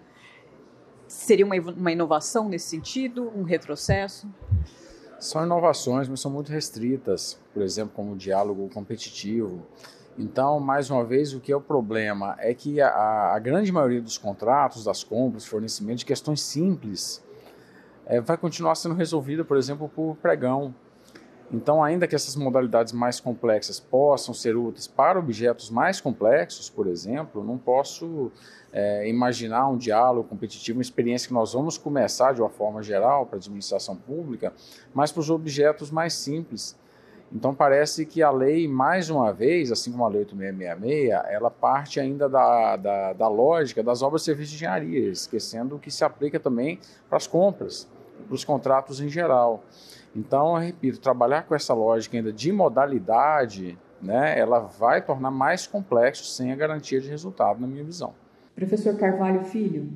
Seria 1.08 1.46
uma, 1.46 1.56
uma 1.56 1.92
inovação 1.92 2.48
nesse 2.48 2.70
sentido, 2.70 3.32
um 3.36 3.44
retrocesso? 3.44 4.28
São 5.22 5.46
inovações, 5.46 6.10
mas 6.10 6.20
são 6.20 6.32
muito 6.32 6.52
restritas, 6.52 7.40
por 7.54 7.62
exemplo, 7.62 7.94
como 7.96 8.14
o 8.14 8.18
diálogo 8.18 8.68
competitivo. 8.74 9.62
Então, 10.18 10.60
mais 10.60 10.90
uma 10.90 11.06
vez, 11.06 11.32
o 11.32 11.40
que 11.40 11.52
é 11.52 11.56
o 11.56 11.62
problema 11.62 12.36
é 12.40 12.56
que 12.56 12.82
a, 12.82 13.34
a 13.36 13.38
grande 13.38 13.72
maioria 13.72 14.02
dos 14.02 14.18
contratos, 14.18 14.84
das 14.84 15.04
compras, 15.04 15.46
fornecimento 15.46 16.00
de 16.00 16.06
questões 16.06 16.42
simples, 16.42 17.24
é, 18.08 18.20
vai 18.20 18.36
continuar 18.36 18.74
sendo 18.74 18.96
resolvida, 18.96 19.46
por 19.46 19.58
exemplo, 19.58 19.88
por 19.88 20.16
pregão. 20.16 20.74
Então, 21.54 21.84
ainda 21.84 22.08
que 22.08 22.16
essas 22.16 22.36
modalidades 22.36 22.94
mais 22.94 23.20
complexas 23.20 23.78
possam 23.78 24.34
ser 24.34 24.56
úteis 24.56 24.88
para 24.88 25.20
objetos 25.20 25.70
mais 25.70 26.00
complexos, 26.00 26.70
por 26.70 26.88
exemplo, 26.88 27.44
não 27.44 27.58
posso 27.58 28.32
é, 28.72 29.08
imaginar 29.10 29.68
um 29.68 29.76
diálogo 29.76 30.30
competitivo, 30.30 30.78
uma 30.78 30.82
experiência 30.82 31.28
que 31.28 31.34
nós 31.34 31.52
vamos 31.52 31.78
começar 31.78 32.34
de 32.34 32.42
uma 32.42 32.50
forma 32.50 32.82
geral 32.82 33.26
para 33.26 33.36
a 33.36 33.40
administração 33.40 33.98
pública, 33.98 34.54
mas 34.94 35.12
para 35.12 35.20
os 35.20 35.30
objetos 35.30 35.92
mais 35.92 36.14
simples. 36.14 36.80
Então, 37.34 37.54
parece 37.54 38.06
que 38.06 38.22
a 38.22 38.30
lei, 38.30 38.68
mais 38.68 39.10
uma 39.10 39.32
vez, 39.32 39.72
assim 39.72 39.92
como 39.92 40.06
a 40.06 40.10
Lei 40.10 40.22
8666, 40.22 41.34
ela 41.34 41.50
parte 41.50 42.00
ainda 42.00 42.28
da, 42.28 42.76
da, 42.76 43.14
da 43.14 43.28
lógica 43.28 43.82
das 43.82 44.02
obras 44.02 44.22
de 44.22 44.26
serviço 44.26 44.50
de 44.52 44.56
engenharia, 44.58 45.10
esquecendo 45.10 45.80
que 45.80 45.90
se 45.90 46.04
aplica 46.04 46.40
também 46.40 46.78
para 47.08 47.18
as 47.18 47.28
compras, 47.28 47.88
para 48.28 48.36
os 48.36 48.44
contratos 48.44 49.00
em 49.00 49.08
geral. 49.08 49.64
Então, 50.16 50.56
eu 50.56 50.62
repito, 50.62 51.00
trabalhar 51.00 51.44
com 51.44 51.56
essa 51.56 51.74
lógica 51.74 52.18
ainda 52.18 52.34
de 52.34 52.52
modalidade, 52.52 53.78
né, 54.02 54.38
ela 54.38 54.60
vai 54.60 55.02
tornar 55.02 55.32
mais 55.32 55.66
complexo 55.66 56.26
sem 56.26 56.52
a 56.52 56.56
garantia 56.56 57.00
de 57.00 57.08
resultado, 57.08 57.62
na 57.62 57.68
minha 57.68 57.84
visão. 57.84 58.14
Professor 58.54 58.96
Carvalho 58.98 59.44
Filho. 59.46 59.90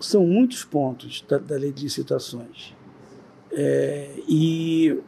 São 0.00 0.26
muitos 0.26 0.64
pontos 0.64 1.24
da, 1.28 1.38
da 1.38 1.56
lei 1.56 1.72
de 1.72 1.84
licitações. 1.84 2.74
É, 3.52 4.14
e, 4.28 4.98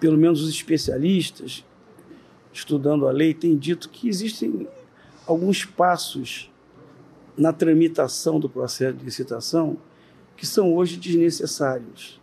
pelo 0.00 0.18
menos 0.18 0.42
os 0.42 0.50
especialistas, 0.50 1.64
estudando 2.52 3.06
a 3.06 3.12
lei, 3.12 3.34
têm 3.34 3.56
dito 3.56 3.88
que 3.88 4.08
existem 4.08 4.68
alguns 5.26 5.64
passos 5.64 6.52
na 7.36 7.52
tramitação 7.52 8.40
do 8.40 8.48
processo 8.48 8.96
de 8.96 9.04
licitação 9.04 9.76
que 10.36 10.46
são 10.46 10.74
hoje 10.74 10.96
desnecessários 10.96 12.19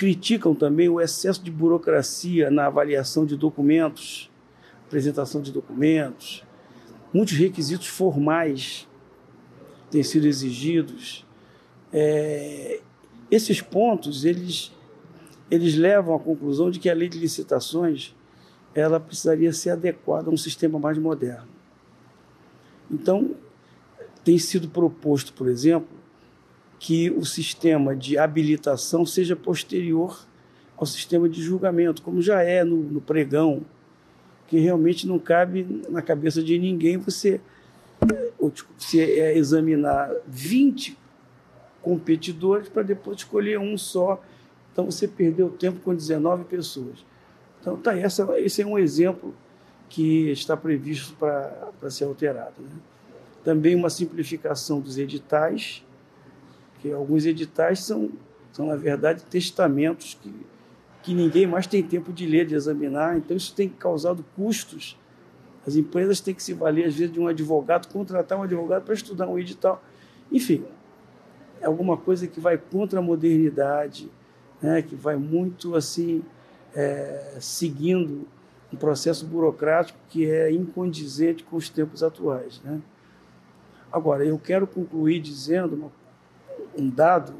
criticam 0.00 0.54
também 0.54 0.88
o 0.88 0.98
excesso 0.98 1.44
de 1.44 1.50
burocracia 1.50 2.50
na 2.50 2.68
avaliação 2.68 3.26
de 3.26 3.36
documentos, 3.36 4.30
apresentação 4.86 5.42
de 5.42 5.52
documentos. 5.52 6.42
Muitos 7.12 7.34
requisitos 7.34 7.86
formais 7.86 8.88
têm 9.90 10.02
sido 10.02 10.26
exigidos. 10.26 11.26
É, 11.92 12.80
esses 13.30 13.60
pontos 13.60 14.24
eles, 14.24 14.72
eles 15.50 15.76
levam 15.76 16.14
à 16.14 16.18
conclusão 16.18 16.70
de 16.70 16.78
que 16.78 16.88
a 16.88 16.94
lei 16.94 17.10
de 17.10 17.18
licitações 17.18 18.16
ela 18.74 18.98
precisaria 18.98 19.52
ser 19.52 19.68
adequada 19.68 20.30
a 20.30 20.32
um 20.32 20.36
sistema 20.38 20.78
mais 20.78 20.96
moderno. 20.96 21.48
Então, 22.90 23.32
tem 24.24 24.38
sido 24.38 24.66
proposto, 24.66 25.34
por 25.34 25.46
exemplo, 25.46 25.99
que 26.80 27.10
o 27.10 27.26
sistema 27.26 27.94
de 27.94 28.16
habilitação 28.16 29.04
seja 29.04 29.36
posterior 29.36 30.26
ao 30.78 30.86
sistema 30.86 31.28
de 31.28 31.42
julgamento, 31.42 32.00
como 32.00 32.22
já 32.22 32.42
é 32.42 32.64
no, 32.64 32.76
no 32.78 33.02
pregão, 33.02 33.60
que 34.48 34.58
realmente 34.58 35.06
não 35.06 35.18
cabe 35.18 35.84
na 35.90 36.00
cabeça 36.00 36.42
de 36.42 36.58
ninguém 36.58 36.96
você, 36.96 37.38
você 38.78 39.02
é, 39.02 39.36
examinar 39.36 40.10
20 40.26 40.98
competidores 41.82 42.70
para 42.70 42.82
depois 42.82 43.18
escolher 43.18 43.58
um 43.58 43.76
só. 43.76 44.18
Então 44.72 44.86
você 44.86 45.06
perdeu 45.06 45.50
tempo 45.50 45.80
com 45.80 45.94
19 45.94 46.44
pessoas. 46.44 47.04
Então 47.60 47.76
tá, 47.76 47.94
essa, 47.94 48.26
esse 48.40 48.62
é 48.62 48.66
um 48.66 48.78
exemplo 48.78 49.34
que 49.90 50.30
está 50.30 50.56
previsto 50.56 51.14
para 51.14 51.90
ser 51.90 52.04
alterado. 52.04 52.54
Né? 52.58 52.70
Também 53.44 53.74
uma 53.74 53.90
simplificação 53.90 54.80
dos 54.80 54.96
editais 54.96 55.84
porque 56.80 56.90
alguns 56.92 57.26
editais 57.26 57.80
são, 57.80 58.10
são 58.52 58.66
na 58.66 58.74
verdade, 58.74 59.22
testamentos 59.24 60.18
que, 60.20 60.34
que 61.02 61.12
ninguém 61.12 61.46
mais 61.46 61.66
tem 61.66 61.82
tempo 61.82 62.10
de 62.10 62.24
ler, 62.24 62.46
de 62.46 62.54
examinar, 62.54 63.18
então 63.18 63.36
isso 63.36 63.54
tem 63.54 63.68
causado 63.68 64.24
custos. 64.34 64.98
As 65.66 65.76
empresas 65.76 66.20
têm 66.20 66.34
que 66.34 66.42
se 66.42 66.54
valer, 66.54 66.86
às 66.86 66.94
vezes, 66.94 67.12
de 67.12 67.20
um 67.20 67.26
advogado, 67.26 67.86
contratar 67.92 68.38
um 68.38 68.44
advogado 68.44 68.82
para 68.82 68.94
estudar 68.94 69.28
um 69.28 69.38
edital. 69.38 69.84
Enfim, 70.32 70.64
é 71.60 71.66
alguma 71.66 71.98
coisa 71.98 72.26
que 72.26 72.40
vai 72.40 72.56
contra 72.56 72.98
a 72.98 73.02
modernidade, 73.02 74.10
né, 74.62 74.80
que 74.80 74.94
vai 74.94 75.16
muito 75.16 75.74
assim, 75.74 76.24
é, 76.74 77.36
seguindo 77.40 78.26
um 78.72 78.76
processo 78.76 79.26
burocrático 79.26 79.98
que 80.08 80.30
é 80.30 80.50
incondizente 80.50 81.44
com 81.44 81.56
os 81.56 81.68
tempos 81.68 82.02
atuais. 82.02 82.58
Né? 82.64 82.80
Agora, 83.92 84.24
eu 84.24 84.38
quero 84.38 84.66
concluir 84.66 85.20
dizendo 85.20 85.74
uma 85.74 85.99
um 86.76 86.88
dado 86.88 87.34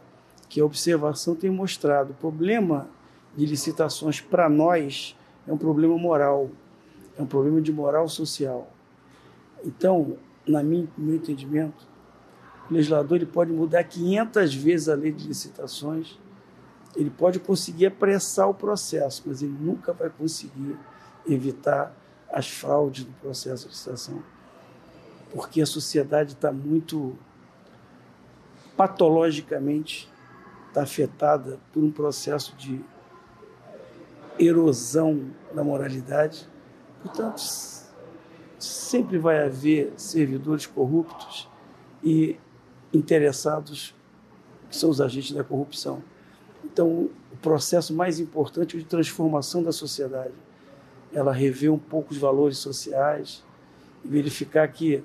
que 0.49 0.61
a 0.61 0.65
observação 0.65 1.35
tem 1.35 1.51
mostrado. 1.51 2.11
O 2.11 2.15
problema 2.15 2.89
de 3.37 3.47
licitações 3.47 4.21
para 4.21 4.49
nós 4.49 5.17
é 5.47 5.53
um 5.53 5.59
problema 5.59 5.97
moral, 5.97 6.51
é 7.17 7.23
um 7.23 7.27
problema 7.27 7.61
de 7.61 7.73
moral 7.73 8.09
social. 8.09 8.71
Então, 9.65 10.17
na 10.47 10.63
minha, 10.63 10.89
no 10.97 11.05
meu 11.07 11.17
entendimento, 11.17 11.87
o 12.71 12.75
legislador 12.75 13.17
ele 13.17 13.27
pode 13.27 13.53
mudar 13.53 13.85
500 13.85 14.55
vezes 14.55 14.89
a 14.89 14.95
lei 14.95 15.13
de 15.13 15.27
licitações, 15.27 16.19
ele 16.97 17.11
pode 17.11 17.39
conseguir 17.39 17.87
apressar 17.87 18.49
o 18.49 18.55
processo, 18.55 19.23
mas 19.27 19.43
ele 19.43 19.57
nunca 19.61 19.93
vai 19.93 20.11
conseguir 20.11 20.77
evitar 21.29 21.95
as 22.33 22.49
fraudes 22.49 23.05
do 23.05 23.13
processo 23.21 23.65
de 23.65 23.71
licitação, 23.71 24.23
porque 25.33 25.61
a 25.61 25.67
sociedade 25.67 26.33
está 26.33 26.53
muito 26.53 27.17
patologicamente 28.81 30.11
está 30.69 30.85
afetada 30.85 31.61
por 31.71 31.85
um 31.85 31.91
processo 31.91 32.57
de 32.57 32.81
erosão 34.39 35.27
da 35.55 35.63
moralidade. 35.63 36.49
Portanto, 37.03 37.43
sempre 38.59 39.19
vai 39.19 39.45
haver 39.45 39.93
servidores 39.99 40.65
corruptos 40.65 41.47
e 42.03 42.39
interessados, 42.91 43.95
que 44.71 44.77
são 44.79 44.89
os 44.89 44.99
agentes 44.99 45.33
da 45.33 45.45
corrupção. 45.45 46.03
Então, 46.65 47.11
o 47.31 47.37
processo 47.43 47.93
mais 47.93 48.19
importante 48.19 48.79
é 48.79 48.81
de 48.81 48.87
transformação 48.87 49.63
da 49.63 49.73
sociedade. 49.73 50.33
Ela 51.13 51.35
rever 51.35 51.71
um 51.71 51.79
pouco 51.79 52.15
os 52.15 52.19
valores 52.19 52.57
sociais 52.57 53.45
e 54.03 54.09
verificar 54.09 54.67
que 54.69 55.05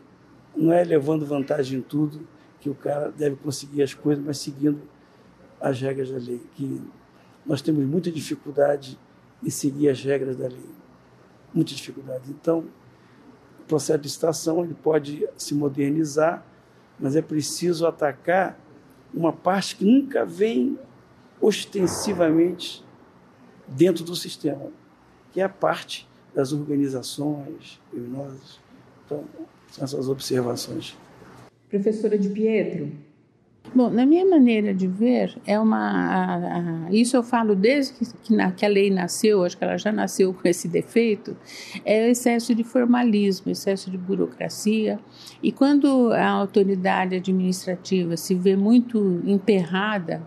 não 0.55 0.71
é 0.71 0.81
levando 0.81 1.25
vantagem 1.25 1.79
em 1.79 1.81
tudo, 1.81 2.25
que 2.65 2.69
o 2.71 2.73
cara 2.73 3.11
deve 3.11 3.35
conseguir 3.35 3.83
as 3.83 3.93
coisas, 3.93 4.25
mas 4.25 4.39
seguindo 4.39 4.81
as 5.61 5.79
regras 5.79 6.09
da 6.09 6.17
lei. 6.17 6.41
Que 6.55 6.81
nós 7.45 7.61
temos 7.61 7.85
muita 7.85 8.11
dificuldade 8.11 8.97
em 9.43 9.51
seguir 9.51 9.87
as 9.87 10.03
regras 10.03 10.35
da 10.35 10.47
lei, 10.47 10.69
muita 11.53 11.75
dificuldade. 11.75 12.23
Então, 12.31 12.65
o 13.59 13.63
processo 13.67 13.99
de 13.99 14.07
licitação 14.07 14.63
ele 14.63 14.73
pode 14.73 15.29
se 15.37 15.53
modernizar, 15.53 16.43
mas 16.99 17.15
é 17.15 17.21
preciso 17.21 17.85
atacar 17.85 18.59
uma 19.13 19.31
parte 19.31 19.75
que 19.75 19.85
nunca 19.85 20.25
vem 20.25 20.79
ostensivamente 21.39 22.83
dentro 23.67 24.03
do 24.03 24.15
sistema, 24.15 24.71
que 25.31 25.39
é 25.39 25.43
a 25.43 25.49
parte 25.49 26.09
das 26.33 26.51
organizações 26.51 27.79
criminosas. 27.91 28.59
Então, 29.05 29.23
são 29.69 29.83
essas 29.83 30.09
observações. 30.09 30.97
Professora 31.75 32.17
de 32.17 32.29
Pietro, 32.29 32.89
Bom, 33.73 33.89
na 33.89 34.05
minha 34.05 34.25
maneira 34.25 34.73
de 34.73 34.87
ver, 34.87 35.35
é 35.45 35.59
uma. 35.59 35.77
A, 35.77 36.87
a, 36.87 36.91
isso 36.91 37.17
eu 37.17 37.23
falo 37.23 37.55
desde 37.55 37.93
que, 37.93 38.05
que, 38.23 38.33
na, 38.33 38.51
que, 38.51 38.65
a 38.65 38.69
lei 38.69 38.89
nasceu, 38.89 39.43
acho 39.43 39.57
que 39.57 39.63
ela 39.63 39.77
já 39.77 39.91
nasceu 39.91 40.33
com 40.33 40.47
esse 40.47 40.67
defeito, 40.67 41.35
é 41.83 42.07
o 42.07 42.11
excesso 42.11 42.55
de 42.55 42.63
formalismo, 42.63 43.51
excesso 43.51 43.91
de 43.91 43.97
burocracia. 43.97 44.97
E 45.43 45.51
quando 45.51 46.13
a 46.13 46.25
autoridade 46.25 47.15
administrativa 47.15 48.15
se 48.15 48.33
vê 48.33 48.55
muito 48.55 49.21
emperrada 49.25 50.21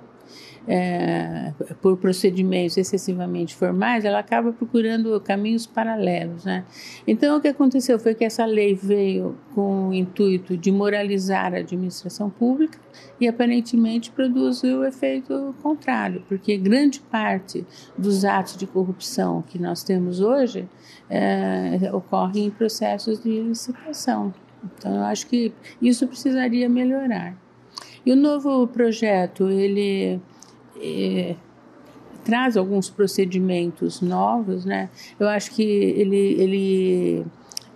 é, 0.69 1.55
por 1.81 1.97
procedimentos 1.97 2.77
excessivamente 2.77 3.57
formais, 3.57 4.05
ela 4.05 4.19
acaba 4.19 4.53
procurando 4.53 5.19
caminhos 5.21 5.66
paralelos. 5.66 6.45
Né? 6.45 6.62
Então, 7.07 7.39
o 7.39 7.41
que 7.41 7.49
aconteceu 7.49 7.99
foi 7.99 8.14
que 8.14 8.23
essa 8.23 8.45
lei 8.45 8.75
veio 8.75 9.35
com 9.55 9.89
o 9.89 9.95
intuito 9.95 10.59
de 10.59 10.71
moralizar 10.71 11.55
a 11.55 11.59
administração 11.59 12.29
pública 12.29 12.79
e 13.19 13.27
aparentemente 13.27 14.11
produz 14.11 14.62
o 14.62 14.85
efeito 14.85 15.55
contrário, 15.62 16.23
porque 16.29 16.57
grande 16.59 17.01
parte 17.01 17.64
dos 17.97 18.25
atos 18.25 18.57
de 18.57 18.66
corrupção 18.66 19.43
que 19.43 19.59
nós 19.59 19.83
temos 19.83 20.21
hoje 20.21 20.69
é, 21.09 21.91
ocorrem 21.95 22.47
em 22.47 22.51
processos 22.51 23.23
de 23.23 23.41
licitação. 23.41 24.35
Então, 24.62 24.97
eu 24.97 25.05
acho 25.05 25.27
que 25.29 25.53
isso 25.81 26.07
precisaria 26.07 26.69
melhorar. 26.69 27.35
E 28.05 28.12
o 28.12 28.16
novo 28.16 28.66
projeto, 28.66 29.49
ele 29.49 30.21
é, 30.81 31.37
traz 32.24 32.57
alguns 32.57 32.91
procedimentos 32.91 34.01
novos, 34.01 34.64
né? 34.64 34.91
Eu 35.18 35.29
acho 35.29 35.51
que 35.53 35.62
ele, 35.62 36.16
ele 36.16 37.26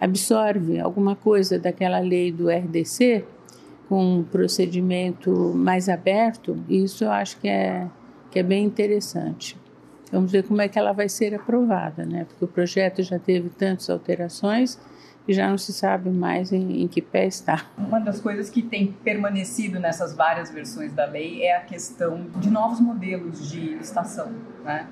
absorve 0.01 0.79
alguma 0.79 1.17
coisa 1.17 1.59
daquela 1.59 1.99
lei 1.99 2.33
do 2.33 2.51
RDC 2.51 3.25
com 3.89 4.19
um 4.19 4.23
procedimento 4.23 5.31
mais 5.55 5.89
aberto, 5.89 6.57
e 6.69 6.83
isso 6.83 7.05
eu 7.05 7.11
acho 7.11 7.39
que 7.39 7.49
é, 7.49 7.87
que 8.31 8.39
é 8.39 8.43
bem 8.43 8.65
interessante. 8.65 9.57
Vamos 10.11 10.31
ver 10.31 10.45
como 10.45 10.61
é 10.61 10.69
que 10.69 10.79
ela 10.79 10.93
vai 10.93 11.09
ser 11.09 11.35
aprovada, 11.35 12.05
né? 12.05 12.27
Porque 12.29 12.45
o 12.45 12.49
projeto 12.49 13.03
já 13.03 13.19
teve 13.19 13.49
tantas 13.49 13.89
alterações 13.89 14.79
e 15.27 15.33
já 15.33 15.49
não 15.49 15.59
se 15.59 15.73
sabe 15.73 16.11
mais 16.11 16.53
em, 16.53 16.83
em, 16.83 16.89
que 16.89 17.01
pé 17.01 17.27
está. 17.27 17.67
Uma 17.79 18.01
das 18.01 18.21
coisas 18.21 18.51
que 18.51 18.63
tem 18.63 18.93
permanecido 18.93 19.79
nessas 19.79 20.15
várias 20.15 20.51
versões 20.51 20.93
da 20.93 21.05
lei 21.07 21.43
é 21.43 21.57
a 21.57 21.61
questão 21.61 22.27
de 22.37 22.51
novos 22.51 22.81
modelos 22.81 23.49
de 23.49 23.77
licitação, 23.77 24.33
né? 24.65 24.89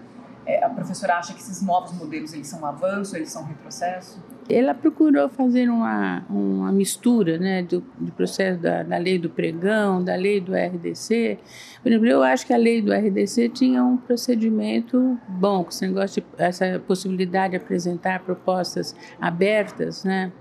É, 0.46 0.64
a 0.64 0.70
professora 0.70 1.16
acha 1.16 1.34
que 1.34 1.40
esses 1.40 1.60
novos 1.62 1.92
modelos 1.92 2.32
eles 2.32 2.48
são 2.48 2.60
um 2.60 2.66
avanço, 2.66 3.14
eles 3.14 3.30
são 3.30 3.42
um 3.42 3.46
retrocesso? 3.46 4.18
Ela 4.50 4.74
procurou 4.74 5.28
fazer 5.28 5.68
uma, 5.68 6.24
uma 6.28 6.72
mistura 6.72 7.38
né, 7.38 7.62
do, 7.62 7.82
do 7.98 8.10
processo 8.12 8.60
da, 8.60 8.82
da 8.82 8.98
lei 8.98 9.18
do 9.18 9.30
pregão, 9.30 10.02
da 10.02 10.14
lei 10.14 10.40
do 10.40 10.52
RDC. 10.52 11.38
Por 11.82 11.88
exemplo, 11.88 12.08
eu 12.08 12.22
acho 12.22 12.46
que 12.46 12.52
a 12.52 12.56
lei 12.56 12.82
do 12.82 12.92
RDC 12.92 13.48
tinha 13.50 13.82
um 13.84 13.96
procedimento 13.96 15.18
bom, 15.28 15.64
com 15.64 15.70
esse 15.70 16.24
essa 16.36 16.82
possibilidade 16.86 17.52
de 17.52 17.56
apresentar 17.56 18.20
propostas 18.20 18.94
abertas, 19.20 20.04
né? 20.04 20.32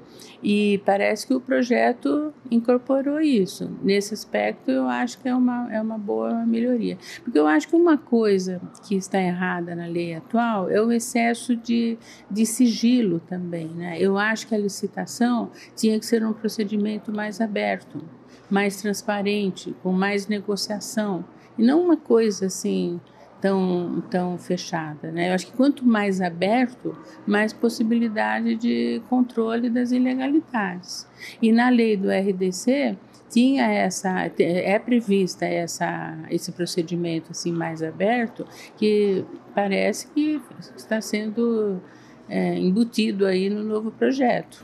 E 0.42 0.82
parece 0.86 1.28
que 1.28 1.34
o 1.34 1.42
projeto 1.42 2.34
incorporou 2.50 3.20
isso. 3.20 3.70
Nesse 3.84 4.14
aspecto, 4.14 4.72
eu 4.72 4.88
acho 4.88 5.20
que 5.20 5.28
é 5.28 5.36
uma, 5.36 5.74
é 5.74 5.82
uma 5.82 5.98
boa 5.98 6.46
melhoria. 6.46 6.98
Porque 7.24 7.38
eu 7.38 7.48
acho 7.48 7.68
que 7.68 7.76
uma 7.76 7.98
coisa 7.98 8.62
que 8.88 8.96
está 8.96 9.22
errada 9.22 9.76
na 9.76 9.86
lei 9.86 10.14
atual 10.14 10.70
é 10.70 10.82
o 10.82 10.92
excesso 10.92 11.56
de, 11.56 11.98
de 12.30 12.46
sigilo 12.46 13.20
também. 13.20 13.68
Né? 13.68 13.98
Eu 14.00 14.18
acho 14.18 14.48
que 14.48 14.56
a 14.56 14.58
licitação 14.58 15.52
tinha 15.76 16.00
que 16.00 16.06
ser 16.06 16.26
um 16.26 16.34
procedimento 16.34 17.12
mais 17.12 17.42
aberto, 17.42 18.02
mais 18.50 18.82
transparente, 18.82 19.76
com 19.84 19.92
mais 19.92 20.28
negociação. 20.28 21.26
E 21.58 21.64
não 21.64 21.82
uma 21.82 21.98
coisa 21.98 22.46
assim 22.46 23.00
tão, 23.42 24.02
tão 24.10 24.38
fechada. 24.38 25.12
Né? 25.12 25.30
Eu 25.30 25.34
acho 25.34 25.48
que 25.48 25.54
quanto 25.54 25.86
mais 25.86 26.22
aberto, 26.22 26.96
mais 27.26 27.54
possibilidade 27.54 28.56
de 28.56 29.02
controle 29.10 29.70
das 29.70 29.92
ilegalidades. 29.92 31.08
E 31.42 31.52
na 31.52 31.70
lei 31.70 31.96
do 31.96 32.10
RDC 32.10 32.98
tinha 33.30 33.68
essa 33.68 34.32
é 34.40 34.80
prevista 34.80 35.46
essa 35.46 36.18
esse 36.32 36.52
procedimento 36.52 37.30
assim 37.30 37.52
mais 37.52 37.84
aberto 37.84 38.44
que 38.76 39.24
parece 39.54 40.08
que 40.08 40.42
está 40.76 41.00
sendo 41.00 41.80
é, 42.28 42.58
embutido 42.58 43.26
aí 43.26 43.50
no 43.50 43.64
novo 43.64 43.92
projeto. 43.92 44.64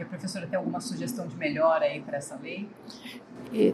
E 0.00 0.02
a 0.02 0.06
professora 0.06 0.46
tem 0.46 0.56
alguma 0.56 0.80
sugestão 0.80 1.28
de 1.28 1.36
melhora 1.36 1.84
aí 1.84 2.00
para 2.00 2.16
essa 2.16 2.34
lei? 2.34 2.66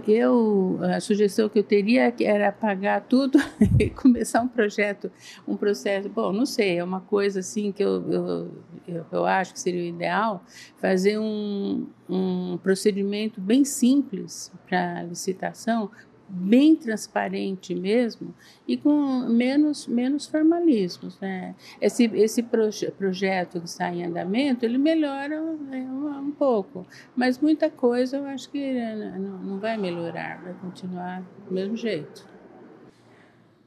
Eu, 0.09 0.77
a 0.83 0.99
sugestão 0.99 1.49
que 1.49 1.57
eu 1.57 1.63
teria 1.63 2.13
era 2.21 2.49
apagar 2.49 3.03
tudo 3.03 3.39
e 3.79 3.89
começar 3.91 4.41
um 4.41 4.49
projeto, 4.49 5.09
um 5.47 5.57
processo. 5.57 6.09
Bom, 6.09 6.33
não 6.33 6.45
sei, 6.45 6.79
é 6.79 6.85
uma 6.85 7.01
coisa 7.01 7.39
assim 7.39 7.71
que 7.71 7.85
eu, 7.85 8.11
eu, 8.11 8.53
eu, 8.89 9.07
eu 9.13 9.25
acho 9.25 9.53
que 9.53 9.61
seria 9.61 9.83
o 9.83 9.85
ideal, 9.85 10.43
fazer 10.79 11.17
um, 11.17 11.87
um 12.09 12.59
procedimento 12.61 13.41
bem 13.41 13.65
simples 13.65 14.51
para 14.67 15.05
licitação, 15.05 15.93
bem 16.29 16.75
transparente 16.75 17.75
mesmo 17.75 18.35
e 18.67 18.77
com 18.77 19.29
menos 19.29 19.87
menos 19.87 20.27
formalismos 20.27 21.19
né 21.21 21.55
esse 21.81 22.05
esse 22.15 22.43
proje 22.43 22.91
projeto 22.91 23.61
que 23.61 23.67
está 23.67 23.93
em 23.93 24.05
andamento 24.05 24.65
ele 24.65 24.79
melhora 24.79 25.41
né, 25.41 25.89
um, 25.91 26.09
um, 26.09 26.31
pouco 26.33 26.87
mas 27.15 27.39
muita 27.39 27.71
coisa 27.71 28.17
eu 28.17 28.27
acho 28.27 28.51
que 28.51 28.59
né, 28.59 29.17
não, 29.19 29.39
não 29.39 29.59
vai 29.59 29.77
melhorar 29.77 30.43
vai 30.43 30.55
continuar 30.55 31.23
do 31.47 31.55
mesmo 31.55 31.77
jeito 31.77 32.37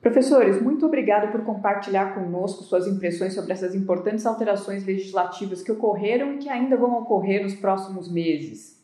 Professores, 0.01 0.61
muito 0.61 0.85
obrigado 0.85 1.29
por 1.29 1.43
compartilhar 1.43 2.13
conosco 2.13 2.63
suas 2.63 2.87
impressões 2.87 3.33
sobre 3.33 3.51
essas 3.51 3.75
importantes 3.75 4.25
alterações 4.25 4.85
legislativas 4.85 5.61
que 5.61 5.73
ocorreram 5.73 6.35
e 6.35 6.37
que 6.37 6.47
ainda 6.47 6.77
vão 6.77 6.97
ocorrer 6.99 7.43
nos 7.43 7.53
próximos 7.53 8.09
meses. 8.09 8.78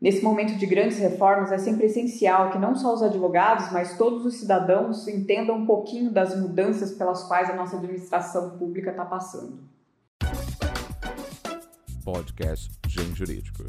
Nesse 0.00 0.22
momento 0.22 0.56
de 0.56 0.64
grandes 0.64 0.96
reformas, 0.96 1.52
é 1.52 1.58
sempre 1.58 1.84
essencial 1.84 2.50
que 2.50 2.58
não 2.58 2.74
só 2.74 2.94
os 2.94 3.02
advogados, 3.02 3.70
mas 3.70 3.98
todos 3.98 4.24
os 4.24 4.36
cidadãos 4.36 5.06
entendam 5.06 5.58
um 5.58 5.66
pouquinho 5.66 6.10
das 6.10 6.34
mudanças 6.40 6.92
pelas 6.92 7.24
quais 7.24 7.50
a 7.50 7.54
nossa 7.54 7.76
administração 7.76 8.56
pública 8.56 8.92
está 8.92 9.04
passando. 9.04 9.58
Podcast 12.02 12.70
Gen 12.88 13.14
Jurídico. 13.14 13.64